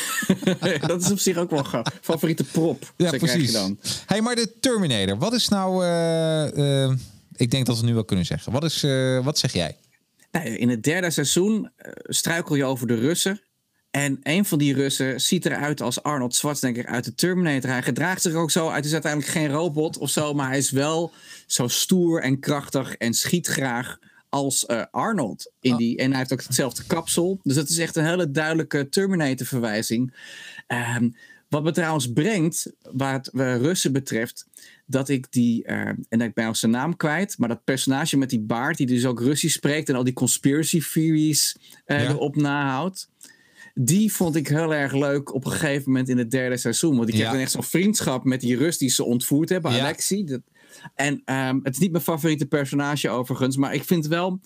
dat 0.86 1.02
is 1.02 1.10
op 1.10 1.18
zich 1.18 1.36
ook 1.36 1.50
wel 1.50 1.64
gaaf. 1.64 1.86
Favoriete 2.00 2.44
prop. 2.44 2.92
Ja, 2.96 3.10
precies. 3.10 3.52
Dan. 3.52 3.78
Hey, 4.06 4.20
maar 4.20 4.34
de 4.34 4.52
Terminator, 4.60 5.18
wat 5.18 5.32
is 5.32 5.48
nou... 5.48 5.84
eh, 5.84 6.84
eh, 6.84 6.92
ik 7.36 7.50
denk 7.50 7.66
dat 7.66 7.74
we 7.74 7.80
het 7.80 7.88
nu 7.90 7.94
wel 7.94 8.04
kunnen 8.04 8.26
zeggen. 8.26 8.52
Wat, 8.52 8.64
is, 8.64 8.82
eh, 8.82 9.24
wat 9.24 9.38
zeg 9.38 9.52
jij? 9.52 9.76
Nou, 10.32 10.46
in 10.48 10.68
het 10.68 10.82
derde 10.82 11.10
seizoen 11.10 11.70
eh, 11.76 11.92
struikel 12.02 12.54
je 12.54 12.64
over 12.64 12.86
de 12.86 12.94
Russen. 12.94 13.40
En 13.96 14.18
een 14.22 14.44
van 14.44 14.58
die 14.58 14.74
Russen 14.74 15.20
ziet 15.20 15.46
eruit 15.46 15.80
als 15.80 16.02
Arnold 16.02 16.34
Schwarzenegger 16.34 16.86
uit 16.86 17.04
de 17.04 17.14
Terminator. 17.14 17.70
Hij 17.70 17.82
gedraagt 17.82 18.22
zich 18.22 18.34
ook 18.34 18.50
zo. 18.50 18.72
Het 18.72 18.84
is 18.84 18.92
uiteindelijk 18.92 19.32
geen 19.32 19.48
robot 19.50 19.98
of 19.98 20.10
zo, 20.10 20.34
maar 20.34 20.48
hij 20.48 20.58
is 20.58 20.70
wel 20.70 21.12
zo 21.46 21.68
stoer 21.68 22.22
en 22.22 22.40
krachtig 22.40 22.94
en 22.94 23.14
schiet 23.14 23.46
graag 23.46 23.98
als 24.28 24.66
eh, 24.66 24.82
Arnold. 24.90 25.52
In 25.60 25.72
Oh. 25.72 25.78
die, 25.78 25.96
en 25.96 26.08
hij 26.10 26.18
heeft 26.18 26.32
ook 26.32 26.42
hetzelfde 26.42 26.84
kapsel. 26.86 27.40
Dus 27.42 27.54
dat 27.54 27.68
is 27.68 27.78
echt 27.78 27.96
een 27.96 28.06
hele 28.06 28.30
duidelijke 28.30 28.88
Terminator-verwijzing. 28.88 30.14
Ehm, 30.66 31.10
wat 31.48 31.62
me 31.62 31.72
trouwens 31.72 32.12
brengt, 32.12 32.72
het 32.96 33.28
eh, 33.28 33.56
Russen 33.56 33.92
betreft, 33.92 34.46
dat 34.86 35.08
ik 35.08 35.26
die, 35.30 35.64
eh, 35.64 35.88
en 36.08 36.20
ik 36.20 36.34
ben 36.34 36.46
al 36.46 36.54
zijn 36.54 36.72
naam 36.72 36.96
kwijt, 36.96 37.38
maar 37.38 37.48
dat 37.48 37.64
personage 37.64 38.16
met 38.16 38.30
die 38.30 38.40
baard, 38.40 38.76
die 38.76 38.86
dus 38.86 39.06
ook 39.06 39.20
Russisch 39.20 39.56
spreekt 39.56 39.88
en 39.88 39.94
al 39.94 40.04
die 40.04 40.12
conspiracy 40.12 40.82
theories 40.92 41.56
Ja. 41.86 41.98
erop 42.08 42.36
nahoudt. 42.36 43.08
Die 43.78 44.12
vond 44.12 44.36
ik 44.36 44.48
heel 44.48 44.74
erg 44.74 44.92
leuk 44.92 45.34
op 45.34 45.44
een 45.44 45.50
gegeven 45.52 45.82
moment 45.90 46.08
in 46.08 46.18
het 46.18 46.30
derde 46.30 46.56
seizoen. 46.56 46.96
Want 46.96 47.08
ik 47.08 47.14
Ja. 47.14 47.22
heb 47.22 47.30
dan 47.32 47.40
echt 47.40 47.50
zo'n 47.50 47.62
vriendschap 47.62 48.24
met 48.24 48.40
die 48.40 48.56
Rus 48.56 48.78
die 48.78 48.88
ze 48.90 49.04
ontvoerd 49.04 49.48
hebben, 49.48 49.72
Ja. 49.72 49.80
Alexi. 49.80 50.24
Dat, 50.24 50.40
en 50.94 51.22
ehm, 51.24 51.58
het 51.62 51.72
is 51.74 51.78
niet 51.80 51.90
mijn 51.90 52.02
favoriete 52.04 52.46
personage 52.46 53.08
overigens, 53.08 53.56
maar 53.56 53.74
ik 53.74 53.84
vind 53.84 54.06
wel 54.06 54.40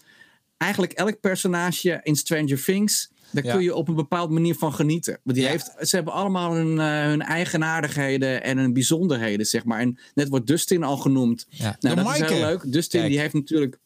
eigenlijk 0.57 0.93
elk 0.93 1.21
personage 1.21 2.01
in 2.03 2.17
Stranger 2.17 2.65
Things, 2.65 3.11
daar 3.31 3.45
Ja. 3.45 3.53
kun 3.53 3.63
je 3.63 3.75
op 3.75 3.89
een 3.89 3.95
bepaalde 3.95 4.33
manier 4.33 4.55
van 4.55 4.73
genieten. 4.75 5.19
Want 5.23 5.37
die 5.37 5.47
Ja. 5.47 5.51
heeft, 5.53 5.75
ze 5.81 5.97
hebben 5.97 6.13
allemaal 6.15 6.55
hun, 6.55 6.79
eh, 6.81 7.03
hun 7.05 7.23
eigenaardigheden 7.23 8.43
en 8.43 8.59
hun 8.59 8.73
bijzonderheden, 8.73 9.47
zeg 9.47 9.65
maar. 9.65 9.81
En 9.81 9.99
net 10.15 10.29
wordt 10.29 10.47
Dustin 10.47 10.83
al 10.83 10.97
genoemd. 10.97 11.47
Ja. 11.49 11.77
Nou, 11.81 11.97
dat 11.97 12.15
is 12.15 12.21
heel 12.21 12.41
leuk. 12.41 12.73
Dustin 12.73 13.01
Kijk. 13.01 13.13
die 13.13 13.21
heeft 13.21 13.35
natuurlijk 13.35 13.79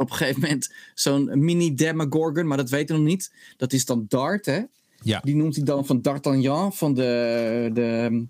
op 0.00 0.10
een 0.10 0.16
gegeven 0.16 0.40
moment 0.40 0.72
zo'n 0.94 1.44
mini 1.44 1.74
Demogorgon, 1.74 2.46
maar 2.46 2.56
dat 2.56 2.70
weten 2.70 2.94
we 2.94 3.00
nog 3.00 3.10
niet. 3.10 3.32
Dat 3.56 3.72
is 3.72 3.84
dan 3.84 4.04
Dart, 4.08 4.46
hè? 4.46 4.60
Ja. 5.02 5.20
Die 5.20 5.36
noemt 5.36 5.56
hij 5.56 5.64
dan 5.64 5.86
van 5.86 6.00
D'Artagnan 6.00 6.72
van 6.72 6.94
de, 6.94 7.70
de, 7.72 8.24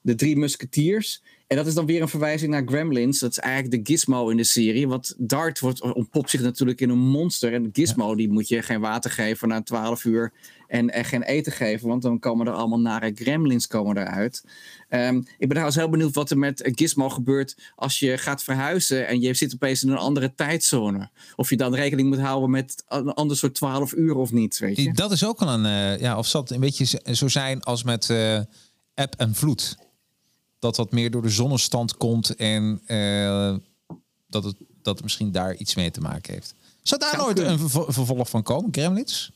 de 0.00 0.14
drie 0.14 0.36
musketiers. 0.36 1.22
En 1.50 1.56
dat 1.56 1.66
is 1.66 1.74
dan 1.74 1.86
weer 1.86 2.02
een 2.02 2.08
verwijzing 2.08 2.50
naar 2.50 2.62
Gremlins. 2.66 3.18
Dat 3.18 3.30
is 3.30 3.38
eigenlijk 3.38 3.84
de 3.84 3.92
gizmo 3.92 4.28
in 4.28 4.36
de 4.36 4.44
serie. 4.44 4.88
Want 4.88 5.14
Dart 5.18 5.60
wordt, 5.60 5.80
ontpopt 5.80 6.30
zich 6.30 6.40
natuurlijk 6.40 6.80
in 6.80 6.90
een 6.90 6.98
monster. 6.98 7.52
En 7.52 7.68
gizmo 7.72 8.14
die 8.14 8.28
moet 8.30 8.48
je 8.48 8.62
geen 8.62 8.80
water 8.80 9.10
geven 9.10 9.48
na 9.48 9.62
12 9.62 10.04
uur. 10.04 10.32
En, 10.68 10.90
en 10.90 11.04
geen 11.04 11.22
eten 11.22 11.52
geven. 11.52 11.88
Want 11.88 12.02
dan 12.02 12.18
komen 12.18 12.46
er 12.46 12.52
allemaal 12.52 12.80
nare 12.80 13.12
gremlins 13.14 13.66
komen 13.66 13.96
eruit. 13.96 14.44
Ehm, 14.88 15.16
ik 15.16 15.38
ben 15.38 15.48
trouwens 15.48 15.76
heel 15.76 15.88
benieuwd 15.88 16.14
wat 16.14 16.30
er 16.30 16.38
met 16.38 16.70
Gizmo 16.74 17.08
gebeurt 17.08 17.72
als 17.76 17.98
je 17.98 18.18
gaat 18.18 18.42
verhuizen 18.42 19.08
en 19.08 19.20
je 19.20 19.34
zit 19.34 19.54
opeens 19.54 19.82
in 19.82 19.90
een 19.90 19.96
andere 19.96 20.34
tijdzone. 20.34 21.10
Of 21.36 21.50
je 21.50 21.56
dan 21.56 21.74
rekening 21.74 22.08
moet 22.08 22.20
houden 22.20 22.50
met 22.50 22.84
een 22.88 23.12
ander 23.12 23.36
soort 23.36 23.54
12 23.54 23.92
uur 23.92 24.14
of 24.14 24.32
niet, 24.32 24.58
weet 24.58 24.76
je? 24.76 24.92
Dat 24.92 25.12
is 25.12 25.24
ook 25.24 25.38
wel 25.38 25.48
een... 25.48 25.66
eh, 25.66 26.00
ja, 26.00 26.18
of 26.18 26.26
zal 26.26 26.40
het 26.40 26.50
een 26.50 26.60
beetje 26.60 27.14
zo 27.14 27.28
zijn 27.28 27.62
als 27.62 27.82
met 27.82 28.10
eh 28.10 28.38
eb 28.94 29.14
en 29.16 29.34
vloed? 29.34 29.76
Dat 30.60 30.76
dat 30.76 30.90
meer 30.92 31.10
door 31.10 31.22
de 31.22 31.28
zonnestand 31.28 31.96
komt 31.96 32.34
en 32.36 32.80
eh, 32.86 33.54
dat, 34.28 34.44
het, 34.44 34.54
dat 34.82 34.94
het 34.94 35.02
misschien 35.02 35.32
daar 35.32 35.54
iets 35.56 35.74
mee 35.74 35.90
te 35.90 36.00
maken 36.00 36.34
heeft. 36.34 36.54
Zou 36.82 37.00
daar 37.00 37.10
Zou 37.10 37.22
nooit 37.22 37.34
kunnen. 37.36 37.52
een 37.52 37.58
vervo- 37.58 37.92
vervolg 37.92 38.28
van 38.30 38.42
komen, 38.42 38.68
Gremlins? 38.72 39.30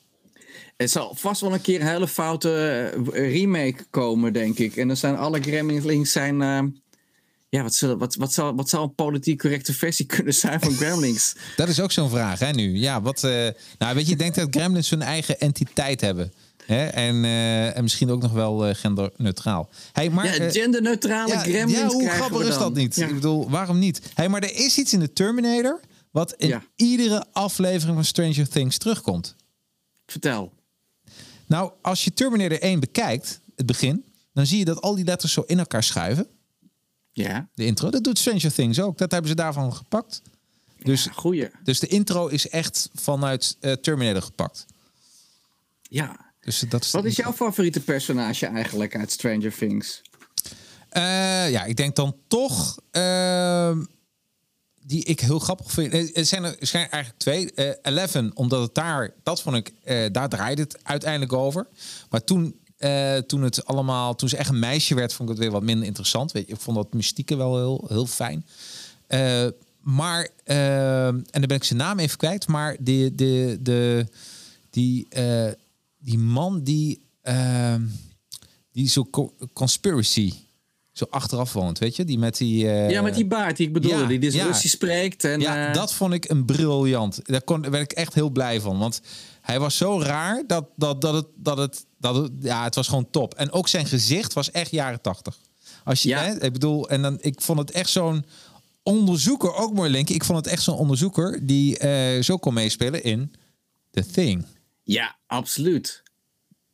Er 0.77 0.89
zal 0.89 1.15
vast 1.15 1.41
wel 1.41 1.53
een 1.53 1.61
keer 1.61 1.81
een 1.81 1.87
hele 1.87 2.09
foute 2.09 2.53
eh, 3.13 3.31
remake 3.33 3.85
komen, 3.91 4.33
denk 4.33 4.59
ik. 4.59 4.77
En 4.77 4.87
dan 4.89 4.97
zijn 4.97 5.17
alle 5.17 5.41
Gremlins 5.43 6.13
zijn. 6.13 6.43
eh, 6.43 6.63
ja, 7.49 7.63
wat, 7.63 7.75
zullen, 7.75 7.99
wat, 7.99 8.15
wat, 8.15 8.33
zal, 8.33 8.55
wat 8.55 8.69
zou 8.69 8.83
een 8.83 8.95
politiek 8.95 9.39
correcte 9.41 9.73
versie 9.73 10.07
kunnen 10.17 10.35
zijn 10.35 10.61
van 10.61 10.73
Gremlins? 10.73 11.37
Dat 11.57 11.69
is 11.69 11.81
ook 11.81 11.93
zo'n 11.93 12.11
vraag, 12.11 12.39
hè, 12.39 12.51
nu. 12.51 12.79
Ja, 12.79 13.03
wat... 13.03 13.21
nou, 13.79 13.95
weet 13.95 14.07
je, 14.07 14.13
ik 14.13 14.19
denk 14.19 14.35
dat 14.35 14.49
Gremlins 14.51 14.91
hun 14.91 15.03
eigen 15.03 15.41
entiteit 15.41 16.01
hebben. 16.01 16.33
Hè? 16.67 16.87
En, 16.87 17.25
eh, 17.25 17.77
en 17.77 17.83
misschien 17.83 18.11
ook 18.11 18.23
nog 18.23 18.33
wel 18.33 18.67
eh, 18.67 18.75
genderneutraal. 18.75 19.69
Hey, 19.93 20.11
maar, 20.11 20.25
ja, 20.25 20.33
eh, 20.45 20.51
genderneutrale 20.51 21.33
ja, 21.33 21.39
Gremlins. 21.39 21.79
ja, 21.81 21.87
hoe 21.89 22.09
grappig 22.09 22.43
is 22.49 22.59
dat 22.59 22.75
niet? 22.75 22.97
Ja. 22.97 23.07
Ik 23.07 23.15
bedoel, 23.15 23.51
waarom 23.51 23.79
niet? 23.79 24.01
Hey, 24.15 24.29
maar 24.29 24.43
er 24.43 24.55
is 24.57 24.79
iets 24.79 24.93
in 24.93 25.01
de 25.01 25.13
Terminator... 25.13 25.81
wat 26.11 26.33
in 26.33 26.49
Ja. 26.49 26.63
iedere 26.77 27.25
aflevering 27.33 27.95
van 27.95 28.05
Stranger 28.05 28.49
Things 28.49 28.79
terugkomt. 28.79 29.37
Vertel. 30.07 30.53
Nou, 31.47 31.73
als 31.83 32.05
je 32.05 32.13
Terminator 32.13 32.61
1 32.61 32.81
bekijkt, 32.81 33.41
het 33.57 33.67
begin... 33.67 34.05
dan 34.33 34.47
zie 34.47 34.59
je 34.59 34.65
dat 34.65 34.81
al 34.81 34.95
die 34.95 35.05
letters 35.05 35.33
zo 35.33 35.45
in 35.47 35.59
elkaar 35.59 35.83
schuiven. 35.83 36.27
Ja, 37.13 37.49
De 37.55 37.65
intro. 37.65 37.91
Dat 37.91 38.05
doet 38.05 38.19
Stranger 38.19 38.53
Things 38.53 38.81
ook. 38.81 38.99
Dat 38.99 39.11
hebben 39.11 39.31
ze 39.31 39.37
daarvan 39.37 39.75
gepakt. 39.75 40.23
Dus, 40.83 41.09
goeie. 41.13 41.51
dus 41.65 41.81
de 41.81 41.87
intro 41.87 42.27
is 42.27 42.49
echt 42.49 42.91
vanuit 42.95 43.57
Terminator 43.81 44.23
gepakt. 44.23 44.67
Ja. 45.83 46.24
Dus 46.45 46.65
dat 46.69 46.85
is 46.85 46.91
Wat 46.91 47.05
is 47.05 47.17
jouw 47.17 47.33
favoriete 47.33 47.81
personage 47.81 48.47
eigenlijk 48.47 48.97
uit 48.97 49.13
Stranger 49.13 49.55
Things? 49.57 50.03
Eh, 50.89 51.51
ja, 51.51 51.65
ik 51.65 51.77
denk 51.77 51.97
dan 51.97 52.17
toch 52.29 52.79
ehm, 52.91 53.85
die 54.81 55.05
ik 55.05 55.21
heel 55.21 55.39
grappig 55.39 55.71
vind. 55.71 55.93
Eh, 55.93 56.17
Er 56.17 56.25
zijn 56.25 56.45
er, 56.45 56.57
er 56.61 56.67
zijn 56.67 56.91
eigenlijk 56.91 57.23
twee. 57.23 57.53
Eh, 57.53 57.71
Eleven, 57.83 58.31
omdat 58.35 58.61
het 58.61 58.75
daar, 58.75 59.11
dat 59.23 59.43
vond 59.43 59.57
ik, 59.57 59.73
daar 60.13 60.29
draaide 60.29 60.63
het 60.63 60.79
uiteindelijk 60.83 61.33
over. 61.33 61.67
Maar 62.11 62.25
toen, 62.25 62.59
toen 63.27 63.43
het 63.43 63.67
allemaal, 63.67 64.15
toen 64.15 64.29
ze 64.29 64.37
echt 64.37 64.49
een 64.49 64.59
meisje 64.59 64.95
werd, 64.95 65.13
vond 65.13 65.29
ik 65.29 65.35
het 65.35 65.45
weer 65.45 65.55
wat 65.55 65.63
minder 65.63 65.87
interessant. 65.87 66.33
Weet 66.33 66.47
je, 66.47 66.55
ik 66.55 66.61
vond 66.61 66.77
dat 66.77 66.93
mystieke 66.93 67.37
wel 67.37 67.57
heel, 67.57 67.85
heel 67.89 68.07
fijn. 68.07 68.47
Maar, 69.85 70.29
eh, 70.45 71.07
en 71.07 71.25
dan 71.31 71.47
ben 71.47 71.57
ik 71.57 71.65
zijn 71.65 71.79
naam 71.79 71.99
even 71.99 72.19
kwijt, 72.19 72.47
maar 72.47 72.77
de, 72.81 73.13
de, 73.15 73.59
de, 73.61 74.07
die, 74.71 75.09
die 76.05 76.19
man 76.19 76.63
die, 76.63 77.07
eh, 77.21 77.75
die 78.73 78.89
zo 78.89 79.05
co- 79.11 79.35
conspiracy 79.53 80.33
zo 80.93 81.07
achteraf 81.11 81.53
woont, 81.53 81.79
weet 81.79 81.97
je? 81.97 82.05
Die 82.05 82.19
met 82.19 82.37
die... 82.37 82.69
eh, 82.71 82.91
ja, 82.91 83.03
met 83.03 83.15
die 83.15 83.27
baard 83.27 83.57
die 83.57 83.67
ik 83.67 83.73
bedoelde, 83.73 83.99
ja, 83.99 84.07
die 84.07 84.19
dus 84.19 84.35
ja. 84.35 84.47
Russisch 84.47 84.75
spreekt. 84.75 85.25
En, 85.25 85.41
Ja, 85.41 85.69
eh, 85.69 85.75
dat 85.75 85.93
vond 85.93 86.13
ik 86.13 86.29
een 86.31 86.45
briljant. 86.45 87.21
Daar, 87.23 87.43
kon, 87.43 87.63
daar 87.63 87.71
werd 87.71 87.93
ik 87.93 87.99
echt 87.99 88.15
heel 88.15 88.31
blij 88.31 88.61
van. 88.61 88.79
Want 88.79 89.01
hij 89.41 89.61
was 89.61 89.77
zo 89.77 90.01
raar 90.01 90.45
dat, 90.47 90.67
dat, 90.77 91.01
dat, 91.01 91.15
het, 91.15 91.27
dat, 91.37 91.59
het, 91.59 91.85
dat 91.99 92.15
het... 92.15 92.31
Ja, 92.41 92.65
het 92.65 92.75
was 92.75 92.89
gewoon 92.89 93.11
top. 93.11 93.35
En 93.35 93.53
ook 93.53 93.69
zijn 93.69 93.87
gezicht 93.87 94.33
was 94.33 94.51
echt 94.51 94.71
jaren 94.71 95.01
tachtig. 95.01 95.39
Als 95.85 96.03
je, 96.03 96.09
Ja. 96.09 96.23
hè, 96.23 96.43
ik 96.45 96.53
bedoel, 96.53 96.89
en 96.89 97.03
dan, 97.03 97.19
ik 97.21 97.41
vond 97.41 97.59
het 97.59 97.71
echt 97.71 97.91
zo'n 97.91 98.25
onderzoeker, 98.83 99.55
ook 99.55 99.75
mooi 99.75 99.91
Link. 99.91 100.09
Ik 100.11 100.25
vond 100.25 100.39
het 100.39 100.47
echt 100.47 100.63
zo'n 100.63 100.77
onderzoeker 100.79 101.47
die 101.47 101.79
eh, 101.79 102.23
zo 102.23 102.37
kon 102.37 102.55
meespelen 102.55 103.03
in 103.05 103.33
The 103.91 104.07
Thing. 104.07 104.45
Ja, 104.85 105.17
absoluut. 105.27 106.03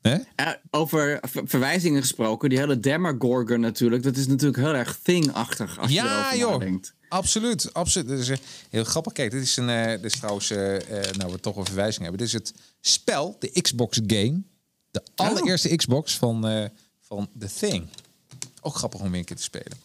Eh, 0.02 0.48
over 0.70 1.18
ver- 1.28 1.42
verwijzingen 1.48 2.00
gesproken, 2.00 2.48
die 2.48 2.58
hele 2.58 2.80
Demogorgon 2.80 3.60
natuurlijk, 3.60 4.02
dat 4.02 4.16
is 4.16 4.26
natuurlijk 4.26 4.56
heel 4.58 4.74
erg 4.74 4.98
thing-achtig 5.02 5.78
als 5.78 5.88
je 5.88 5.94
Ja, 5.94 6.14
erover 6.20 6.38
joh. 6.38 6.50
nadenkt. 6.50 6.94
Absoluut, 7.08 7.74
absoluut. 7.74 8.08
Dit 8.08 8.18
is 8.18 8.38
heel 8.70 8.84
grappig. 8.84 9.12
Kijk, 9.12 9.30
dit 9.30 9.42
is 9.42 9.56
een, 9.56 9.68
eh, 9.68 9.86
dit 9.90 10.04
is 10.04 10.16
trouwens, 10.18 10.50
eh, 10.50 10.76
eh, 11.06 11.14
nou 11.14 11.32
we 11.32 11.40
toch 11.40 11.56
een 11.56 11.64
verwijzing 11.64 12.02
hebben. 12.02 12.18
Dit 12.18 12.26
is 12.26 12.32
het 12.32 12.54
spel, 12.80 13.36
de 13.38 13.60
Xbox 13.60 14.00
game, 14.06 14.42
de 14.90 15.02
allereerste 15.14 15.76
Xbox 15.76 16.18
van, 16.18 16.70
van 17.00 17.28
The 17.38 17.48
Thing. 17.58 17.86
Ook 18.60 18.74
grappig 18.74 19.00
om 19.00 19.10
weer 19.10 19.18
een 19.18 19.24
keer 19.24 19.36
te 19.36 19.42
spelen. 19.42 19.78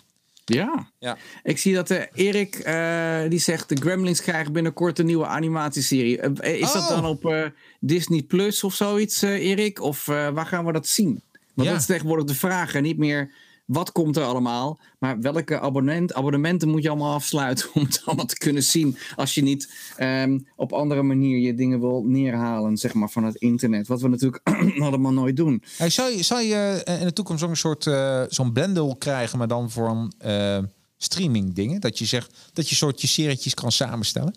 Ja. 0.46 0.92
Ja. 1.00 1.18
Ik 1.44 1.58
zie 1.58 1.74
dat 1.74 1.90
eh, 1.90 2.02
Erik, 2.14 2.56
eh, 2.56 3.30
die 3.30 3.40
zegt 3.40 3.70
de 3.70 3.76
Gremlins 3.76 4.22
krijgen 4.22 4.54
binnenkort 4.54 5.00
een 5.00 5.06
nieuwe 5.06 5.26
animatieserie. 5.26 6.20
Eh, 6.20 6.54
is 6.60 6.72
dat 6.72 6.82
Oh. 6.82 6.90
dan 6.90 7.06
op 7.06 7.26
eh, 7.26 7.44
Disney 7.80 8.22
Plus 8.22 8.64
of 8.64 8.74
zoiets, 8.74 9.22
Erik? 9.22 9.82
Of 9.82 10.06
waar 10.06 10.46
gaan 10.46 10.66
we 10.66 10.72
dat 10.72 10.88
zien? 10.88 11.22
Want 11.54 11.68
Ja. 11.68 11.74
dat 11.74 11.82
is 11.82 11.88
tegenwoordig 11.88 12.26
de 12.26 12.36
vraag. 12.36 12.74
En 12.76 12.84
niet 12.84 12.98
meer 12.98 13.32
wat 13.66 13.92
komt 13.92 14.18
er 14.18 14.24
allemaal, 14.24 14.80
maar 15.00 15.20
welke 15.20 15.60
abonnent, 15.60 16.14
abonnementen 16.14 16.70
moet 16.70 16.84
je 16.84 16.90
allemaal 16.90 17.14
afsluiten 17.14 17.70
om 17.74 17.84
het 17.84 18.02
allemaal 18.06 18.26
te 18.26 18.38
kunnen 18.38 18.64
zien. 18.64 18.98
Als 19.16 19.34
je 19.34 19.42
niet 19.42 19.74
ehm, 19.98 20.40
op 20.56 20.74
andere 20.74 21.04
manier 21.04 21.38
je 21.38 21.54
dingen 21.54 21.80
wil 21.80 22.04
neerhalen, 22.04 22.78
zeg 22.78 22.94
maar, 22.94 23.10
van 23.10 23.24
het 23.24 23.36
internet. 23.36 23.88
Wat 23.88 24.02
we 24.02 24.08
natuurlijk 24.08 24.50
allemaal 24.80 25.14
nooit 25.14 25.36
doen. 25.36 25.64
Hey, 25.78 25.90
zou, 25.90 26.12
je, 26.12 26.24
zou 26.24 26.42
je 26.42 26.82
eh, 26.84 27.00
in 27.00 27.06
de 27.06 27.14
toekomst 27.14 27.44
een 27.44 27.58
soort 27.58 27.88
eh, 27.88 28.24
zo'n 28.28 28.54
blendel 28.54 28.96
krijgen, 28.96 29.38
maar 29.38 29.48
dan 29.48 29.72
voor 29.72 29.90
een 29.90 30.14
eh, 30.18 30.64
streaming 30.98 31.54
dingen? 31.54 31.82
Dat 31.82 32.00
je 32.00 32.06
zegt 32.06 32.50
dat 32.54 32.70
je 32.70 32.76
soort 32.76 33.02
je 33.02 33.08
serietjes 33.08 33.54
kan 33.54 33.72
samenstellen? 33.72 34.36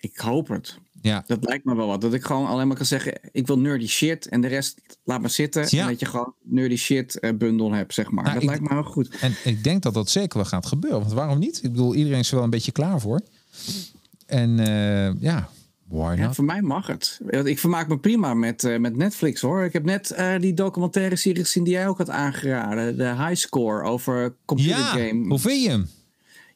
Ik 0.00 0.16
hoop 0.16 0.48
het. 0.48 0.78
Ja. 1.06 1.24
Dat 1.26 1.44
lijkt 1.44 1.64
me 1.64 1.74
wel 1.76 1.86
wat. 1.86 2.00
Dat 2.00 2.14
ik 2.14 2.24
gewoon 2.24 2.46
alleen 2.46 2.66
maar 2.66 2.76
kan 2.76 2.86
zeggen: 2.86 3.18
ik 3.32 3.46
wil 3.46 3.58
nerdy 3.58 3.86
shit 3.86 4.28
en 4.28 4.40
de 4.40 4.48
rest 4.48 4.80
laat 5.04 5.20
maar 5.20 5.30
zitten. 5.30 5.66
Ja. 5.68 5.82
En 5.82 5.88
dat 5.88 6.00
je 6.00 6.06
gewoon 6.06 6.34
nerdy 6.42 6.76
shit 6.76 7.18
eh, 7.18 7.32
bundel 7.34 7.72
hebt, 7.72 7.94
zeg 7.94 8.10
maar. 8.10 8.24
Nou, 8.24 8.36
dat 8.36 8.44
lijkt 8.44 8.62
me 8.62 8.68
heel 8.68 8.82
goed. 8.82 9.16
En 9.20 9.34
ik 9.44 9.64
denk 9.64 9.82
dat 9.82 9.94
dat 9.94 10.10
zeker 10.10 10.38
wel 10.38 10.46
gaat 10.46 10.66
gebeuren. 10.66 11.00
Want 11.00 11.12
waarom 11.12 11.38
niet? 11.38 11.56
Ik 11.62 11.70
bedoel, 11.70 11.94
iedereen 11.94 12.18
is 12.18 12.28
er 12.28 12.34
wel 12.34 12.44
een 12.44 12.50
beetje 12.50 12.72
klaar 12.72 13.00
voor. 13.00 13.20
En 14.26 14.58
eh, 14.58 15.20
ja, 15.20 15.48
Ja, 16.16 16.32
voor 16.34 16.44
mij 16.44 16.62
mag 16.62 16.86
het. 16.86 17.20
Ik 17.44 17.58
vermaak 17.58 17.88
me 17.88 17.98
prima 17.98 18.34
met, 18.34 18.64
eh, 18.64 18.78
met 18.78 18.96
Netflix 18.96 19.40
hoor. 19.40 19.64
Ik 19.64 19.72
heb 19.72 19.84
net 19.84 20.14
die 20.40 20.54
documentaire 20.54 21.16
serie 21.16 21.42
gezien 21.44 21.64
die 21.64 21.72
jij 21.72 21.88
ook 21.88 21.98
had 21.98 22.10
aangeraden. 22.10 22.96
De 22.96 23.08
High 23.08 23.34
Score 23.34 23.82
over 23.82 24.34
computer 24.44 24.76
Ja, 24.76 24.84
game. 24.84 25.28
hoe 25.28 25.38
vind 25.38 25.62
je 25.62 25.68
hem? 25.70 25.88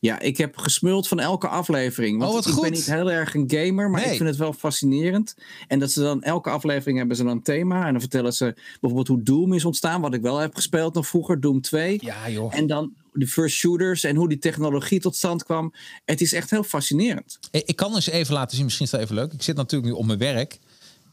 Ja, 0.03 0.21
ik 0.21 0.37
heb 0.37 0.57
gesmuld 0.57 1.09
van 1.09 1.21
elke 1.21 1.49
aflevering. 1.49 2.19
Want 2.19 2.31
Oh, 2.31 2.37
wat 2.37 2.47
ik 2.47 2.53
goed. 2.53 2.63
ben 2.63 2.73
niet 2.73 2.87
heel 2.87 3.11
erg 3.11 3.35
een 3.35 3.45
gamer, 3.47 3.91
maar 3.91 4.01
Nee. 4.01 4.11
ik 4.11 4.17
vind 4.17 4.29
het 4.29 4.39
wel 4.39 4.53
fascinerend. 4.53 5.35
En 5.69 5.79
dat 5.79 5.91
ze 5.91 6.01
dan 6.01 6.23
elke 6.23 6.51
aflevering 6.51 6.99
hebben 6.99 7.17
ze 7.17 7.23
dan 7.23 7.33
een 7.33 7.43
thema. 7.43 7.85
En 7.87 7.91
dan 7.93 8.01
vertellen 8.01 8.33
ze 8.33 8.55
bijvoorbeeld 8.81 9.09
hoe 9.09 9.23
Doom 9.23 9.53
is 9.53 9.65
ontstaan, 9.65 10.01
wat 10.01 10.15
ik 10.15 10.21
wel 10.23 10.39
heb 10.39 10.55
gespeeld 10.55 10.95
nog 10.95 11.07
vroeger, 11.07 11.41
Doom 11.41 11.61
2. 11.61 11.99
Ja, 12.01 12.31
joh. 12.31 12.55
En 12.57 12.67
dan 12.67 12.93
de 13.13 13.27
first 13.27 13.57
shooters 13.57 14.05
en 14.05 14.17
hoe 14.17 14.29
die 14.29 14.39
technologie 14.39 15.01
tot 15.01 15.17
stand 15.17 15.45
kwam. 15.45 15.73
Het 16.05 16.21
is 16.21 16.33
echt 16.33 16.51
heel 16.51 16.63
fascinerend. 16.63 17.39
Ik 17.51 17.77
kan 17.77 17.95
eens 17.95 18.09
even 18.11 18.35
laten 18.35 18.57
zien, 18.57 18.65
misschien 18.65 18.87
is 18.87 18.93
dat 18.93 19.01
even 19.01 19.15
leuk. 19.15 19.33
Ik 19.33 19.43
zit 19.43 19.57
natuurlijk 19.57 19.93
nu 19.93 19.99
op 19.99 20.07
mijn 20.07 20.19
werk. 20.19 20.59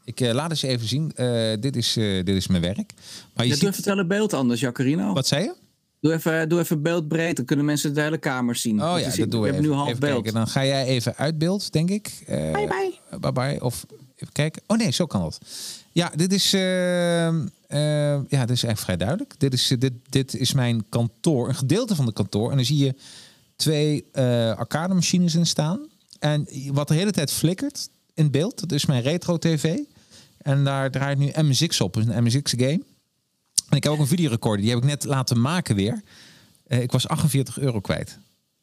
Ik 0.04 0.20
eh, 0.20 0.32
laat 0.34 0.50
eens 0.50 0.62
even 0.62 0.88
zien. 0.88 1.12
Eh, 1.14 1.52
dit, 1.60 1.76
is, 1.76 1.96
eh, 1.96 2.04
dit 2.24 2.36
is 2.36 2.46
mijn 2.46 2.62
werk. 2.62 2.92
Maar 3.34 3.46
je 3.46 3.56
doe 3.56 3.72
ziet... 3.72 3.84
het 3.84 4.08
beeld 4.08 4.32
anders, 4.32 4.60
Jacarino. 4.60 5.12
Wat 5.12 5.26
zei 5.26 5.42
je? 5.42 5.54
Doe 6.00 6.12
even, 6.12 6.48
doe 6.48 6.58
even 6.60 6.82
beeldbreed, 6.82 7.36
dan 7.36 7.44
kunnen 7.44 7.64
mensen 7.64 7.94
de 7.94 8.00
hele 8.00 8.18
kamer 8.18 8.56
zien. 8.56 8.82
Oh 8.82 8.98
ja, 8.98 9.04
dat 9.04 9.14
We 9.16 9.22
even. 9.22 9.42
hebben 9.42 9.62
nu 9.62 9.72
half 9.72 9.88
even 9.88 10.00
beeld. 10.00 10.12
kijken. 10.14 10.32
Dan 10.34 10.48
ga 10.48 10.64
jij 10.64 10.84
even 10.86 11.16
uit 11.16 11.38
beeld, 11.38 11.72
denk 11.72 11.90
ik. 11.90 12.22
Eh, 12.26 12.52
Bye 12.52 12.66
bye. 12.66 13.18
Bye 13.20 13.32
bye. 13.32 13.64
Of 13.64 13.86
even 14.16 14.32
kijken. 14.32 14.62
Oh 14.66 14.76
nee, 14.76 14.90
zo 14.90 15.06
kan 15.06 15.20
dat. 15.20 15.38
Ja, 15.92 16.12
dit 16.16 16.32
is, 16.32 16.52
eh, 16.52 16.60
ja, 18.28 18.46
dit 18.46 18.50
is 18.56 18.62
eigenlijk 18.64 18.78
vrij 18.78 18.96
duidelijk. 18.96 19.34
Dit 19.38 19.52
is, 19.52 19.74
dit, 19.78 19.92
dit 20.08 20.34
is 20.34 20.52
mijn 20.52 20.84
kantoor, 20.88 21.48
een 21.48 21.54
gedeelte 21.54 21.94
van 21.94 22.04
de 22.06 22.12
kantoor. 22.12 22.50
En 22.50 22.56
dan 22.56 22.64
zie 22.64 22.84
je 22.84 22.94
twee 23.56 24.04
eh 24.12 24.56
arcade 24.56 24.94
machines 24.94 25.34
in 25.34 25.46
staan. 25.46 25.80
En 26.18 26.48
wat 26.72 26.88
de 26.88 26.94
hele 26.94 27.10
tijd 27.10 27.32
flikkert 27.32 27.88
in 28.14 28.30
beeld, 28.30 28.60
dat 28.60 28.72
is 28.72 28.86
mijn 28.86 29.02
retro 29.02 29.38
tv. 29.38 29.78
En 30.38 30.64
daar 30.64 30.90
draait 30.90 31.18
nu 31.18 31.30
MSX 31.42 31.80
op, 31.80 31.96
een 31.96 32.22
MSX 32.24 32.54
game. 32.56 32.82
En 33.68 33.76
ik 33.76 33.82
heb 33.82 33.92
ook 33.92 33.98
een 33.98 34.06
videorecorder, 34.06 34.60
die 34.60 34.70
heb 34.70 34.82
ik 34.82 34.88
net 34.88 35.04
laten 35.04 35.40
maken 35.40 35.76
weer. 35.76 36.02
Eh, 36.66 36.82
ik 36.82 36.92
was 36.92 37.08
48 37.08 37.58
euro 37.58 37.80
kwijt. 37.80 38.18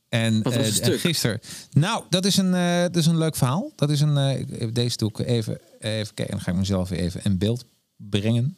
En 0.10 0.43
Wat 0.43 0.56
was 0.56 0.80
eh, 0.80 0.99
gisteren. 0.99 1.39
Nou, 1.72 2.03
dat 2.10 2.26
is 2.26 2.38
een, 2.38 2.53
eh, 2.53 2.82
dat 2.82 2.95
is 2.95 3.06
een 3.06 3.18
leuk 3.18 3.36
verhaal. 3.36 3.72
Dat 3.76 3.89
is 3.89 4.01
een. 4.01 4.45
deze 4.74 4.97
doe 4.97 5.10
ik 5.10 5.20
even, 5.20 5.60
even 5.80 6.14
kijken. 6.14 6.36
Dan 6.36 6.41
ga 6.41 6.51
ik 6.51 6.58
mezelf 6.58 6.89
weer 6.89 6.99
even 6.99 7.22
in 7.24 7.38
beeld 7.38 7.66
brengen. 7.95 8.58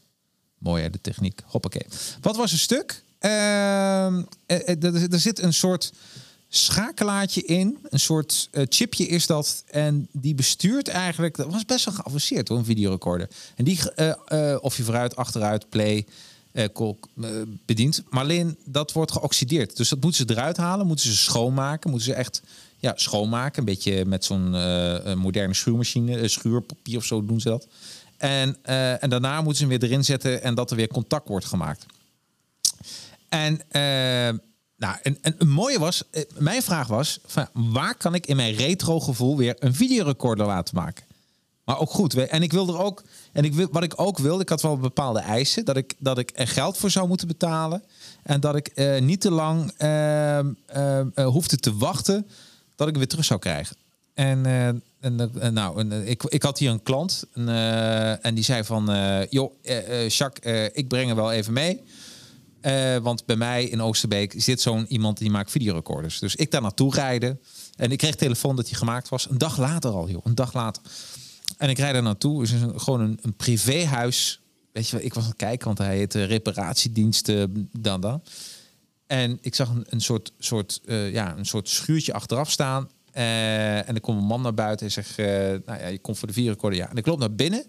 Mooi 0.57 0.83
hè, 0.83 0.89
de 0.89 1.01
techniek. 1.01 1.41
Hoppakee. 1.45 1.85
Wat 2.21 2.35
was 2.35 2.51
een 2.51 2.57
stuk? 2.57 3.03
Ehm, 3.19 4.21
eh, 4.45 4.67
eh, 4.67 4.83
er, 5.13 5.19
zit 5.19 5.39
een 5.39 5.53
soort 5.53 5.93
schakelaartje 6.47 7.43
in. 7.43 7.77
Een 7.89 7.99
soort 7.99 8.49
chipje 8.51 9.07
is 9.07 9.25
dat. 9.25 9.63
En 9.67 10.07
die 10.11 10.35
bestuurt 10.35 10.87
eigenlijk. 10.87 11.35
Dat 11.35 11.51
was 11.51 11.65
best 11.65 11.85
wel 11.85 11.93
geavanceerd 11.93 12.47
hoor, 12.47 12.57
een 12.57 12.65
videorecorder. 12.65 13.29
En 13.55 13.63
die, 13.63 13.79
of 14.61 14.77
je 14.77 14.83
vooruit, 14.83 15.15
achteruit, 15.15 15.69
play. 15.69 16.05
Eh, 16.57 16.65
kol- 16.73 16.99
eh, 17.21 17.29
bedient. 17.65 18.03
Maar 18.09 18.21
alleen 18.21 18.57
dat 18.65 18.91
wordt 18.91 19.11
geoxideerd. 19.11 19.77
Dus 19.77 19.89
dat 19.89 20.01
moeten 20.01 20.27
ze 20.27 20.33
eruit 20.33 20.57
halen, 20.57 20.87
moeten 20.87 21.05
ze 21.05 21.15
schoonmaken, 21.15 21.89
moeten 21.89 22.07
ze 22.07 22.15
echt 22.15 22.41
ja, 22.77 22.93
schoonmaken. 22.95 23.59
Een 23.59 23.65
beetje 23.65 24.05
met 24.05 24.25
zo'n 24.25 24.55
eh, 24.55 25.13
moderne 25.13 25.53
schuurmachine, 25.53 26.27
schuurpapier 26.27 26.97
of 26.97 27.05
zo 27.05 27.25
doen 27.25 27.39
ze 27.39 27.49
dat. 27.49 27.67
En, 28.17 28.57
en 29.01 29.09
daarna 29.09 29.35
moeten 29.41 29.55
ze 29.55 29.67
hem 29.67 29.79
weer 29.79 29.89
erin 29.89 30.05
zetten 30.05 30.43
en 30.43 30.55
dat 30.55 30.69
er 30.69 30.75
weer 30.75 30.87
contact 30.87 31.27
wordt 31.27 31.45
gemaakt. 31.45 31.85
En, 33.29 33.61
nou, 34.77 34.95
en, 35.01 35.17
en 35.21 35.35
een 35.37 35.49
mooie 35.49 35.79
was, 35.79 36.03
mijn 36.37 36.61
vraag 36.63 36.87
was, 36.87 37.19
van, 37.25 37.47
waar 37.53 37.95
kan 37.95 38.15
ik 38.15 38.25
in 38.25 38.35
mijn 38.35 38.53
retro 38.53 38.99
gevoel 38.99 39.37
weer 39.37 39.55
een 39.59 39.73
videorecorder 39.73 40.45
laten 40.45 40.75
maken? 40.75 41.03
Maar 41.63 41.79
ook 41.79 41.91
goed. 41.91 42.13
En 42.13 42.43
ik 42.43 42.51
wil 42.51 42.67
er 42.67 42.79
ook. 42.79 43.03
En 43.33 43.43
ik 43.43 43.67
wat 43.71 43.83
ik 43.83 43.93
ook 43.95 44.17
wilde, 44.17 44.41
ik 44.41 44.49
had 44.49 44.61
wel 44.61 44.77
bepaalde 44.77 45.19
eisen. 45.19 45.65
Dat 45.65 45.77
ik, 45.77 45.93
dat 45.97 46.17
ik 46.17 46.31
er 46.33 46.47
geld 46.47 46.77
voor 46.77 46.89
zou 46.89 47.07
moeten 47.07 47.27
betalen. 47.27 47.83
En 48.23 48.39
dat 48.39 48.55
ik 48.55 48.67
eh, 48.67 49.01
niet 49.01 49.21
te 49.21 49.31
lang 49.31 49.71
ehm, 49.77 50.53
ehm, 50.65 51.07
eh, 51.13 51.25
hoefde 51.25 51.57
te 51.57 51.75
wachten. 51.75 52.27
Dat 52.75 52.87
ik 52.87 52.95
weer 52.95 53.07
terug 53.07 53.25
zou 53.25 53.39
krijgen. 53.39 53.75
En, 54.13 54.45
eh, 54.45 54.67
en, 54.99 55.53
nou, 55.53 55.79
en, 55.79 56.07
ik, 56.07 56.23
ik 56.23 56.43
had 56.43 56.59
hier 56.59 56.71
een 56.71 56.83
klant. 56.83 57.23
En, 57.33 57.49
en 58.21 58.35
die 58.35 58.43
zei 58.43 58.63
van. 58.63 58.85
joh, 59.29 59.51
Jacques, 60.07 60.69
ik 60.73 60.87
breng 60.87 61.09
er 61.09 61.15
wel 61.15 61.31
even 61.31 61.53
mee. 61.53 61.83
Want 63.01 63.25
bij 63.25 63.35
mij 63.35 63.63
in 63.63 63.81
Oosterbeek 63.81 64.33
zit 64.37 64.61
zo'n 64.61 64.85
iemand 64.87 65.17
die 65.17 65.29
maakt 65.29 65.51
videorecorders. 65.51 66.19
Dus 66.19 66.35
ik 66.35 66.51
daar 66.51 66.61
naartoe 66.61 66.93
rijden. 66.93 67.39
En 67.75 67.91
ik 67.91 67.97
kreeg 67.97 68.15
telefoon 68.15 68.55
dat 68.55 68.69
hij 68.69 68.77
gemaakt 68.77 69.09
was. 69.09 69.29
Een 69.29 69.37
dag 69.37 69.57
later 69.57 69.91
al, 69.91 70.09
joh. 70.09 70.25
Een 70.25 70.35
dag 70.35 70.53
later. 70.53 70.83
En 71.57 71.69
ik 71.69 71.77
rijd 71.77 71.93
daar 71.93 72.03
naartoe. 72.03 72.41
Het 72.41 72.51
is 72.51 72.59
gewoon 72.75 73.01
een, 73.01 73.19
een 73.21 73.35
privéhuis. 73.35 74.41
Weet 74.71 74.89
je 74.89 75.03
ik 75.03 75.13
was 75.13 75.23
aan 75.23 75.29
het 75.29 75.37
kijken, 75.37 75.65
want 75.65 75.77
hij 75.77 75.97
heet 75.97 76.15
uh, 76.15 76.25
reparatiediensten, 76.25 77.69
dan 77.79 78.01
dan. 78.01 78.23
En 79.07 79.37
ik 79.41 79.55
zag 79.55 79.73
een, 79.83 80.01
soort, 80.01 80.31
soort, 80.39 80.81
uh, 80.85 81.11
ja, 81.11 81.37
een 81.37 81.45
soort 81.45 81.69
schuurtje 81.69 82.13
achteraf 82.13 82.51
staan. 82.51 82.89
Uh, 83.13 83.89
en 83.89 83.95
er 83.95 84.01
komt 84.01 84.21
een 84.21 84.27
man 84.27 84.41
naar 84.41 84.53
buiten 84.53 84.85
en 84.85 84.91
zegt, 84.91 85.17
nou 85.17 85.79
ja, 85.79 85.87
je 85.87 85.99
komt 85.99 86.17
voor 86.17 86.27
de 86.27 86.33
videorecorder. 86.33 86.79
Ja. 86.79 86.89
En 86.89 86.95
ik 86.95 87.05
loop 87.05 87.19
naar 87.19 87.35
binnen. 87.35 87.65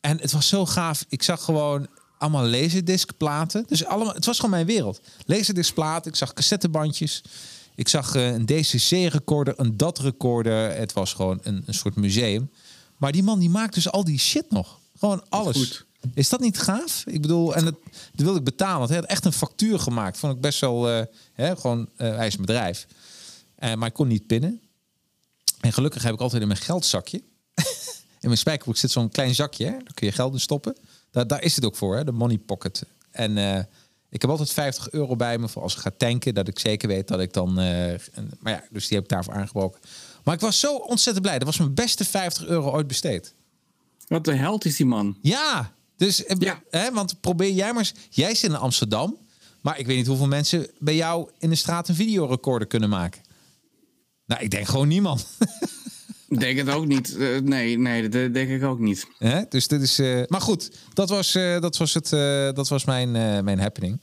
En 0.00 0.20
het 0.20 0.32
was 0.32 0.48
zo 0.48 0.66
gaaf. 0.66 1.04
Ik 1.08 1.22
zag 1.22 1.44
gewoon 1.44 1.86
allemaal 2.18 2.46
laserdiscplaten. 2.46 3.64
Dus 3.66 3.84
allemaal, 3.84 4.14
het 4.14 4.24
was 4.24 4.36
gewoon 4.36 4.50
mijn 4.50 4.66
wereld. 4.66 5.00
Laserdiscplaten, 5.24 6.10
ik 6.10 6.16
zag 6.16 6.32
cassettebandjes. 6.32 7.22
Ik 7.74 7.88
zag 7.88 8.14
een 8.14 8.46
DCC-recorder, 8.46 9.54
een 9.56 9.76
DAT-recorder. 9.76 10.76
Het 10.76 10.92
was 10.92 11.12
gewoon 11.12 11.38
een, 11.42 11.62
een 11.66 11.74
soort 11.74 11.96
museum. 11.96 12.50
Maar 13.00 13.12
die 13.12 13.22
man 13.22 13.38
die 13.38 13.50
maakt 13.50 13.74
dus 13.74 13.90
al 13.90 14.04
die 14.04 14.18
shit 14.18 14.50
nog. 14.50 14.78
Gewoon 14.98 15.24
alles. 15.28 15.56
Goed. 15.56 15.86
Is 16.14 16.28
dat 16.28 16.40
niet 16.40 16.58
gaaf? 16.58 17.02
Ik 17.06 17.20
bedoel, 17.22 17.54
en 17.54 17.64
dat, 17.64 17.74
dat 18.12 18.24
wilde 18.24 18.38
ik 18.38 18.44
betalen. 18.44 18.78
Want 18.78 18.90
hij 18.90 18.98
had 18.98 19.08
echt 19.08 19.24
een 19.24 19.32
factuur 19.32 19.78
gemaakt. 19.78 20.18
Vond 20.18 20.34
ik 20.34 20.40
best 20.40 20.60
wel, 20.60 20.90
uh, 20.90 21.02
hè, 21.32 21.56
gewoon, 21.56 21.88
uh, 21.96 22.16
hij 22.16 22.26
is 22.26 22.34
een 22.34 22.40
bedrijf. 22.40 22.86
Uh, 23.58 23.74
maar 23.74 23.88
ik 23.88 23.94
kon 23.94 24.08
niet 24.08 24.26
pinnen. 24.26 24.60
En 25.60 25.72
gelukkig 25.72 26.02
heb 26.02 26.14
ik 26.14 26.20
altijd 26.20 26.42
in 26.42 26.48
mijn 26.48 26.60
geldzakje. 26.60 27.22
in 28.20 28.28
mijn 28.28 28.38
spijkerbroek 28.38 28.76
zit 28.76 28.90
zo'n 28.90 29.08
klein 29.08 29.34
zakje. 29.34 29.64
Hè? 29.64 29.70
Daar 29.70 29.94
kun 29.94 30.06
je 30.06 30.12
geld 30.12 30.32
in 30.32 30.40
stoppen. 30.40 30.76
Daar, 31.10 31.26
daar 31.26 31.42
is 31.42 31.56
het 31.56 31.64
ook 31.64 31.76
voor, 31.76 31.96
hè? 31.96 32.04
de 32.04 32.12
money 32.12 32.38
pocket. 32.38 32.82
En, 33.10 33.36
Ik 34.10 34.20
heb 34.20 34.30
altijd 34.30 34.52
50 34.52 34.90
euro 34.90 35.16
bij 35.16 35.38
me 35.38 35.48
voor 35.48 35.62
als 35.62 35.74
ik 35.74 35.80
ga 35.80 35.90
tanken. 35.96 36.34
Dat 36.34 36.48
ik 36.48 36.58
zeker 36.58 36.88
weet 36.88 37.08
dat 37.08 37.20
ik 37.20 37.32
dan... 37.32 37.58
eh, 37.58 37.98
maar 38.38 38.52
ja, 38.52 38.64
dus 38.70 38.88
die 38.88 38.96
heb 38.96 39.04
ik 39.04 39.10
daarvoor 39.10 39.34
aangebroken. 39.34 39.80
Maar 40.24 40.34
ik 40.34 40.40
was 40.40 40.60
zo 40.60 40.74
ontzettend 40.76 41.24
blij. 41.24 41.38
Dat 41.38 41.46
was 41.46 41.58
mijn 41.58 41.74
beste 41.74 42.04
50 42.04 42.46
euro 42.46 42.70
ooit 42.70 42.86
besteed. 42.86 43.34
Wat 44.06 44.24
de 44.24 44.34
held 44.34 44.64
is 44.64 44.76
die 44.76 44.86
man. 44.86 45.16
Ja, 45.22 45.72
dus 45.96 46.24
eh, 46.24 46.36
Ja. 46.38 46.62
Hè, 46.70 46.92
want 46.92 47.20
probeer 47.20 47.52
jij 47.52 47.68
maar 47.72 47.78
eens. 47.78 47.94
Jij 48.10 48.34
zit 48.34 48.50
in 48.50 48.56
Amsterdam, 48.56 49.16
maar 49.60 49.78
ik 49.78 49.86
weet 49.86 49.96
niet 49.96 50.06
hoeveel 50.06 50.26
mensen 50.26 50.66
bij 50.78 50.96
jou 50.96 51.30
in 51.38 51.50
de 51.50 51.56
straat 51.56 51.88
een 51.88 51.94
videorecorder 51.94 52.68
kunnen 52.68 52.88
maken. 52.88 53.20
Nou, 54.26 54.42
ik 54.42 54.50
denk 54.50 54.66
gewoon 54.68 54.88
niemand. 54.88 55.26
Ik 56.28 56.40
denk 56.40 56.58
het 56.58 56.68
ook 56.68 56.86
niet. 56.86 57.16
Eh, 57.16 57.38
nee, 57.40 57.78
nee, 57.78 58.08
dat 58.08 58.34
denk 58.34 58.50
ik 58.50 58.62
ook 58.64 58.78
niet. 58.78 59.06
Hè? 59.18 59.42
Dus 59.48 59.68
dit 59.68 59.82
is. 59.82 59.98
eh, 59.98 60.22
maar 60.26 60.40
goed, 60.40 60.70
dat 60.92 61.08
was, 61.08 61.32
dat 61.32 61.76
was, 61.76 61.94
het, 61.94 62.08
dat 62.56 62.68
was 62.68 62.84
mijn, 62.84 63.10
mijn 63.44 63.58
happening. 63.58 64.00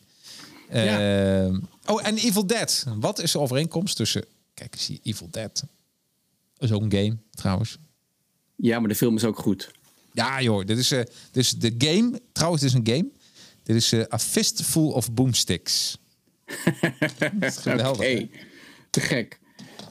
Oh, 1.86 2.08
en 2.08 2.18
Evil 2.18 2.48
Dead. 2.48 2.86
Wat 3.00 3.20
is 3.22 3.32
de 3.32 3.40
overeenkomst 3.40 3.96
tussen. 3.96 4.26
Kijk 4.54 4.74
eens 4.74 4.88
hier, 4.88 5.00
Evil 5.04 5.28
Dead. 5.32 5.64
Dat 6.58 6.70
is 6.70 6.76
ook 6.76 6.82
een 6.82 6.92
game, 6.92 7.18
trouwens. 7.32 7.78
Ja, 8.56 8.80
maar 8.80 8.90
de 8.90 8.96
film 8.96 9.16
is 9.16 9.24
ook 9.26 9.40
goed. 9.40 9.72
Ja, 10.14 10.42
joh. 10.42 10.66
Dit 10.66 10.78
is, 10.78 10.94
dus 11.32 11.52
de 11.52 11.76
game. 11.78 12.22
Trouwens, 12.32 12.62
dit 12.62 12.72
is 12.72 12.78
een 12.78 12.88
game. 12.96 13.10
Dit 13.64 13.76
is 13.76 13.92
eh, 13.92 14.14
A 14.14 14.20
Fistful 14.20 14.92
of 14.92 15.14
Boomsticks. 15.14 15.98
Dat 17.40 17.58
geweldig. 17.58 18.26
Te 18.90 19.00
gek. 19.00 19.40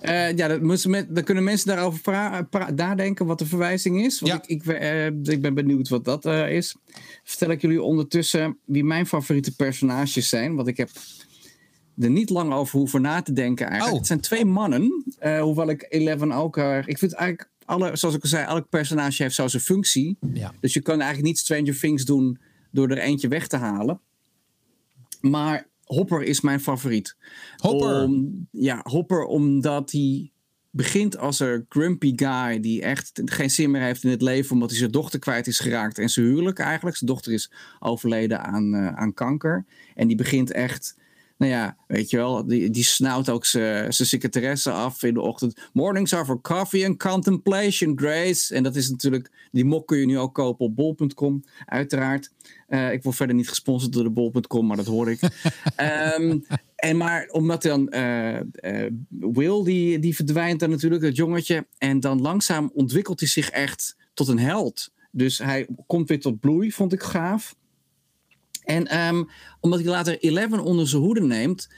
Eh, 0.01 0.37
ja, 0.37 0.49
dat 0.49 0.85
met, 0.87 1.15
dan 1.15 1.25
kunnen 1.25 1.45
mensen 1.45 1.67
daarover 1.69 2.01
pra- 2.01 2.43
pra- 2.43 2.71
nadenken 2.71 3.27
wat 3.27 3.39
de 3.39 3.47
verwijzing 3.47 4.05
is. 4.05 4.21
Want 4.21 4.33
Ja. 4.33 4.43
ik, 4.55 4.65
ik, 4.65 5.29
ik 5.29 5.43
ben 5.43 5.55
benieuwd 5.55 5.89
wat 5.89 6.05
dat 6.05 6.25
is. 6.27 6.77
Vertel 7.25 7.51
ik 7.51 7.61
jullie 7.61 7.83
ondertussen 7.83 8.59
wie 8.65 8.85
mijn 8.85 9.07
favoriete 9.07 9.55
personages 9.55 10.29
zijn. 10.29 10.55
Want 10.55 10.69
ik 10.69 10.77
heb 10.77 10.91
er 11.99 12.11
niet 12.11 12.31
lang 12.31 12.53
over 12.53 12.79
hoeven 12.79 13.03
na 13.03 13.23
te 13.23 13.33
denken 13.33 13.67
eigenlijk. 13.67 13.93
Oh. 13.93 13.99
Het 13.99 14.07
zijn 14.07 14.21
twee 14.21 14.45
mannen. 14.45 15.05
eh, 15.19 15.41
hoewel 15.41 15.69
ik 15.69 15.87
Eleven 15.89 16.33
ook... 16.33 16.57
eh, 16.57 16.79
ik 16.87 16.99
vind 16.99 17.13
eigenlijk, 17.13 17.51
alle, 17.65 17.97
zoals 17.97 18.15
ik 18.15 18.23
al 18.23 18.29
zei, 18.29 18.47
elk 18.47 18.69
personage 18.69 19.23
heeft 19.23 19.35
zo 19.35 19.49
zijn 19.49 19.63
functie. 19.63 20.17
Ja. 20.33 20.53
Dus 20.61 20.73
je 20.73 20.81
kan 20.81 20.95
eigenlijk 21.01 21.29
niet 21.29 21.39
Stranger 21.39 21.79
Things 21.79 22.05
doen 22.05 22.39
door 22.71 22.89
er 22.89 22.99
eentje 22.99 23.29
weg 23.29 23.47
te 23.47 23.57
halen. 23.57 24.01
Maar 25.21 25.69
Hopper 25.85 26.23
is 26.23 26.41
mijn 26.41 26.61
favoriet. 26.61 27.17
Hopper. 27.57 28.03
Om, 28.03 28.47
ja, 28.51 28.81
Hopper 28.83 29.25
omdat 29.25 29.93
hij 29.93 30.31
begint 30.71 31.19
als 31.19 31.41
een 31.41 31.67
grumpy 31.69 32.13
guy 32.17 32.61
die 32.61 32.83
echt 32.83 33.21
geen 33.25 33.51
zin 33.51 33.71
meer 33.71 33.81
heeft 33.83 34.05
in 34.05 34.11
het 34.11 34.23
leven 34.23 34.53
omdat 34.53 34.71
hij 34.71 34.79
zijn 34.79 34.91
dochter 34.91 35.19
kwijt 35.19 35.47
is 35.47 35.59
geraakt 35.59 35.99
en 35.99 36.09
zijn 36.09 36.27
huwelijk 36.27 36.59
eigenlijk. 36.59 36.97
Zijn 36.97 37.11
dochter 37.11 37.33
is 37.33 37.53
overleden 37.81 38.45
aan, 38.45 38.75
eh, 38.75 38.95
aan 38.95 39.15
kanker. 39.15 39.65
En 39.95 40.07
die 40.07 40.17
begint 40.17 40.53
echt, 40.53 40.97
nou 41.37 41.53
ja, 41.53 41.77
weet 41.87 42.11
je 42.11 42.17
wel, 42.17 42.47
die, 42.47 42.71
die 42.71 42.85
snauwt 42.85 43.29
ook 43.29 43.45
zijn 43.45 43.93
secretaresse 43.93 44.71
af 44.71 45.03
in 45.03 45.15
de 45.15 45.21
ochtend. 45.21 45.69
Mornings 45.73 46.15
are 46.15 46.25
for 46.25 46.41
coffee 46.41 46.87
and 46.87 46.99
contemplation, 46.99 47.99
Grace. 47.99 48.55
En 48.55 48.63
dat 48.63 48.77
is 48.77 48.91
natuurlijk, 48.91 49.31
die 49.53 49.65
mok 49.65 49.87
kun 49.87 49.99
je 49.99 50.07
nu 50.07 50.19
ook 50.19 50.35
kopen 50.35 50.67
op 50.67 50.77
bol.com, 50.77 51.45
uiteraard. 51.65 52.31
Eh, 52.67 52.93
ik 52.93 53.03
word 53.03 53.17
verder 53.17 53.37
niet 53.37 53.49
gesponsord 53.49 53.93
door 53.93 54.03
de 54.03 54.11
bol.com, 54.11 54.67
maar 54.67 54.77
dat 54.77 54.87
hoor 54.87 55.11
ik. 55.11 55.21
Ehm, 55.77 56.39
en 56.77 56.97
maar 56.97 57.29
omdat 57.31 57.63
dan 57.63 57.89
eh, 57.89 58.37
eh, 58.37 58.93
Will, 59.09 59.65
die, 59.65 59.99
die 59.99 60.15
verdwijnt 60.15 60.61
dan 60.61 60.71
natuurlijk, 60.71 61.03
het 61.03 61.17
jongetje. 61.17 61.67
En 61.79 62.01
dan 62.01 62.21
langzaam 62.21 62.71
ontwikkelt 62.75 63.21
hij 63.21 63.29
zich 63.29 63.51
echt 63.51 63.97
tot 64.15 64.29
een 64.29 64.39
held. 64.39 64.93
Dus 65.11 65.39
hij 65.39 65.67
komt 65.87 66.09
weer 66.09 66.21
tot 66.21 66.41
bloei, 66.41 66.73
vond 66.73 66.93
ik 66.93 67.03
gaaf. 67.03 67.57
En 68.67 68.87
ehm, 68.87 69.25
omdat 69.61 69.81
hij 69.81 69.89
later 69.89 70.19
Eleven 70.19 70.61
onder 70.61 70.89
zijn 70.89 71.03
hoede 71.03 71.23
neemt, 71.23 71.69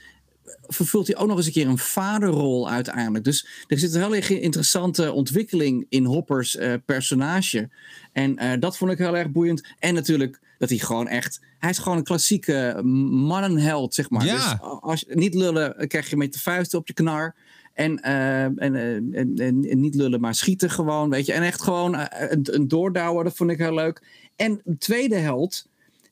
vervult 0.67 1.07
hij 1.07 1.17
ook 1.17 1.27
nog 1.27 1.37
eens 1.37 1.45
een 1.45 1.51
keer 1.51 1.67
een 1.67 1.77
vaderrol 1.77 2.69
uiteindelijk. 2.69 3.23
Dus 3.23 3.47
er 3.67 3.79
zit 3.79 3.93
een 3.93 4.01
heel 4.01 4.15
erg 4.15 4.29
interessante 4.29 5.11
ontwikkeling 5.11 5.85
in 5.89 6.05
Hoppers 6.05 6.55
eh, 6.55 6.73
personage. 6.85 7.69
En 8.11 8.37
eh, 8.37 8.59
dat 8.59 8.77
vond 8.77 8.91
ik 8.91 8.97
heel 8.97 9.17
erg 9.17 9.31
boeiend. 9.31 9.67
En 9.79 9.93
natuurlijk 9.93 10.39
dat 10.57 10.69
hij 10.69 10.77
gewoon 10.77 11.07
echt... 11.07 11.41
Hij 11.59 11.69
is 11.69 11.77
gewoon 11.77 11.97
een 11.97 12.03
klassieke 12.03 12.81
mannenheld, 12.83 13.93
zeg 13.93 14.09
maar. 14.09 14.25
Ja. 14.25 14.33
Dus 14.33 14.59
als 14.81 15.05
je 15.07 15.15
niet 15.15 15.33
lullen, 15.33 15.73
dan 15.77 15.87
krijg 15.87 16.09
je 16.09 16.17
met 16.17 16.33
de 16.33 16.39
vuisten 16.39 16.79
op 16.79 16.87
je 16.87 16.93
knar. 16.93 17.35
En, 17.79 17.99
eh, 18.01 18.43
en, 18.43 18.75
eh, 18.75 19.47
en, 19.47 19.79
niet 19.79 19.95
lullen, 19.95 20.19
maar 20.19 20.35
schieten 20.35 20.69
gewoon, 20.69 21.09
weet 21.09 21.25
je. 21.25 21.33
En 21.33 21.43
echt 21.43 21.61
gewoon 21.61 21.95
eh, 21.95 22.31
een, 22.31 22.47
een 22.51 22.67
doordouwer, 22.67 23.23
dat 23.23 23.35
vond 23.35 23.51
ik 23.51 23.57
heel 23.57 23.73
leuk. 23.73 24.01
En 24.35 24.61
de 24.63 24.77
tweede 24.77 25.15
held 25.15 25.67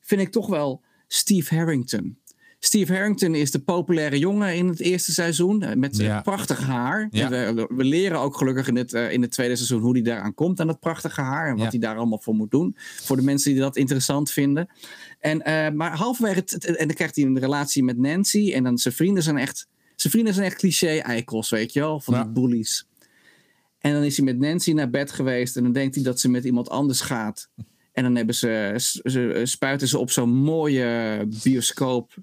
vind 0.08 0.20
ik 0.20 0.30
toch 0.30 0.46
wel 0.46 0.82
Steve 1.08 1.54
Harrington. 1.54 2.18
Steve 2.60 2.92
Harrington 2.92 3.34
is 3.34 3.50
de 3.50 3.58
populaire 3.58 4.18
jongen 4.18 4.54
in 4.56 4.68
het 4.68 4.80
eerste 4.80 5.12
seizoen. 5.12 5.62
eh, 5.62 5.76
Met 5.76 5.96
zijn 5.96 6.08
Ja. 6.08 6.20
prachtig 6.20 6.60
haar. 6.60 7.08
Ja. 7.10 7.30
En 7.32 7.54
We, 7.54 7.68
we 7.76 7.84
leren 7.84 8.18
ook 8.20 8.36
gelukkig 8.36 8.68
in 8.68 8.76
het, 8.76 8.92
eh, 8.92 9.12
in 9.12 9.22
het 9.22 9.30
tweede 9.30 9.56
seizoen 9.56 9.80
hoe 9.80 9.92
hij 9.92 10.02
daaraan 10.02 10.34
komt. 10.34 10.60
Aan 10.60 10.66
dat 10.66 10.80
prachtige 10.80 11.20
haar. 11.20 11.46
En 11.48 11.52
wat 11.56 11.62
Ja. 11.64 11.70
hij 11.70 11.78
daar 11.78 11.96
allemaal 11.96 12.18
voor 12.18 12.34
moet 12.34 12.50
doen. 12.50 12.76
Voor 12.78 13.16
de 13.16 13.22
mensen 13.22 13.52
die 13.52 13.60
dat 13.60 13.76
interessant 13.76 14.30
vinden. 14.30 14.68
En, 15.20 15.42
eh, 15.42 15.70
maar 15.74 15.96
halverwege... 15.96 16.38
Het, 16.38 16.64
en 16.64 16.86
dan 16.86 16.96
krijgt 16.96 17.16
hij 17.16 17.24
een 17.24 17.38
relatie 17.38 17.84
met 17.84 17.98
Nancy. 17.98 18.52
En 18.52 18.62
dan 18.64 18.78
zijn 18.78 18.94
vrienden 18.94 19.22
zijn 19.22 19.38
echt... 19.38 19.68
Zijn 19.96 20.12
vrienden 20.12 20.34
zijn 20.34 20.46
echt 20.46 20.56
cliché-eikels, 20.56 21.50
weet 21.50 21.72
je 21.72 21.80
wel. 21.80 22.00
Van 22.00 22.14
die 22.14 22.32
bullies. 22.32 22.86
En 23.78 23.92
dan 23.92 24.02
is 24.02 24.16
hij 24.16 24.24
met 24.24 24.38
Nancy 24.38 24.72
naar 24.72 24.90
bed 24.90 25.12
geweest. 25.12 25.56
En 25.56 25.62
dan 25.62 25.72
denkt 25.72 25.94
hij 25.94 26.04
dat 26.04 26.20
ze 26.20 26.28
met 26.30 26.44
iemand 26.44 26.68
anders 26.70 27.00
gaat. 27.00 27.50
En 27.98 28.04
dan 28.04 28.16
hebben 28.16 28.34
ze, 28.34 28.72
ze, 29.04 29.40
spuiten 29.44 29.88
ze 29.88 29.98
op 29.98 30.10
zo'n 30.10 30.30
mooie 30.34 31.26
bioscoop. 31.42 32.14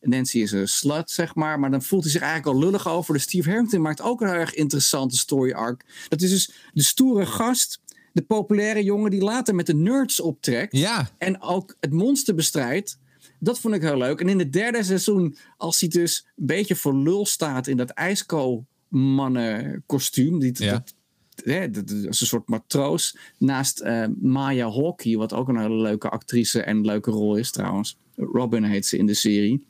Nancy 0.00 0.38
is 0.38 0.52
een 0.52 0.68
slut, 0.68 1.10
zeg 1.10 1.34
maar. 1.34 1.60
Maar 1.60 1.70
dan 1.70 1.82
voelt 1.82 2.02
hij 2.02 2.12
zich 2.12 2.20
eigenlijk 2.22 2.56
al 2.56 2.62
lullig 2.64 2.88
over. 2.88 3.14
Dus 3.14 3.22
Steve 3.22 3.48
Harrington 3.48 3.80
maakt 3.80 4.00
ook 4.00 4.20
een 4.20 4.28
heel 4.28 4.36
erg 4.36 4.54
interessante 4.54 5.16
story 5.16 5.52
arc. 5.52 5.84
Dat 6.08 6.20
is 6.20 6.30
dus 6.30 6.50
de 6.72 6.82
stoere 6.82 7.26
gast. 7.26 7.80
De 8.12 8.22
populaire 8.22 8.82
jongen 8.84 9.10
die 9.10 9.20
later 9.22 9.54
met 9.54 9.66
de 9.66 9.74
nerds 9.74 10.20
optrekt. 10.20 10.76
Ja, 10.76 11.10
En 11.18 11.42
ook 11.42 11.76
het 11.80 11.92
monster 11.92 12.34
bestrijdt. 12.34 12.98
Dat 13.38 13.60
vond 13.60 13.74
ik 13.74 13.82
heel 13.82 13.96
leuk. 13.96 14.20
En 14.20 14.28
in 14.28 14.38
het 14.38 14.52
derde 14.52 14.82
seizoen, 14.82 15.36
als 15.56 15.80
hij 15.80 15.88
dus 15.88 16.26
een 16.36 16.46
beetje 16.46 16.76
voor 16.76 16.94
lul 16.96 17.26
staat 17.26 17.66
in 17.66 17.76
dat 17.76 17.90
ijsko-mannen 17.90 19.82
kostuum. 19.86 20.38
Die, 20.38 20.52
Ja. 20.64 20.70
dat, 20.70 20.94
hè, 21.44 21.70
dat, 21.70 21.90
is 21.90 22.20
een 22.20 22.26
soort 22.26 22.48
matroos. 22.48 23.16
Naast 23.38 23.80
eh, 23.80 24.04
Maya 24.20 24.70
Hawkey, 24.70 25.16
wat 25.16 25.32
ook 25.32 25.48
een 25.48 25.60
hele 25.60 25.82
leuke 25.82 26.08
actrice 26.08 26.62
en 26.62 26.76
een 26.76 26.84
leuke 26.84 27.10
rol 27.10 27.36
is 27.36 27.50
trouwens. 27.50 27.98
Robin 28.16 28.64
heet 28.64 28.86
ze 28.86 28.98
in 28.98 29.06
de 29.06 29.14
serie. 29.14 29.68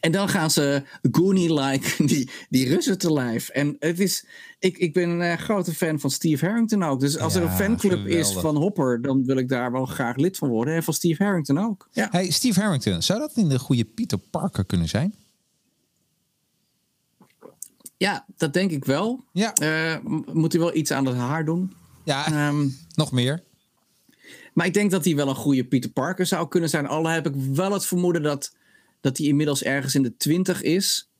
En 0.00 0.12
dan 0.12 0.28
gaan 0.28 0.50
ze 0.50 0.82
Goonie-like 1.10 2.04
die, 2.12 2.30
die 2.48 2.68
Russen 2.68 2.98
te 2.98 3.12
lijf. 3.12 3.48
En 3.48 3.76
het 3.78 4.00
is, 4.00 4.26
ik, 4.58 4.78
ik 4.78 4.92
ben 4.92 5.08
een 5.08 5.22
eh, 5.22 5.38
grote 5.38 5.74
fan 5.74 6.00
van 6.00 6.10
Steve 6.10 6.46
Harrington 6.46 6.82
ook. 6.82 7.00
Dus 7.00 7.18
als 7.18 7.34
er 7.34 7.42
een 7.42 7.50
fanclub 7.50 8.06
is 8.06 8.32
van 8.32 8.56
Hopper, 8.56 9.02
dan 9.02 9.24
wil 9.24 9.36
ik 9.36 9.48
daar 9.48 9.72
wel 9.72 9.84
graag 9.84 10.16
lid 10.16 10.36
van 10.36 10.48
worden. 10.48 10.74
En 10.74 10.82
van 10.82 10.94
Steve 10.94 11.24
Harrington 11.24 11.58
ook. 11.58 11.88
Ja. 11.92 12.08
Hey, 12.10 12.30
Steve 12.30 12.60
Harrington, 12.60 13.02
zou 13.02 13.18
dat 13.18 13.36
niet 13.36 13.50
de 13.50 13.58
goede 13.58 13.84
Peter 13.84 14.18
Parker 14.18 14.64
kunnen 14.64 14.88
zijn? 14.88 15.14
Ja, 17.98 18.24
dat 18.36 18.52
denk 18.52 18.70
ik 18.70 18.84
wel. 18.84 19.24
Ja, 19.32 19.54
Eh, 19.54 19.96
moet 20.32 20.52
hij 20.52 20.60
wel 20.60 20.74
iets 20.76 20.90
aan 20.90 21.06
het 21.06 21.16
haar 21.16 21.44
doen. 21.44 21.72
ja 22.04 22.26
Ehm, 22.26 22.68
nog 22.94 23.12
meer. 23.12 23.42
maar 24.54 24.66
ik 24.66 24.74
denk 24.74 24.90
dat 24.90 25.04
hij 25.04 25.16
wel 25.16 25.28
een 25.28 25.34
goede 25.34 25.64
Peter 25.64 25.90
Parker 25.90 26.26
zou 26.26 26.48
kunnen 26.48 26.68
zijn. 26.70 26.86
Al 26.86 27.06
heb 27.08 27.26
ik 27.26 27.34
wel 27.36 27.72
het 27.72 27.86
vermoeden 27.86 28.22
dat, 28.22 28.54
dat 29.00 29.18
hij 29.18 29.26
inmiddels 29.26 29.62
ergens 29.62 29.94
in 29.94 30.02
de 30.02 30.16
twintig 30.16 30.62
is. 30.62 31.10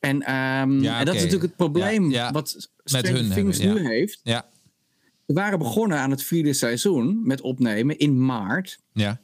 En, 0.00 0.22
ehm, 0.22 0.80
Ja, 0.80 0.98
en 0.98 1.04
dat 1.04 1.14
is 1.14 1.20
natuurlijk 1.22 1.42
het 1.48 1.56
probleem 1.56 2.10
Ja, 2.10 2.24
ja. 2.24 2.32
wat 2.32 2.68
Stranger 2.84 3.30
Things 3.34 3.58
nu 3.58 3.86
heeft. 3.88 4.20
Ja, 4.22 4.48
We 5.26 5.34
waren 5.34 5.58
begonnen 5.58 5.98
aan 5.98 6.10
het 6.10 6.22
vierde 6.22 6.52
seizoen 6.52 7.20
met 7.26 7.40
opnemen 7.40 7.98
in 7.98 8.24
maart. 8.24 8.78
ja. 8.92 9.20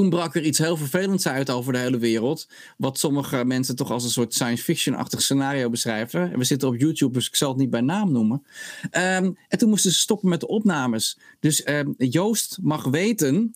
Toen 0.00 0.10
brak 0.10 0.34
er 0.34 0.42
iets 0.42 0.58
heel 0.58 0.76
vervelends 0.76 1.26
uit 1.28 1.50
over 1.50 1.72
de 1.72 1.78
hele 1.78 1.98
wereld. 1.98 2.48
Wat 2.76 2.98
sommige 2.98 3.44
mensen 3.44 3.76
toch 3.76 3.90
als 3.90 4.04
een 4.04 4.10
soort 4.10 4.34
science 4.34 4.62
fiction-achtig 4.62 5.22
scenario 5.22 5.70
beschrijven. 5.70 6.32
En 6.32 6.38
we 6.38 6.44
zitten 6.44 6.68
op 6.68 6.76
YouTube, 6.76 7.12
dus 7.12 7.26
ik 7.26 7.34
zal 7.36 7.48
het 7.48 7.58
niet 7.58 7.70
bij 7.70 7.80
naam 7.80 8.12
noemen. 8.12 8.42
Ehm, 8.90 9.30
en 9.48 9.58
toen 9.58 9.68
moesten 9.68 9.90
ze 9.90 9.98
stoppen 9.98 10.28
met 10.28 10.40
de 10.40 10.46
opnames. 10.46 11.18
Dus 11.40 11.62
ehm, 11.62 11.92
Joost 11.96 12.58
mag 12.62 12.84
weten 12.84 13.54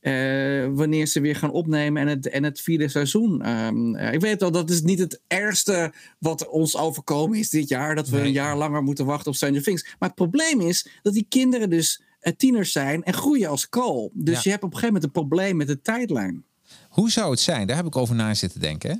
eh, 0.00 0.66
wanneer 0.70 1.06
ze 1.06 1.20
weer 1.20 1.36
gaan 1.36 1.50
opnemen 1.50 2.02
en 2.02 2.08
het, 2.08 2.28
en 2.28 2.44
het 2.44 2.60
vierde 2.60 2.88
seizoen. 2.88 3.42
Ehm, 3.42 3.94
eh, 3.94 4.12
ik 4.12 4.20
weet 4.20 4.40
wel, 4.40 4.50
dat 4.50 4.70
is 4.70 4.82
niet 4.82 4.98
het 4.98 5.20
ergste 5.26 5.92
wat 6.18 6.48
ons 6.48 6.76
overkomen 6.76 7.38
is 7.38 7.50
dit 7.50 7.68
jaar. 7.68 7.94
Dat 7.94 8.08
we 8.08 8.16
Nee. 8.16 8.26
een 8.26 8.32
jaar 8.32 8.56
langer 8.56 8.82
moeten 8.82 9.06
wachten 9.06 9.30
op 9.30 9.36
Stranger 9.36 9.62
Things. 9.62 9.82
Maar 9.98 10.08
het 10.08 10.18
probleem 10.18 10.60
is 10.60 10.88
dat 11.02 11.12
die 11.12 11.26
kinderen 11.28 11.70
dus 11.70 12.02
tieners 12.36 12.72
zijn 12.72 13.04
en 13.04 13.14
groeien 13.14 13.48
als 13.48 13.68
kool. 13.68 14.10
Dus 14.14 14.34
Ja. 14.34 14.40
je 14.42 14.50
hebt 14.50 14.62
op 14.62 14.72
een 14.72 14.78
gegeven 14.78 14.94
moment 14.94 15.04
een 15.04 15.22
probleem 15.26 15.56
met 15.56 15.66
de 15.66 15.80
tijdlijn. 15.82 16.44
Hoe 16.88 17.10
zou 17.10 17.30
het 17.30 17.40
zijn? 17.40 17.66
Daar 17.66 17.76
heb 17.76 17.86
ik 17.86 17.96
over 17.96 18.14
na 18.14 18.34
zitten 18.34 18.60
denken. 18.60 18.90
hè. 18.90 18.96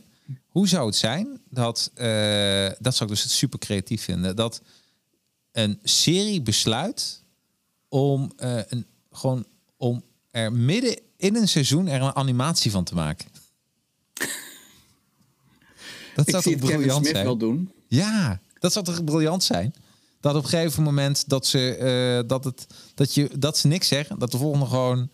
Hoe 0.46 0.68
zou 0.68 0.86
het 0.86 0.96
zijn 0.96 1.40
dat, 1.50 1.90
eh, 1.94 2.68
dat 2.78 2.96
zou 2.96 3.10
ik 3.10 3.16
dus 3.16 3.36
super 3.36 3.58
creatief 3.58 4.02
vinden, 4.02 4.36
dat 4.36 4.62
een 5.52 5.78
serie 5.82 6.42
besluit 6.42 7.22
om 7.88 8.32
eh, 8.36 8.58
een, 8.68 8.86
gewoon 9.12 9.44
om 9.76 10.02
er 10.30 10.52
midden 10.52 10.98
in 11.16 11.36
een 11.36 11.48
seizoen 11.48 11.86
er 11.88 12.02
een 12.02 12.14
animatie 12.14 12.70
van 12.70 12.84
te 12.84 12.94
maken. 12.94 13.28
Dat 16.14 16.26
Ik 16.26 16.30
zou 16.30 16.42
zie 16.42 16.56
toch 16.58 16.68
briljant 16.70 16.96
Smith 17.00 17.10
zijn? 17.14 17.24
wel 17.24 17.36
doen. 17.36 17.70
Ja, 17.88 18.40
dat 18.58 18.72
zou 18.72 18.84
toch 18.84 19.04
briljant 19.04 19.44
zijn? 19.44 19.74
Dat 20.26 20.36
op 20.36 20.42
een 20.42 20.48
gegeven 20.48 20.82
moment 20.82 21.28
dat 21.28 21.46
ze, 21.46 21.76
eh, 21.76 22.28
dat 22.28 22.44
het, 22.44 22.66
dat 22.94 23.14
je, 23.14 23.30
dat 23.38 23.58
ze 23.58 23.66
niks 23.66 23.88
zeggen. 23.88 24.18
Dat 24.18 24.30
de 24.30 24.38
volgende 24.38 24.66
gewoon... 24.66 25.10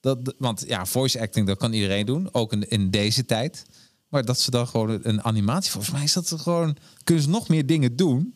Dat, 0.00 0.34
want 0.38 0.64
ja, 0.66 0.86
voice 0.86 1.20
acting, 1.20 1.46
dat 1.46 1.58
kan 1.58 1.72
iedereen 1.72 2.06
doen. 2.06 2.28
Ook 2.32 2.52
in, 2.52 2.68
in 2.68 2.90
deze 2.90 3.24
tijd. 3.26 3.62
Maar 4.08 4.24
dat 4.24 4.40
ze 4.40 4.50
dan 4.50 4.66
gewoon 4.66 5.00
een 5.02 5.22
animatie... 5.22 5.70
Volgens 5.70 5.92
mij 5.92 6.02
is 6.02 6.12
dat 6.12 6.34
gewoon... 6.40 6.76
Kunnen 7.04 7.24
ze 7.24 7.30
nog 7.30 7.48
meer 7.48 7.66
dingen 7.66 7.96
doen... 7.96 8.34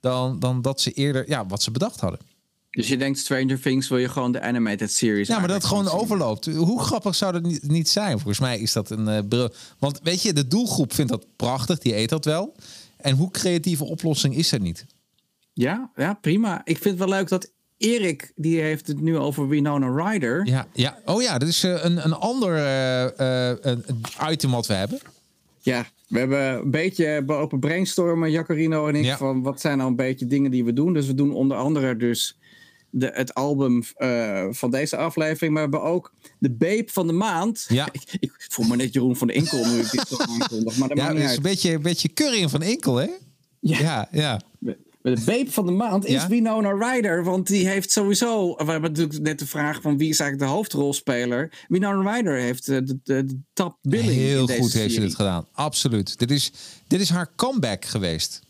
Dan, 0.00 0.38
dan 0.38 0.62
dat 0.62 0.80
ze 0.80 0.92
eerder... 0.92 1.28
Ja, 1.28 1.46
wat 1.46 1.62
ze 1.62 1.70
bedacht 1.70 2.00
hadden. 2.00 2.20
Dus 2.70 2.88
je 2.88 2.96
denkt 2.96 3.18
Stranger 3.18 3.60
Things 3.60 3.88
wil 3.88 3.98
je 3.98 4.08
gewoon 4.08 4.32
de 4.32 4.40
animated 4.40 4.92
series 4.92 5.28
Ja, 5.28 5.38
maar 5.38 5.48
dat 5.48 5.64
gewoon 5.64 5.84
zien. 5.88 5.98
overloopt. 5.98 6.46
Hoe 6.46 6.82
grappig 6.82 7.14
zou 7.14 7.32
dat 7.32 7.42
niet, 7.42 7.62
niet 7.68 7.88
zijn? 7.88 8.12
Volgens 8.18 8.38
mij 8.38 8.58
is 8.58 8.72
dat 8.72 8.90
een... 8.90 9.08
eh, 9.08 9.18
bril. 9.28 9.50
Want 9.78 10.00
weet 10.02 10.22
je, 10.22 10.32
de 10.32 10.46
doelgroep 10.46 10.94
vindt 10.94 11.10
dat 11.10 11.26
prachtig. 11.36 11.78
Die 11.78 11.96
eet 11.96 12.08
dat 12.08 12.24
wel. 12.24 12.54
En 12.96 13.16
hoe 13.16 13.30
creatieve 13.30 13.84
oplossing 13.84 14.36
is 14.36 14.52
er 14.52 14.60
niet? 14.60 14.86
Ja, 15.58 15.90
ja, 15.96 16.14
prima. 16.14 16.60
Ik 16.64 16.78
vind 16.78 16.84
het 16.84 17.08
wel 17.08 17.18
leuk 17.18 17.28
dat 17.28 17.52
Erik, 17.76 18.32
die 18.34 18.60
heeft 18.60 18.86
het 18.86 19.00
nu 19.00 19.16
over 19.18 19.48
Winona 19.48 20.10
Ryder. 20.10 20.46
Ja, 20.46 20.66
ja. 20.72 20.98
Oh 21.04 21.22
ja, 21.22 21.38
dat 21.38 21.48
is 21.48 21.64
eh, 21.64 21.84
een, 21.84 22.04
een 22.04 22.12
ander 22.12 22.56
eh, 22.56 23.70
eh, 23.72 23.78
item 24.30 24.50
wat 24.50 24.66
we 24.66 24.74
hebben. 24.74 24.98
Ja, 25.60 25.86
we 26.08 26.18
hebben 26.18 26.52
een 26.52 26.70
beetje 26.70 27.22
open 27.26 27.58
brainstormen, 27.60 28.30
Jacarino 28.30 28.86
en 28.88 28.94
ik, 28.94 29.04
Ja. 29.04 29.16
van 29.16 29.42
wat 29.42 29.60
zijn 29.60 29.76
nou 29.78 29.90
een 29.90 29.96
beetje 29.96 30.26
dingen 30.26 30.50
die 30.50 30.64
we 30.64 30.72
doen. 30.72 30.92
Dus 30.92 31.06
we 31.06 31.14
doen 31.14 31.32
onder 31.34 31.56
andere 31.56 31.96
dus 31.96 32.38
de, 32.90 33.10
het 33.14 33.34
album 33.34 33.82
van 34.54 34.70
deze 34.70 34.96
aflevering, 34.96 35.54
maar 35.54 35.68
we 35.68 35.76
hebben 35.76 35.90
ook 35.90 36.12
de 36.38 36.50
Babe 36.50 36.86
van 36.86 37.06
de 37.06 37.12
maand. 37.12 37.64
Ja. 37.68 37.88
Ik, 37.92 38.16
ik 38.20 38.32
voel 38.48 38.66
me 38.66 38.76
net 38.76 38.92
Jeroen 38.92 39.16
van 39.16 39.26
de 39.26 39.32
Inkel 39.32 39.66
nu 39.66 39.78
ik 39.78 39.90
dit 39.90 40.08
zo 40.08 40.16
aankondig, 40.16 40.76
maar 40.76 40.88
dat 40.88 40.96
Ja, 40.98 41.04
maakt 41.04 41.14
dat 41.16 41.22
niet 41.22 41.30
is 41.30 41.36
een 41.36 41.42
beetje, 41.42 41.72
een 41.72 41.82
beetje 41.82 42.12
curry 42.12 42.48
van 42.48 42.62
Inkel, 42.62 42.96
hè? 42.96 43.08
Ja. 43.60 43.78
Ja, 43.78 44.08
ja. 44.12 44.40
De 45.14 45.22
Babe 45.24 45.50
van 45.50 45.66
de 45.66 45.72
maand 45.72 46.06
is 46.06 46.12
Ja? 46.12 46.28
Winona 46.28 46.70
Ryder, 46.70 47.24
want 47.24 47.46
die 47.46 47.68
heeft 47.68 47.90
sowieso... 47.90 48.54
We 48.56 48.70
hebben 48.70 48.90
natuurlijk 48.90 49.18
net 49.20 49.38
de 49.38 49.46
vraag 49.46 49.80
van 49.80 49.98
wie 49.98 50.08
is 50.08 50.20
eigenlijk 50.20 50.50
de 50.50 50.56
hoofdrolspeler. 50.56 51.52
Winona 51.68 52.12
Ryder 52.12 52.38
heeft 52.38 52.68
eh, 52.68 52.76
de, 52.76 52.98
de, 53.02 53.24
de 53.24 53.40
top 53.52 53.78
billing 53.82 54.12
Heel 54.12 54.40
in 54.40 54.46
deze 54.46 54.60
goed 54.60 54.72
heeft 54.72 54.94
ze 54.94 55.00
dit 55.00 55.14
gedaan. 55.14 55.46
Absoluut. 55.52 56.18
Dit 56.18 56.30
is, 56.30 56.52
dit 56.86 57.00
is 57.00 57.08
haar 57.08 57.30
comeback 57.36 57.84
geweest. 57.84 58.42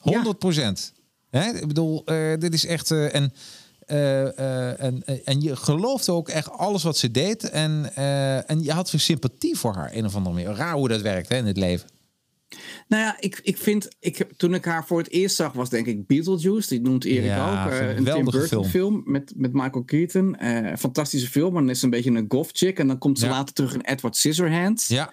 100 0.00 0.38
procent. 0.38 0.92
Ik 1.30 1.66
bedoel, 1.66 2.04
eh, 2.04 2.38
dit 2.38 2.54
is 2.54 2.66
echt... 2.66 2.90
eh, 2.90 3.14
en, 3.14 3.32
en, 3.86 5.02
en 5.24 5.40
je 5.40 5.56
geloofde 5.56 6.12
ook 6.12 6.28
echt 6.28 6.50
alles 6.50 6.82
wat 6.82 6.98
ze 6.98 7.10
deed. 7.10 7.50
En, 7.50 7.94
en 8.46 8.62
je 8.62 8.72
had 8.72 8.90
weer 8.90 9.00
sympathie 9.00 9.56
voor 9.58 9.74
haar. 9.74 9.90
Een 9.92 10.04
of 10.04 10.14
andere 10.16 10.34
manier. 10.34 10.54
Raar 10.54 10.74
hoe 10.74 10.88
dat 10.88 11.00
werkt 11.00 11.28
hè, 11.28 11.36
in 11.36 11.46
het 11.46 11.56
leven. 11.56 11.88
Nou 12.88 13.02
ja, 13.02 13.16
ik, 13.20 13.40
ik 13.42 13.56
vind, 13.58 13.88
ik, 14.00 14.26
toen 14.36 14.54
ik 14.54 14.64
haar 14.64 14.86
voor 14.86 14.98
het 14.98 15.10
eerst 15.10 15.36
zag, 15.36 15.52
was 15.52 15.70
denk 15.70 15.86
ik 15.86 16.06
Beetlejuice. 16.06 16.68
Die 16.68 16.80
noemt 16.80 17.04
Erik 17.04 17.24
Ja, 17.24 17.64
ook. 17.64 17.70
eh, 17.72 17.88
een 17.96 18.04
Tim 18.04 18.24
Burton 18.24 18.64
film, 18.64 19.02
met, 19.06 19.32
met 19.36 19.52
Michael 19.52 19.84
Keaton. 19.84 20.36
Eh, 20.36 20.76
fantastische 20.78 21.28
film, 21.30 21.52
maar 21.52 21.62
dan 21.62 21.70
is 21.70 21.78
ze 21.78 21.84
een 21.84 21.90
beetje 21.90 22.10
een 22.10 22.24
goth 22.28 22.50
chick. 22.52 22.78
En 22.78 22.86
dan 22.86 22.98
komt 22.98 23.18
ze 23.18 23.24
Ja. 23.26 23.30
later 23.30 23.54
terug 23.54 23.74
in 23.74 23.80
Edward 23.80 24.16
Scissorhands. 24.16 24.88
Ja, 24.88 25.12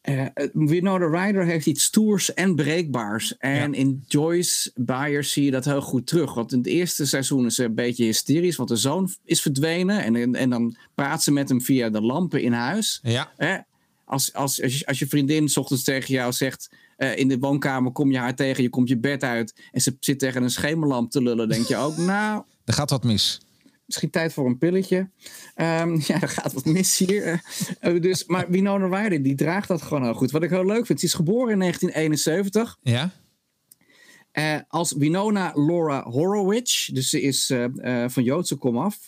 eh, 0.00 0.26
Winona 0.52 1.24
Ryder 1.24 1.44
heeft 1.44 1.66
iets 1.66 1.84
stoers 1.84 2.34
en 2.34 2.54
breekbaars. 2.54 3.36
En 3.36 3.72
Ja. 3.72 3.78
in 3.78 4.04
Joyce 4.08 4.70
Byers 4.74 5.32
zie 5.32 5.44
je 5.44 5.50
dat 5.50 5.64
heel 5.64 5.80
goed 5.82 6.06
terug. 6.06 6.34
Want 6.34 6.52
in 6.52 6.58
het 6.58 6.66
eerste 6.66 7.06
seizoen 7.06 7.46
is 7.46 7.54
ze 7.54 7.64
een 7.64 7.74
beetje 7.74 8.04
hysterisch, 8.04 8.56
want 8.56 8.68
de 8.68 8.76
zoon 8.76 9.08
is 9.24 9.42
verdwenen. 9.42 10.02
En, 10.04 10.16
en, 10.16 10.34
en 10.34 10.50
dan 10.50 10.76
praat 10.94 11.22
ze 11.22 11.32
met 11.32 11.48
hem 11.48 11.60
via 11.62 11.90
de 11.90 12.00
lampen 12.00 12.42
in 12.42 12.52
huis. 12.52 13.00
ja. 13.02 13.32
Als, 14.10 14.32
als, 14.34 14.62
als, 14.62 14.78
je, 14.78 14.86
als 14.86 14.98
je 14.98 15.06
vriendin 15.06 15.48
's 15.48 15.56
ochtends 15.56 15.84
tegen 15.84 16.14
jou 16.14 16.32
zegt. 16.32 16.68
eh, 16.96 17.16
in 17.16 17.28
de 17.28 17.38
woonkamer 17.38 17.92
kom 17.92 18.10
je 18.10 18.18
haar 18.18 18.34
tegen, 18.34 18.62
je 18.62 18.68
komt 18.68 18.88
je 18.88 18.98
bed 18.98 19.22
uit. 19.22 19.54
en 19.72 19.80
ze 19.80 19.96
zit 20.00 20.18
tegen 20.18 20.42
een 20.42 20.50
schemerlamp 20.50 21.10
te 21.10 21.22
lullen. 21.22 21.48
denk 21.48 21.66
je 21.66 21.76
ook, 21.76 21.96
nou, 22.12 22.42
Er 22.64 22.72
gaat 22.74 22.90
wat 22.90 23.04
mis. 23.04 23.40
misschien 23.86 24.10
tijd 24.10 24.32
voor 24.32 24.46
een 24.46 24.58
pilletje. 24.58 25.10
Ehm, 25.54 26.00
ja, 26.06 26.20
er 26.20 26.28
gaat 26.28 26.52
wat 26.52 26.64
mis 26.64 26.98
hier. 26.98 27.42
Eh, 27.80 28.00
dus, 28.00 28.24
maar 28.24 28.50
Winona 28.50 29.02
Ryder, 29.02 29.22
die 29.22 29.34
draagt 29.34 29.68
dat 29.68 29.82
gewoon 29.82 30.02
heel 30.02 30.14
goed. 30.14 30.30
Wat 30.30 30.42
ik 30.42 30.50
heel 30.50 30.66
leuk 30.66 30.86
vind, 30.86 31.00
ze 31.00 31.06
is 31.06 31.14
geboren 31.14 31.52
in 31.52 31.58
1971. 31.58 32.78
Ja? 32.82 33.10
eh, 34.32 34.56
als 34.68 34.92
Winona 34.92 35.52
Laura 35.54 36.02
Horowitz. 36.02 36.86
Dus 36.86 37.08
ze 37.08 37.20
is 37.20 37.50
eh, 37.50 38.04
eh, 38.04 38.10
van 38.10 38.22
Joodse 38.22 38.56
komaf. 38.56 38.98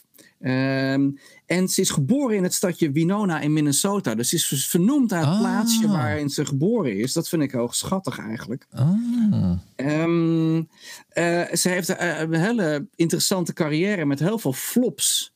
Ehm 0.43 1.11
en 1.47 1.69
ze 1.69 1.81
is 1.81 1.91
geboren 1.91 2.37
in 2.37 2.43
het 2.43 2.55
stadje 2.55 2.91
Winona 2.93 3.41
in 3.41 3.53
Minnesota. 3.53 4.15
Dus 4.15 4.29
ze 4.29 4.55
is 4.55 4.67
vernoemd 4.67 5.11
naar 5.11 5.21
het 5.21 5.29
Ah. 5.29 5.39
plaatsje 5.39 5.89
waarin 5.89 6.29
ze 6.31 6.45
geboren 6.45 6.99
is. 6.99 7.13
Dat 7.13 7.29
vind 7.29 7.43
ik 7.43 7.51
heel 7.53 7.73
schattig 7.73 8.19
eigenlijk. 8.19 8.67
Oh. 8.73 9.53
Ehm, 9.77 10.63
eh, 11.09 11.53
ze 11.55 11.69
heeft 11.69 11.89
eh, 11.89 12.21
een 12.21 12.35
hele 12.35 12.87
interessante 12.95 13.53
carrière 13.53 14.05
met 14.05 14.19
heel 14.19 14.39
veel 14.39 14.53
flops. 14.53 15.32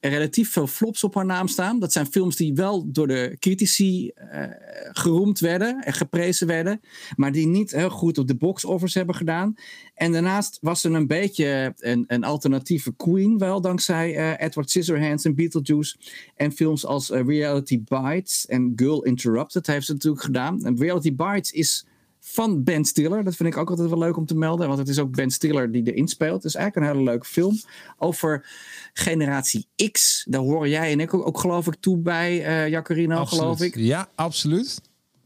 Relatief 0.00 0.52
veel 0.52 0.66
flops 0.66 1.04
op 1.04 1.14
haar 1.14 1.26
naam 1.26 1.48
staan. 1.48 1.78
Dat 1.78 1.92
zijn 1.92 2.06
films 2.06 2.36
die 2.36 2.54
wel 2.54 2.92
door 2.92 3.06
de 3.06 3.36
critici 3.38 4.08
eh, 4.08 4.42
geroemd 4.92 5.38
werden 5.38 5.80
en 5.84 5.92
geprezen 5.92 6.46
werden. 6.46 6.80
Maar 7.16 7.32
die 7.32 7.46
niet 7.46 7.70
heel 7.70 7.90
goed 7.90 8.18
op 8.18 8.26
de 8.26 8.36
box 8.36 8.64
office 8.64 8.98
hebben 8.98 9.16
gedaan. 9.16 9.54
En 9.94 10.12
daarnaast 10.12 10.58
was 10.60 10.80
ze 10.80 10.88
een 10.88 11.06
beetje 11.06 11.74
een, 11.76 12.04
een 12.06 12.24
alternatieve 12.24 12.94
queen. 12.96 13.38
Wel 13.38 13.60
dankzij 13.60 14.16
eh, 14.16 14.46
Edward 14.46 14.70
Scissorhands 14.70 15.24
en 15.24 15.34
Beetlejuice. 15.34 15.96
En 16.36 16.52
films 16.52 16.86
als 16.86 17.10
eh, 17.10 17.26
Reality 17.26 17.82
Bites 17.84 18.46
en 18.46 18.72
Girl 18.76 19.04
Interrupted 19.04 19.66
heeft 19.66 19.86
ze 19.86 19.92
natuurlijk 19.92 20.24
gedaan. 20.24 20.64
En 20.64 20.78
Reality 20.78 21.14
Bites 21.14 21.50
is 21.50 21.86
van 22.20 22.64
Ben 22.64 22.84
Stiller. 22.84 23.24
Dat 23.24 23.36
vind 23.36 23.48
ik 23.48 23.56
ook 23.56 23.70
altijd 23.70 23.88
wel 23.88 23.98
leuk 23.98 24.16
om 24.16 24.26
te 24.26 24.34
melden. 24.34 24.66
Want 24.66 24.78
het 24.78 24.88
is 24.88 24.98
ook 24.98 25.16
Ben 25.16 25.30
Stiller 25.30 25.72
die 25.72 25.92
erin 25.92 26.08
speelt. 26.08 26.42
Het 26.42 26.44
is 26.44 26.54
eigenlijk 26.54 26.86
een 26.86 26.92
hele 26.92 27.10
leuke 27.10 27.26
film. 27.26 27.60
Over 27.98 28.46
generatie 28.92 29.68
X. 29.92 30.24
Daar 30.28 30.40
horen 30.40 30.68
jij 30.68 30.92
en 30.92 31.00
ik 31.00 31.14
ook, 31.14 31.26
ook 31.26 31.38
geloof 31.38 31.66
ik 31.66 31.76
toe 31.80 31.98
bij, 31.98 32.44
eh 32.44 32.68
Jacarino, 32.68 33.24
geloof 33.24 33.60
ik. 33.60 33.76
Ja, 33.76 34.08
absoluut. 34.14 34.80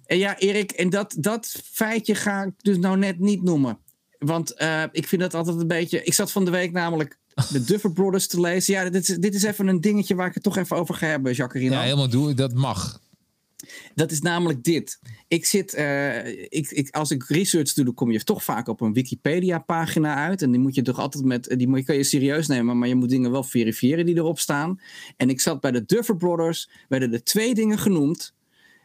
En 0.07 0.19
ja, 0.19 0.39
Erik, 0.39 0.71
en 0.73 0.91
dat, 0.91 1.17
dat 1.19 1.57
feitje 1.65 2.15
ga 2.15 2.43
ik 2.43 2.53
dus 2.57 2.79
nou 2.79 2.99
net 2.99 3.19
niet 3.19 3.43
noemen. 3.43 3.79
Want 4.19 4.55
eh, 4.55 4.83
ik 4.93 5.09
vind 5.09 5.23
dat 5.23 5.35
altijd 5.35 5.61
een 5.61 5.67
beetje... 5.67 6.05
Ik 6.05 6.15
zat 6.15 6.33
van 6.33 6.45
de 6.45 6.51
week 6.51 6.73
namelijk 6.73 7.19
de 7.51 7.65
Duffer 7.69 7.93
Brothers 7.93 8.27
te 8.27 8.41
lezen. 8.41 8.75
Ja, 8.75 8.91
dit 8.91 9.09
is, 9.09 9.17
dit 9.17 9.35
is 9.35 9.43
even 9.43 9.67
een 9.67 9.81
dingetje 9.81 10.15
waar 10.15 10.27
ik 10.27 10.35
het 10.35 10.43
toch 10.43 10.57
even 10.57 10.77
over 10.77 10.95
ga 10.95 11.07
hebben, 11.07 11.33
Jacarino. 11.33 11.75
Ja, 11.75 11.83
helemaal 11.83 12.09
doen. 12.09 12.35
Dat 12.35 12.53
mag. 12.55 13.01
Dat 13.95 14.11
is 14.11 14.21
namelijk 14.21 14.63
dit. 14.63 15.01
Ik 15.29 15.47
zit, 15.47 15.75
eh, 15.75 16.27
ik, 16.29 16.71
ik, 16.71 16.91
als 16.91 17.11
ik 17.11 17.25
research 17.29 17.73
doe, 17.73 17.85
dan 17.85 17.95
kom 17.95 18.11
je 18.11 18.25
toch 18.25 18.45
vaak 18.45 18.69
op 18.69 18.81
een 18.81 18.93
Wikipedia-pagina 18.93 20.15
uit. 20.15 20.43
En 20.43 20.51
die 20.51 20.61
moet 20.61 20.75
je 20.75 20.83
toch 20.83 20.99
altijd 20.99 21.25
met, 21.25 21.55
die 21.57 21.69
moet, 21.69 21.79
je 21.79 21.85
kan 21.85 21.97
je 21.97 22.03
serieus 22.03 22.47
nemen, 22.47 22.79
maar 22.79 22.89
je 22.89 22.95
moet 22.95 23.09
dingen 23.09 23.31
wel 23.31 23.43
verifiëren 23.43 24.07
die 24.07 24.17
erop 24.17 24.39
staan. 24.39 24.81
En 25.17 25.31
ik 25.31 25.41
zat 25.41 25.61
bij 25.61 25.71
de 25.71 25.85
Duffer 25.85 26.17
Brothers, 26.17 26.71
werden 26.89 27.13
er 27.13 27.25
twee 27.25 27.55
dingen 27.55 27.79
genoemd. 27.79 28.35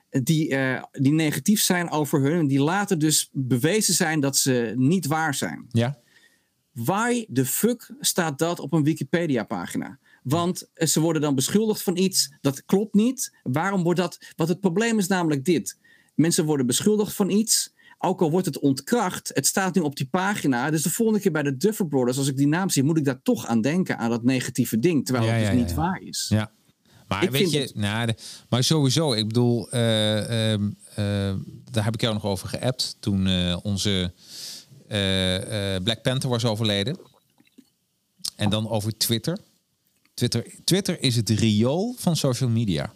Die, 0.09 0.49
eh, 0.49 0.83
die 0.91 1.13
negatief 1.13 1.61
zijn 1.61 1.89
over 1.89 2.21
hun. 2.21 2.39
En 2.39 2.47
die 2.47 2.61
later 2.61 2.99
dus 2.99 3.29
bewezen 3.31 3.93
zijn 3.93 4.19
dat 4.19 4.37
ze 4.37 4.73
niet 4.75 5.05
waar 5.05 5.33
zijn. 5.33 5.65
Ja. 5.69 5.99
Why 6.71 7.25
the 7.33 7.45
fuck 7.45 7.93
staat 7.99 8.39
dat 8.39 8.59
op 8.59 8.73
een 8.73 8.83
Wikipedia-pagina? 8.83 9.99
Want 10.25 10.67
ze 10.75 10.99
worden 10.99 11.21
dan 11.21 11.35
beschuldigd 11.35 11.81
van 11.83 11.97
iets, 11.97 12.29
dat 12.41 12.65
klopt 12.65 12.93
niet. 12.93 13.33
Waarom 13.43 13.83
wordt 13.83 13.99
dat? 13.99 14.17
Want 14.35 14.49
het 14.49 14.59
probleem 14.59 14.97
is 14.99 15.07
namelijk 15.07 15.45
dit. 15.45 15.77
Mensen 16.15 16.45
worden 16.45 16.65
beschuldigd 16.65 17.13
van 17.15 17.29
iets, 17.29 17.73
ook 17.97 18.21
al 18.21 18.31
wordt 18.31 18.45
het 18.45 18.59
ontkracht. 18.59 19.31
Het 19.33 19.45
staat 19.45 19.75
nu 19.75 19.81
op 19.81 19.95
die 19.95 20.07
pagina. 20.07 20.71
Dus 20.71 20.81
de 20.83 20.89
volgende 20.89 21.21
keer 21.21 21.31
bij 21.31 21.43
de 21.43 21.57
Duffer 21.57 21.87
Brothers, 21.87 22.17
als 22.17 22.27
ik 22.27 22.37
die 22.37 22.47
naam 22.47 22.69
zie, 22.69 22.83
moet 22.83 22.97
ik 22.97 23.05
daar 23.05 23.21
toch 23.21 23.45
aan 23.47 23.61
denken, 23.61 23.97
aan 23.97 24.09
dat 24.09 24.23
negatieve 24.23 24.79
ding. 24.79 25.05
Terwijl 25.05 25.25
Ja, 25.27 25.31
het 25.33 25.41
dus 25.41 25.49
ja, 25.53 25.59
niet 25.59 25.69
ja. 25.69 25.75
waar 25.75 26.01
is. 26.01 26.25
Ja. 26.29 26.51
Maar 27.07 27.23
Ik 27.23 27.29
weet 27.29 27.51
je, 27.51 27.59
het- 27.59 27.75
nou, 27.75 28.05
de- 28.05 28.15
maar 28.49 28.63
sowieso, 28.63 29.13
ik 29.13 29.27
bedoel, 29.27 29.69
eh, 29.71 30.51
ehm, 30.53 30.69
eh, 30.95 31.33
daar 31.71 31.83
heb 31.83 31.93
ik 31.93 32.01
jou 32.01 32.13
nog 32.13 32.25
over 32.25 32.47
geappt 32.47 32.97
toen 32.99 33.27
eh, 33.27 33.57
onze 33.63 34.13
Black 35.83 36.01
Panther 36.01 36.29
was 36.29 36.45
overleden. 36.45 36.97
En 38.35 38.49
dan 38.49 38.69
over 38.69 38.97
Twitter. 38.97 39.37
Twitter. 40.15 40.45
Twitter 40.63 41.01
is 41.01 41.15
het 41.15 41.29
riool 41.29 41.95
van 41.97 42.15
social 42.15 42.49
media. 42.49 42.93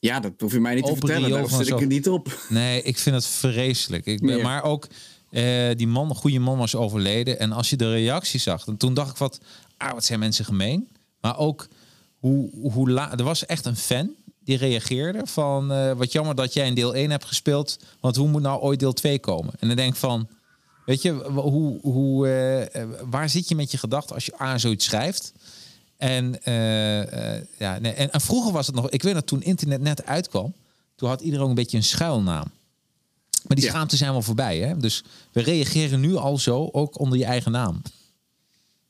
Ja, 0.00 0.20
dat 0.20 0.32
hoef 0.38 0.52
je 0.52 0.60
mij 0.60 0.74
niet 0.74 0.86
te 0.86 0.92
vertellen. 0.92 1.30
Daar 1.30 1.48
zit 1.48 1.68
ik 1.68 1.80
er 1.80 1.86
niet 1.86 2.08
op. 2.08 2.38
Nee, 2.48 2.82
ik 2.82 2.98
vind 2.98 3.14
het 3.14 3.26
vreselijk. 3.26 4.06
Ik 4.06 4.20
ben. 4.20 4.42
Maar 4.42 4.62
ook 4.62 4.88
eh, 5.30 5.70
die 5.76 5.86
man, 5.86 6.14
goede 6.14 6.38
man, 6.38 6.58
was 6.58 6.74
overleden. 6.74 7.38
En 7.38 7.52
als 7.52 7.70
je 7.70 7.76
de 7.76 7.90
reactie 7.90 8.40
zag, 8.40 8.64
dan 8.64 8.76
toen 8.76 8.94
dacht 8.94 9.10
ik 9.10 9.16
wat, 9.16 9.40
ah, 9.76 9.92
wat 9.92 10.04
zijn 10.04 10.18
mensen 10.18 10.44
gemeen. 10.44 10.88
Maar 11.20 11.38
ook 11.38 11.68
hoe, 12.18 12.50
hoe 12.72 12.90
la, 12.90 13.18
er 13.18 13.24
was 13.24 13.46
echt 13.46 13.64
een 13.64 13.76
fan 13.76 14.10
die 14.44 14.56
reageerde 14.56 15.20
van, 15.24 15.72
eh, 15.72 15.92
wat 15.92 16.12
jammer 16.12 16.34
dat 16.34 16.52
jij 16.52 16.66
in 16.66 16.74
deel 16.74 16.94
1 16.94 17.10
hebt 17.10 17.24
gespeeld, 17.24 17.78
want 18.00 18.16
hoe 18.16 18.28
moet 18.28 18.42
nou 18.42 18.60
ooit 18.60 18.80
deel 18.80 18.92
2 18.92 19.18
komen? 19.18 19.52
En 19.58 19.66
dan 19.66 19.76
denk 19.76 19.92
ik 19.92 19.98
van, 19.98 20.28
weet 20.86 21.02
je, 21.02 21.12
hoe, 21.12 21.80
hoe, 21.80 22.28
eh, 22.28 22.82
waar 23.10 23.28
zit 23.28 23.48
je 23.48 23.54
met 23.54 23.70
je 23.70 23.78
gedachten 23.78 24.14
als 24.14 24.26
je 24.26 24.38
aan 24.38 24.60
zoiets 24.60 24.84
schrijft? 24.84 25.32
En, 26.02 26.42
eh, 26.42 27.34
eh, 27.36 27.44
ja, 27.58 27.78
nee, 27.78 27.92
en, 27.92 28.12
en 28.12 28.20
vroeger 28.20 28.52
was 28.52 28.66
het 28.66 28.76
nog, 28.76 28.90
ik 28.90 29.02
weet 29.02 29.14
dat 29.14 29.26
toen 29.26 29.42
internet 29.42 29.80
net 29.80 30.06
uitkwam, 30.06 30.54
toen 30.94 31.08
had 31.08 31.20
iedereen 31.20 31.48
een 31.48 31.54
beetje 31.54 31.76
een 31.76 31.82
schuilnaam. 31.84 32.44
Maar 33.46 33.56
die 33.56 33.64
Ja. 33.64 33.70
schaamte 33.70 33.96
zijn 33.96 34.12
wel 34.12 34.22
voorbij. 34.22 34.58
Hè? 34.58 34.76
Dus 34.76 35.04
we 35.32 35.42
reageren 35.42 36.00
nu 36.00 36.14
al 36.16 36.38
zo, 36.38 36.68
ook 36.72 36.98
onder 36.98 37.18
je 37.18 37.24
eigen 37.24 37.52
naam. 37.52 37.82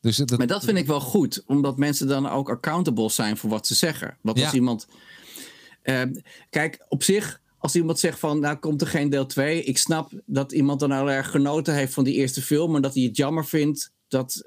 Dus 0.01 0.17
dat, 0.17 0.39
Maar 0.39 0.47
dat 0.47 0.65
vind 0.65 0.79
ik 0.79 0.87
wel 0.87 1.01
goed, 1.01 1.43
omdat 1.47 1.77
mensen 1.77 2.07
dan 2.07 2.29
ook 2.29 2.51
accountable 2.51 3.09
zijn 3.11 3.37
voor 3.37 3.51
wat 3.51 3.67
ze 3.67 3.75
zeggen. 3.75 4.17
Want 4.21 4.39
Ja. 4.39 4.45
als 4.45 4.55
iemand. 4.55 4.87
Ehm, 5.83 6.15
kijk, 6.51 6.85
op 6.89 7.03
zich, 7.03 7.41
als 7.59 7.75
iemand 7.75 7.99
zegt 7.99 8.19
van. 8.19 8.41
Nou, 8.41 8.57
komt 8.57 8.81
er 8.81 8.87
geen 8.87 9.11
deel 9.11 9.27
2. 9.27 9.63
Ik 9.63 9.79
snap 9.79 10.11
dat 10.27 10.53
iemand 10.53 10.81
dan 10.81 10.93
heel 10.93 11.11
erg 11.11 11.31
genoten 11.31 11.75
heeft 11.75 11.95
van 11.95 12.05
die 12.05 12.15
eerste 12.15 12.43
film. 12.43 12.71
Maar 12.73 12.81
dat 12.81 12.95
hij 12.95 13.03
het 13.03 13.17
jammer 13.17 13.47
vindt 13.47 13.91
dat. 14.13 14.43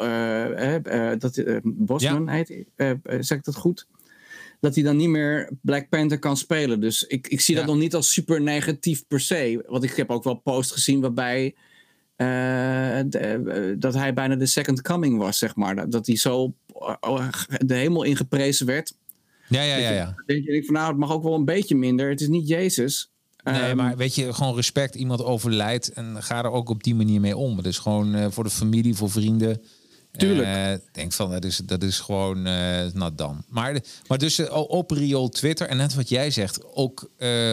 eh, 0.00 0.74
eh, 0.74 1.10
eh, 1.12 1.18
dat 1.20 1.42
Bosman 1.64 2.28
heet. 2.28 2.64
zeg 3.20 3.38
ik 3.38 3.44
dat 3.44 3.54
goed? 3.56 3.86
Dat 4.60 4.74
hij 4.74 4.84
dan 4.84 4.96
niet 4.96 5.08
meer 5.08 5.50
Black 5.62 5.88
Panther 5.88 6.18
kan 6.18 6.36
spelen. 6.36 6.80
Dus 6.80 7.02
ik, 7.02 7.26
ik 7.28 7.40
zie 7.40 7.54
Ja. 7.54 7.60
dat 7.60 7.70
nog 7.70 7.78
niet 7.80 7.94
als 7.94 8.12
super 8.12 8.40
negatief 8.42 9.06
per 9.06 9.20
se. 9.20 9.64
Want 9.66 9.84
ik 9.84 9.90
heb 9.94 10.10
ook 10.10 10.24
wel 10.24 10.34
posts 10.34 10.72
gezien 10.72 11.00
waarbij. 11.00 11.54
de- 13.06 13.76
dat 13.78 13.94
hij 13.94 14.14
bijna 14.14 14.36
de 14.36 14.46
second 14.46 14.82
coming 14.82 15.18
was, 15.18 15.38
zeg 15.38 15.56
maar. 15.56 15.76
Dat, 15.76 15.90
dat 15.92 16.06
hij 16.06 16.16
zo 16.16 16.54
eh, 17.00 17.28
de 17.58 17.74
hemel 17.74 18.02
ingeprezen 18.02 18.66
werd. 18.66 18.94
ja, 19.48 19.62
ja, 19.62 19.76
ja, 19.76 19.90
ja. 19.90 20.04
Dan 20.04 20.22
denk 20.26 20.44
je 20.44 20.64
van 20.64 20.74
nou, 20.74 20.88
het 20.88 20.96
mag 20.98 21.12
ook 21.12 21.22
wel 21.22 21.34
een 21.34 21.44
beetje 21.44 21.76
minder. 21.76 22.08
Het 22.08 22.20
is 22.20 22.28
niet 22.28 22.48
Jezus. 22.48 23.10
Nee, 23.52 23.62
Ehm, 23.62 23.76
maar 23.76 23.96
weet 23.96 24.14
je, 24.14 24.34
gewoon 24.34 24.54
respect. 24.54 24.94
Iemand 24.94 25.22
overlijdt 25.22 25.92
en 25.92 26.22
ga 26.22 26.38
er 26.44 26.50
ook 26.50 26.68
op 26.68 26.82
die 26.82 26.94
manier 26.94 27.20
mee 27.20 27.36
om. 27.36 27.62
Dus 27.62 27.78
gewoon 27.78 28.14
eh, 28.14 28.26
voor 28.30 28.44
de 28.44 28.50
familie, 28.50 28.94
voor 28.94 29.10
vrienden. 29.10 29.62
Tuurlijk. 30.12 30.48
Eh, 30.48 30.72
Ik 30.72 30.80
denk 30.92 31.12
van, 31.12 31.30
dat 31.30 31.44
is, 31.44 31.56
dat 31.56 31.82
is 31.82 31.98
gewoon 31.98 32.42
not 32.92 33.18
dan. 33.18 33.44
Maar, 33.48 33.82
maar 34.06 34.18
dus 34.18 34.38
eh, 34.38 34.56
op 34.68 34.90
riool 34.90 35.28
Twitter 35.28 35.68
en 35.68 35.76
net 35.76 35.94
wat 35.94 36.08
jij 36.08 36.30
zegt, 36.30 36.64
ook 36.74 37.10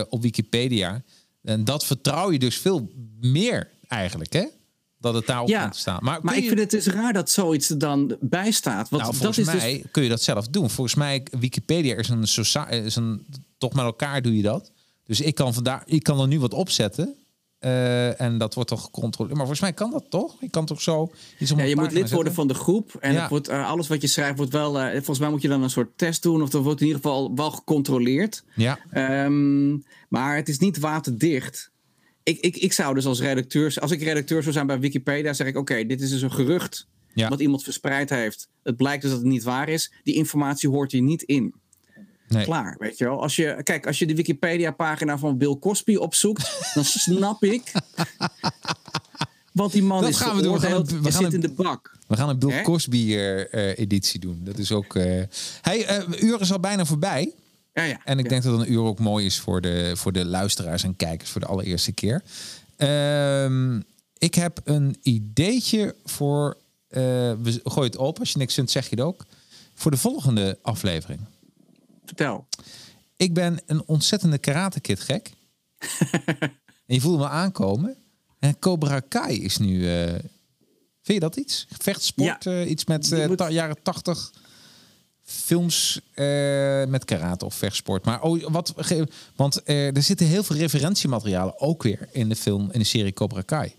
op 0.10 0.22
Wikipedia. 0.22 1.04
En 1.44 1.64
dat 1.64 1.86
vertrouw 1.86 2.32
je 2.32 2.40
dus 2.40 2.58
veel 2.58 2.90
meer 3.22 3.70
eigenlijk, 3.88 4.34
hè? 4.34 4.46
Dat 5.00 5.14
het 5.14 5.26
daarop 5.26 5.48
Ja, 5.50 5.62
komt 5.62 5.74
te 5.74 5.80
staan. 5.80 6.00
Maar, 6.02 6.20
Maar 6.22 6.38
ik 6.38 6.48
vind 6.48 6.60
het 6.60 6.70
dus 6.70 6.88
raar 6.88 7.14
dat 7.14 7.30
zoiets 7.30 7.70
er 7.70 7.78
dan 7.78 8.18
bij 8.20 8.52
staat. 8.52 8.90
Want 8.90 9.02
nou, 9.02 9.06
dat 9.06 9.16
volgens 9.16 9.38
is 9.38 9.46
dus 9.46 9.62
mij 9.62 9.84
kun 9.92 10.04
je 10.04 10.10
dat 10.10 10.22
zelf 10.22 10.48
doen. 10.48 10.70
Volgens 10.70 10.96
mij, 10.96 11.28
Wikipedia 11.40 11.96
is 11.96 12.10
een, 12.10 12.22
is 12.84 12.96
een... 12.96 13.26
Toch 13.58 13.74
met 13.74 13.86
elkaar 13.86 14.22
doe 14.22 14.36
je 14.36 14.42
dat. 14.42 14.72
Dus 15.06 15.22
ik 15.22 15.36
kan, 15.36 15.54
vandaar, 15.54 15.84
ik 15.86 16.04
kan 16.04 16.20
er 16.22 16.28
nu 16.28 16.40
wat 16.40 16.54
opzetten. 16.54 17.16
eh, 17.60 18.22
en 18.22 18.38
dat 18.38 18.54
wordt 18.54 18.70
toch 18.70 18.84
gecontroleerd. 18.84 19.36
Maar 19.38 19.46
volgens 19.48 19.66
mij 19.68 19.74
kan 19.74 19.92
dat 19.92 20.06
toch? 20.10 20.36
Je 20.42 20.50
kan 20.50 20.66
toch 20.66 20.82
zo 20.82 21.12
iets 21.40 21.52
Ja, 21.52 21.64
je 21.64 21.76
moet 21.76 21.92
lid 21.92 22.12
worden 22.12 22.34
van 22.34 22.48
de 22.48 22.54
groep. 22.54 22.96
En 23.00 23.14
Ja. 23.14 23.20
het 23.22 23.30
wordt, 23.30 23.48
eh, 23.48 23.68
alles 23.70 23.88
wat 23.88 24.02
je 24.02 24.08
schrijft 24.08 24.38
wordt 24.38 24.52
wel... 24.52 24.80
eh, 24.80 24.92
volgens 24.94 25.20
mij 25.20 25.30
moet 25.30 25.42
je 25.42 25.48
dan 25.48 25.64
een 25.64 25.70
soort 25.70 25.98
test 25.98 26.22
doen. 26.24 26.42
Of 26.42 26.50
dat 26.50 26.64
wordt 26.64 26.82
in 26.82 26.88
ieder 26.88 27.02
geval 27.02 27.36
wel 27.36 27.52
gecontroleerd. 27.52 28.44
Ja, 28.56 28.80
Ehm, 28.92 29.72
maar 30.10 30.36
het 30.36 30.50
is 30.50 30.58
niet 30.60 30.78
waterdicht. 30.80 31.72
Ik, 32.24 32.40
ik, 32.40 32.56
ik 32.58 32.74
zou 32.74 32.94
dus 32.94 33.06
als 33.06 33.20
redacteur... 33.22 33.76
Als 33.80 33.92
ik 33.92 34.02
redacteur 34.02 34.42
zou 34.42 34.54
zijn 34.54 34.68
bij 34.68 34.80
Wikipedia... 34.80 35.34
zeg 35.34 35.48
ik, 35.48 35.58
oké, 35.58 35.86
dit 35.86 36.02
is 36.02 36.10
dus 36.10 36.22
een 36.22 36.32
gerucht... 36.32 36.88
Ja. 37.14 37.30
wat 37.30 37.40
iemand 37.40 37.64
verspreid 37.64 38.10
heeft. 38.10 38.50
Het 38.64 38.76
blijkt 38.78 39.02
dus 39.02 39.12
dat 39.12 39.20
het 39.20 39.30
niet 39.30 39.44
waar 39.44 39.70
is. 39.70 39.92
Die 40.04 40.14
informatie 40.16 40.70
hoort 40.70 40.92
hier 40.92 41.02
niet 41.02 41.22
in. 41.22 41.54
Nee. 42.36 42.46
Klaar, 42.46 42.76
weet 42.80 42.98
je 42.98 43.04
wel. 43.06 43.22
Als 43.22 43.36
je, 43.36 43.60
kijk, 43.64 43.88
als 43.88 44.00
je 44.00 44.06
de 44.06 44.16
Wikipedia-pagina 44.16 45.18
van 45.18 45.38
Bill 45.38 45.58
Cosby 45.60 45.96
opzoekt... 45.96 46.58
dan 46.74 46.84
snap 46.86 47.44
ik... 47.44 47.72
Want 49.52 49.72
die 49.72 49.84
man 49.84 50.02
Dat 50.02 50.10
is 50.10 50.18
gaan 50.18 50.36
we 50.36 50.42
doen. 50.42 50.54
We 50.54 50.60
gaan 50.60 50.72
een- 50.72 50.86
we 50.86 50.96
en 50.96 51.04
gaan 51.04 51.12
zit 51.12 51.22
een- 51.24 51.32
in 51.34 51.40
de 51.40 51.50
bak. 51.64 51.98
We 52.08 52.16
gaan 52.18 52.30
een 52.30 52.40
Bill? 52.40 52.62
Cosby-editie 52.62 54.20
doen. 54.20 54.40
Dat 54.44 54.58
is 54.58 54.72
ook... 54.72 54.96
eh 54.96 55.24
Hey, 55.62 55.86
eh 55.86 56.22
uur 56.22 56.42
is 56.42 56.52
al 56.52 56.60
bijna 56.60 56.86
voorbij. 56.86 57.34
Ja, 57.74 57.84
ja. 57.84 58.00
En 58.06 58.18
ik 58.18 58.24
Ja. 58.24 58.30
denk 58.30 58.44
dat 58.44 58.60
een 58.60 58.72
uur 58.72 58.82
ook 58.82 59.00
mooi 59.00 59.26
is 59.26 59.40
voor 59.40 59.62
de, 59.62 59.92
voor 59.96 60.12
de 60.12 60.26
luisteraars 60.26 60.84
en 60.84 60.96
kijkers 60.96 61.30
voor 61.30 61.42
de 61.42 61.48
allereerste 61.48 61.92
keer. 61.92 62.22
Ehm, 62.78 63.80
ik 64.18 64.36
heb 64.36 64.60
een 64.64 64.96
ideetje 65.02 65.96
voor. 66.06 66.58
eh, 66.88 67.02
we 67.42 67.60
gooi 67.64 67.88
het 67.88 67.98
open. 67.98 68.20
Als 68.20 68.32
je 68.32 68.38
niks 68.38 68.54
vindt, 68.54 68.72
zeg 68.72 68.84
je 68.90 68.96
het 68.96 69.06
ook. 69.06 69.26
Voor 69.76 69.92
de 69.92 69.98
volgende 69.98 70.58
aflevering. 70.62 71.20
Vertel. 72.06 72.48
Ik 73.16 73.34
ben 73.34 73.60
een 73.66 73.84
ontzettende 73.86 74.38
karate 74.38 74.80
kid 74.80 75.00
gek. 75.00 75.32
en 76.88 76.96
je 76.96 77.02
voelde 77.02 77.18
me 77.18 77.30
aankomen. 77.30 77.96
En 78.40 78.60
Cobra 78.60 79.00
Kai 79.00 79.42
is 79.44 79.58
nu. 79.58 79.92
eh, 79.92 80.10
vind 80.10 80.24
je 81.06 81.20
dat 81.20 81.36
iets? 81.36 81.68
Vechtsport, 81.82 82.46
eh, 82.46 82.70
iets 82.70 82.86
met 82.86 83.38
ta- 83.38 83.50
jaren 83.50 83.78
tachtig 83.84 84.32
films 85.24 86.00
met 86.88 87.06
karate 87.06 87.46
of 87.46 87.56
vechtsport. 87.56 88.06
Maar 88.06 88.22
oh, 88.22 88.44
wat, 88.48 88.74
want 89.36 89.62
er 89.66 90.04
zitten 90.04 90.28
heel 90.28 90.44
veel 90.44 90.56
referentiematerialen 90.56 91.60
ook 91.60 91.84
weer 91.84 92.08
in 92.12 92.30
de 92.30 92.36
film, 92.36 92.70
in 92.72 92.80
de 92.80 92.86
serie 92.86 93.14
Cobra 93.14 93.42
Kai. 93.42 93.74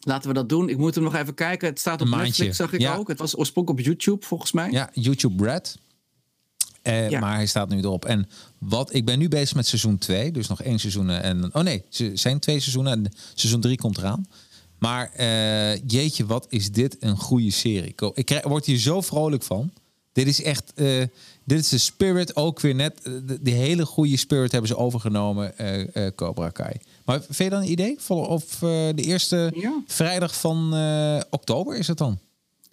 Laten 0.00 0.28
we 0.28 0.34
dat 0.34 0.48
doen. 0.48 0.68
Ik 0.68 0.76
moet 0.76 0.94
hem 0.94 1.04
nog 1.04 1.14
even 1.14 1.34
kijken. 1.34 1.68
Het 1.68 1.78
staat 1.78 2.00
op. 2.00 2.08
Netflix, 2.08 2.56
zag 2.56 2.72
ik 2.72 2.80
Ja. 2.80 2.94
ook. 2.96 3.08
Het 3.08 3.18
was 3.18 3.36
oorspronkelijk 3.36 3.80
op 3.80 3.86
YouTube, 3.86 4.26
volgens 4.26 4.52
mij. 4.52 4.70
Ja, 4.70 4.90
YouTube 4.92 5.34
Brad. 5.34 5.78
Eh, 6.82 7.10
Ja. 7.10 7.20
Maar 7.20 7.34
hij 7.34 7.46
staat 7.46 7.68
nu 7.68 7.78
erop. 7.78 8.04
En 8.04 8.28
wat, 8.58 8.94
ik 8.94 9.04
ben 9.04 9.18
nu 9.18 9.28
bezig 9.28 9.54
met 9.54 9.66
seizoen 9.66 9.98
2. 9.98 10.30
Dus 10.32 10.48
nog 10.48 10.62
één 10.62 10.78
seizoen. 10.78 11.10
En, 11.10 11.54
oh 11.54 11.62
nee, 11.62 11.84
ze 11.88 12.10
zijn 12.14 12.38
twee 12.38 12.60
seizoenen. 12.60 12.92
En 12.92 13.12
seizoen 13.34 13.60
3 13.60 13.76
komt 13.76 13.98
eraan. 13.98 14.26
Maar 14.78 15.10
eh, 15.12 15.76
jeetje, 15.86 16.26
wat 16.26 16.46
is 16.48 16.70
dit 16.72 16.96
een 17.00 17.16
goede 17.16 17.50
serie. 17.50 17.94
Ik 18.14 18.24
krijg, 18.26 18.42
word 18.44 18.66
hier 18.66 18.78
zo 18.78 19.00
vrolijk 19.00 19.42
van. 19.42 19.72
Dit 20.12 20.26
is 20.26 20.42
echt... 20.42 20.72
eh, 20.74 21.02
dit 21.44 21.60
is 21.60 21.68
de 21.68 21.78
spirit 21.78 22.36
ook 22.36 22.60
weer 22.60 22.74
net. 22.74 23.00
de, 23.02 23.38
die 23.40 23.54
hele 23.54 23.86
goede 23.86 24.16
spirit 24.16 24.52
hebben 24.52 24.68
ze 24.70 24.76
overgenomen. 24.76 25.54
Cobra 26.14 26.48
Kai. 26.48 26.72
Maar 27.04 27.20
vind 27.22 27.36
je 27.38 27.50
dan 27.50 27.62
een 27.62 27.70
idee? 27.70 27.98
Of 28.08 28.44
de 28.58 28.92
eerste 28.96 29.52
Ja. 29.54 29.82
vrijdag 29.86 30.36
van 30.40 30.72
oktober 31.30 31.76
is 31.78 31.86
het 31.88 31.98
dan? 31.98 32.18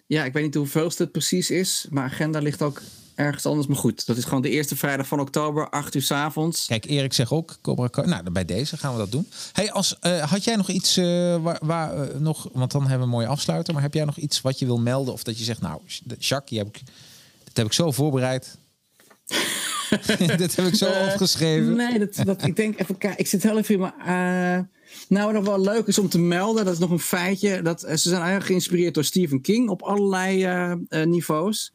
Ja, 0.06 0.24
ik 0.24 0.32
weet 0.32 0.42
niet 0.44 0.54
hoeveelste 0.54 1.02
het 1.02 1.12
precies 1.12 1.50
is. 1.50 1.86
Maar 1.90 2.04
agenda 2.04 2.38
ligt 2.38 2.62
ook 2.62 2.82
ergens 3.16 3.46
anders. 3.46 3.66
Maar 3.66 3.76
goed, 3.76 4.06
dat 4.06 4.16
is 4.16 4.24
gewoon 4.24 4.42
de 4.42 4.50
eerste 4.50 4.76
vrijdag 4.76 5.06
van 5.06 5.20
oktober, 5.20 5.68
8 5.68 5.94
uur 5.94 6.02
s 6.02 6.10
avonds. 6.10 6.66
Kijk, 6.66 6.84
Erik 6.84 7.12
zegt 7.12 7.30
ook 7.30 7.56
Cobra 7.62 7.86
Kai. 7.86 8.06
Nou, 8.06 8.30
bij 8.30 8.44
deze 8.44 8.76
gaan 8.76 8.92
we 8.92 8.98
dat 8.98 9.12
doen. 9.12 9.28
Hey, 9.52 9.72
als, 9.72 9.98
eh, 9.98 10.30
had 10.30 10.44
jij 10.44 10.56
nog 10.56 10.68
iets 10.68 10.96
eh, 10.96 11.36
waar, 11.42 11.58
waar 11.60 12.02
eh, 12.02 12.18
nog... 12.18 12.48
Want 12.52 12.72
dan 12.72 12.80
hebben 12.80 12.98
we 12.98 13.04
een 13.04 13.10
mooie 13.10 13.26
afsluiter. 13.26 13.74
Maar 13.74 13.82
heb 13.82 13.94
jij 13.94 14.04
nog 14.04 14.16
iets 14.16 14.40
wat 14.40 14.58
je 14.58 14.66
wil 14.66 14.78
melden? 14.78 15.12
Of 15.12 15.22
dat 15.22 15.38
je 15.38 15.44
zegt, 15.44 15.60
nou, 15.60 15.80
Jacques, 16.18 16.50
die 16.50 16.58
heb 16.58 16.68
ik, 16.68 16.82
dit 17.44 17.56
heb 17.56 17.66
ik 17.66 17.72
zo 17.72 17.90
voorbereid. 17.90 18.56
dit 20.36 20.56
heb 20.56 20.66
ik 20.66 20.74
zo 20.74 20.90
opgeschreven. 21.08 21.76
Nee, 21.76 21.98
dat, 21.98 22.14
dat, 22.24 22.44
ik 22.44 22.56
denk 22.56 22.80
even. 22.80 22.96
Ik 23.16 23.26
zit 23.26 23.42
heel 23.42 23.58
even 23.58 23.74
in 23.74 23.80
mijn. 23.80 24.70
Nou, 25.08 25.24
wat 25.24 25.34
nog 25.34 25.44
wel 25.56 25.60
leuk 25.74 25.86
is 25.86 25.98
om 25.98 26.08
te 26.08 26.18
melden, 26.18 26.64
dat 26.64 26.74
is 26.74 26.80
nog 26.80 26.90
een 26.90 26.98
feitje. 26.98 27.62
Dat, 27.62 27.82
eh, 27.82 27.90
ze 27.90 28.08
zijn 28.08 28.14
eigenlijk 28.20 28.46
geïnspireerd 28.46 28.94
door 28.94 29.04
Stephen 29.04 29.40
King 29.40 29.68
op 29.68 29.82
allerlei 29.82 30.44
eh, 30.44 30.72
eh, 30.72 31.06
niveaus. 31.06 31.72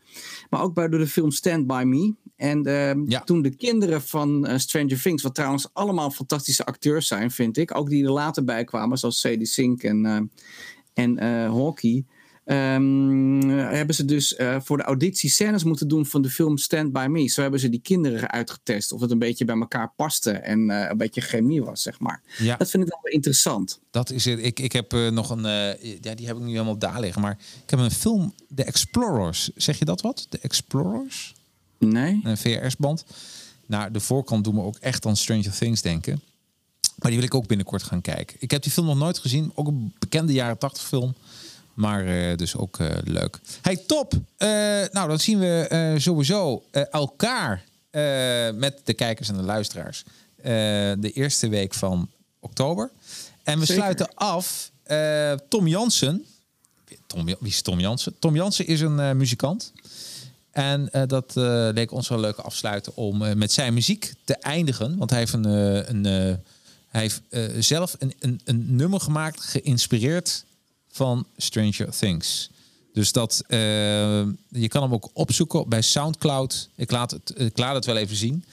Maar 0.49 0.61
ook 0.61 0.74
bij, 0.74 0.88
door 0.89 0.99
de 0.99 1.07
film 1.07 1.32
Stand 1.32 1.67
By 1.67 1.84
Me. 1.86 2.13
En 2.36 2.63
eh, 2.65 2.95
Ja. 3.07 3.19
toen 3.24 3.41
de 3.41 3.55
kinderen 3.55 4.01
van 4.01 4.47
Stranger 4.59 5.01
Things, 5.01 5.24
wat 5.24 5.36
trouwens 5.36 5.67
allemaal 5.74 6.11
fantastische 6.11 6.65
acteurs 6.65 7.07
zijn, 7.07 7.32
vind 7.32 7.57
ik. 7.57 7.76
Ook 7.78 7.89
die 7.89 8.03
er 8.03 8.11
later 8.11 8.43
bij 8.43 8.63
kwamen, 8.63 8.97
zoals 8.97 9.19
Sadie 9.19 9.45
Sink 9.45 9.84
en, 9.84 10.32
en 10.93 11.17
Hawkeye. 11.51 12.05
Ehm, 12.52 13.49
hebben 13.49 13.95
ze 13.95 14.06
dus 14.06 14.36
eh, 14.36 14.58
voor 14.62 14.78
de 14.78 14.84
auditie 14.84 15.30
scènes 15.30 15.64
moeten 15.64 15.88
doen 15.88 16.06
van 16.06 16.22
de 16.22 16.30
film 16.30 16.58
Stand 16.58 16.91
By 16.91 17.08
Me. 17.10 17.28
Zo 17.28 17.41
hebben 17.41 17.60
ze 17.60 17.70
die 17.70 17.82
kinderen 17.82 18.32
uitgetest. 18.32 18.91
Of 18.91 19.02
het 19.02 19.12
een 19.12 19.20
beetje 19.20 19.45
bij 19.45 19.56
elkaar 19.56 19.93
paste 19.95 20.32
en 20.32 20.70
eh, 20.70 20.89
een 20.89 20.97
beetje 20.97 21.22
chemie 21.22 21.64
was, 21.64 21.82
zeg 21.82 21.99
maar. 21.99 22.22
Ja. 22.38 22.58
Dat 22.58 22.70
vind 22.70 22.84
ik 22.84 22.89
wel 22.89 23.14
interessant. 23.14 23.80
Dat 23.91 24.10
is 24.10 24.26
het. 24.26 24.39
Ik, 24.43 24.60
ik 24.60 24.72
heb 24.72 24.93
eh, 24.93 25.10
nog 25.10 25.30
een... 25.30 25.43
ja, 26.02 26.16
die 26.16 26.28
heb 26.28 26.38
ik 26.38 26.43
nu 26.43 26.52
helemaal 26.52 26.78
daar 26.78 26.99
liggen. 26.99 27.22
Maar 27.22 27.38
ik 27.64 27.70
heb 27.70 27.80
een 27.80 27.91
film, 27.91 28.34
The 28.56 28.64
Explorers. 28.64 29.49
Zeg 29.56 29.80
je 29.80 29.86
dat 29.86 30.02
wat? 30.02 30.28
The 30.30 30.39
Explorers? 30.39 31.34
Nee? 31.80 32.20
een 32.24 32.38
VRS-band. 32.38 33.06
Nou, 33.66 33.91
de 33.91 33.99
voorkant 33.99 34.43
doet 34.43 34.54
me 34.54 34.62
ook 34.62 34.78
echt 34.78 35.06
aan 35.06 35.18
Stranger 35.18 35.52
Things 35.52 35.82
denken. 35.82 36.22
Maar 37.02 37.12
die 37.12 37.20
wil 37.20 37.28
ik 37.28 37.36
ook 37.36 37.47
binnenkort 37.47 37.84
gaan 37.84 38.02
kijken. 38.02 38.36
Ik 38.39 38.52
heb 38.52 38.64
die 38.64 38.72
film 38.72 38.86
nog 38.86 38.97
nooit 38.97 39.18
gezien. 39.18 39.52
Ook 39.56 39.68
een 39.68 39.93
bekende 39.99 40.34
jaren 40.34 40.58
80 40.58 40.84
film. 40.84 41.16
Maar 41.74 42.05
eh, 42.05 42.38
dus 42.38 42.55
ook 42.55 42.80
eh, 42.80 42.89
leuk. 43.03 43.39
Hey, 43.61 43.76
top! 43.76 44.13
Eh, 44.38 44.49
nou, 44.91 45.07
dan 45.07 45.19
zien 45.19 45.39
we 45.39 45.95
sowieso 45.97 46.63
elkaar 46.91 47.63
met 48.53 48.82
de 48.84 48.93
kijkers 48.95 49.30
en 49.30 49.36
de 49.36 49.43
luisteraars. 49.43 50.03
de 50.99 51.11
eerste 51.13 51.49
week 51.49 51.74
van 51.74 52.09
oktober. 52.39 52.91
En 53.43 53.59
we 53.59 53.65
Zeker. 53.65 53.82
sluiten 53.82 54.13
af. 54.13 54.72
Tom 55.49 55.67
Jansen. 55.67 56.26
Tom, 57.07 57.26
wie 57.26 57.38
is 57.41 57.61
Tom 57.61 57.80
Jansen? 57.80 58.15
Tom 58.19 58.36
Jansen 58.36 58.67
is 58.67 58.82
een 58.82 59.17
muzikant. 59.17 59.74
En 60.51 60.89
dat 61.07 61.32
leek 61.74 61.91
ons 61.91 62.07
wel 62.07 62.19
leuk 62.19 62.38
afsluiten 62.38 62.95
om 62.95 63.38
met 63.38 63.51
zijn 63.51 63.74
muziek 63.74 64.13
te 64.24 64.36
eindigen. 64.36 64.97
Want 64.97 65.09
hij 65.09 65.19
heeft, 65.19 65.34
een, 65.34 65.45
een, 65.45 66.05
hij 66.88 67.01
heeft 67.01 67.22
zelf 67.65 67.95
een, 67.99 68.13
een, 68.19 68.41
een 68.45 68.76
nummer 68.76 68.99
gemaakt, 68.99 69.41
geïnspireerd 69.41 70.45
van 70.92 71.26
Stranger 71.38 71.89
Things. 71.98 72.50
Dus 72.94 73.12
dat, 73.12 73.44
eh, 73.48 73.60
je 74.48 74.68
kan 74.68 74.82
hem 74.82 74.94
ook 74.94 75.10
opzoeken 75.14 75.70
bij 75.70 75.82
Soundcloud. 75.82 76.70
Ik 76.76 76.92
laat 76.92 77.12
het, 77.12 77.34
ik 77.36 77.58
laat 77.58 77.76
het 77.76 77.86
wel 77.86 77.98
even 77.98 78.16
zien. 78.16 78.46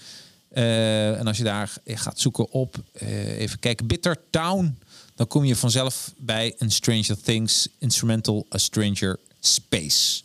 Eh, 0.49 1.19
en 1.19 1.27
als 1.27 1.37
je 1.37 1.45
daar 1.45 1.73
gaat 1.85 2.21
zoeken 2.21 2.51
op, 2.51 2.77
eh, 2.93 3.39
even 3.39 3.59
kijken, 3.59 3.87
Bitter 3.87 4.17
Town, 4.31 4.79
dan 5.15 5.27
kom 5.27 5.45
je 5.45 5.57
vanzelf 5.57 6.13
bij 6.17 6.55
een 6.59 6.71
Stranger 6.71 7.21
Things 7.23 7.69
instrumental 7.79 8.47
A 8.55 8.59
Stranger 8.59 9.19
Space. 9.41 10.23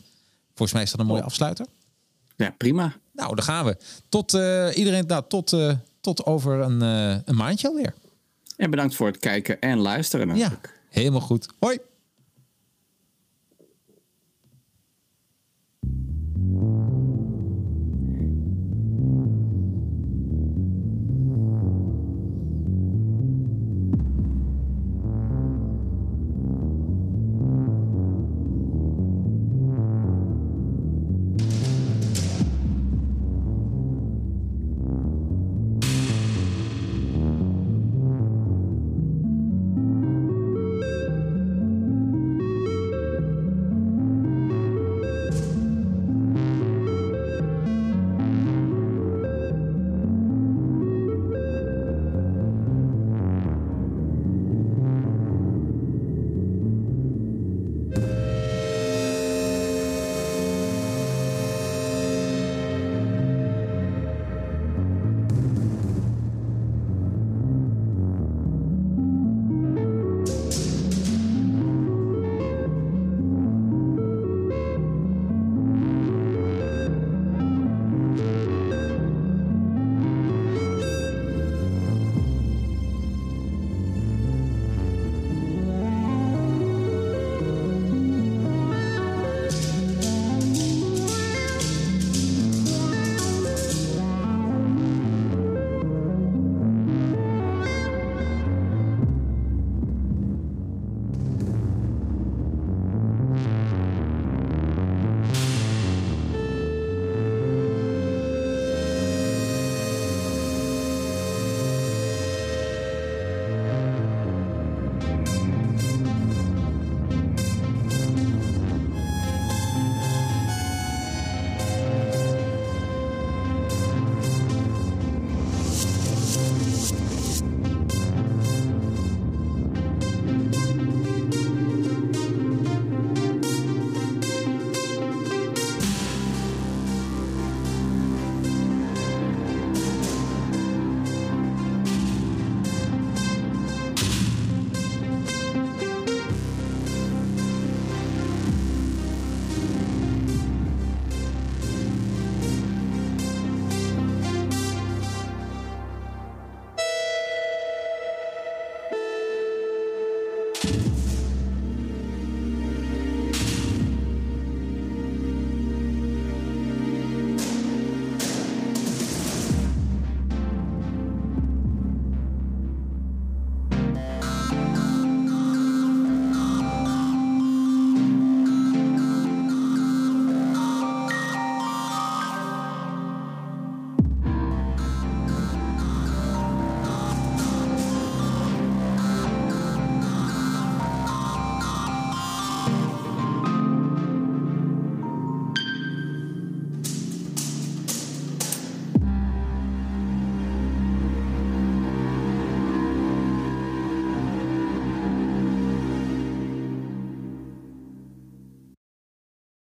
Volgens 0.47 0.71
mij 0.73 0.83
is 0.83 0.91
dat 0.91 0.99
een 0.99 1.05
mooie 1.05 1.19
Oh. 1.19 1.25
afsluiter. 1.25 1.65
Ja, 2.35 2.49
prima. 2.57 2.95
Nou, 3.11 3.35
daar 3.35 3.45
gaan 3.45 3.65
we. 3.65 3.77
Tot 4.09 4.33
iedereen, 4.75 5.05
nou, 5.07 5.23
tot, 5.27 5.55
tot 6.01 6.25
over 6.25 6.59
een, 6.59 6.81
een 7.25 7.35
maandje 7.35 7.67
alweer. 7.67 7.93
En 8.57 8.69
bedankt 8.69 8.95
voor 8.95 9.07
het 9.07 9.19
kijken 9.19 9.59
en 9.59 9.77
luisteren 9.79 10.27
Ja, 10.27 10.33
natuurlijk. 10.33 10.79
helemaal 10.89 11.21
goed. 11.21 11.47
Hoi! 11.59 11.79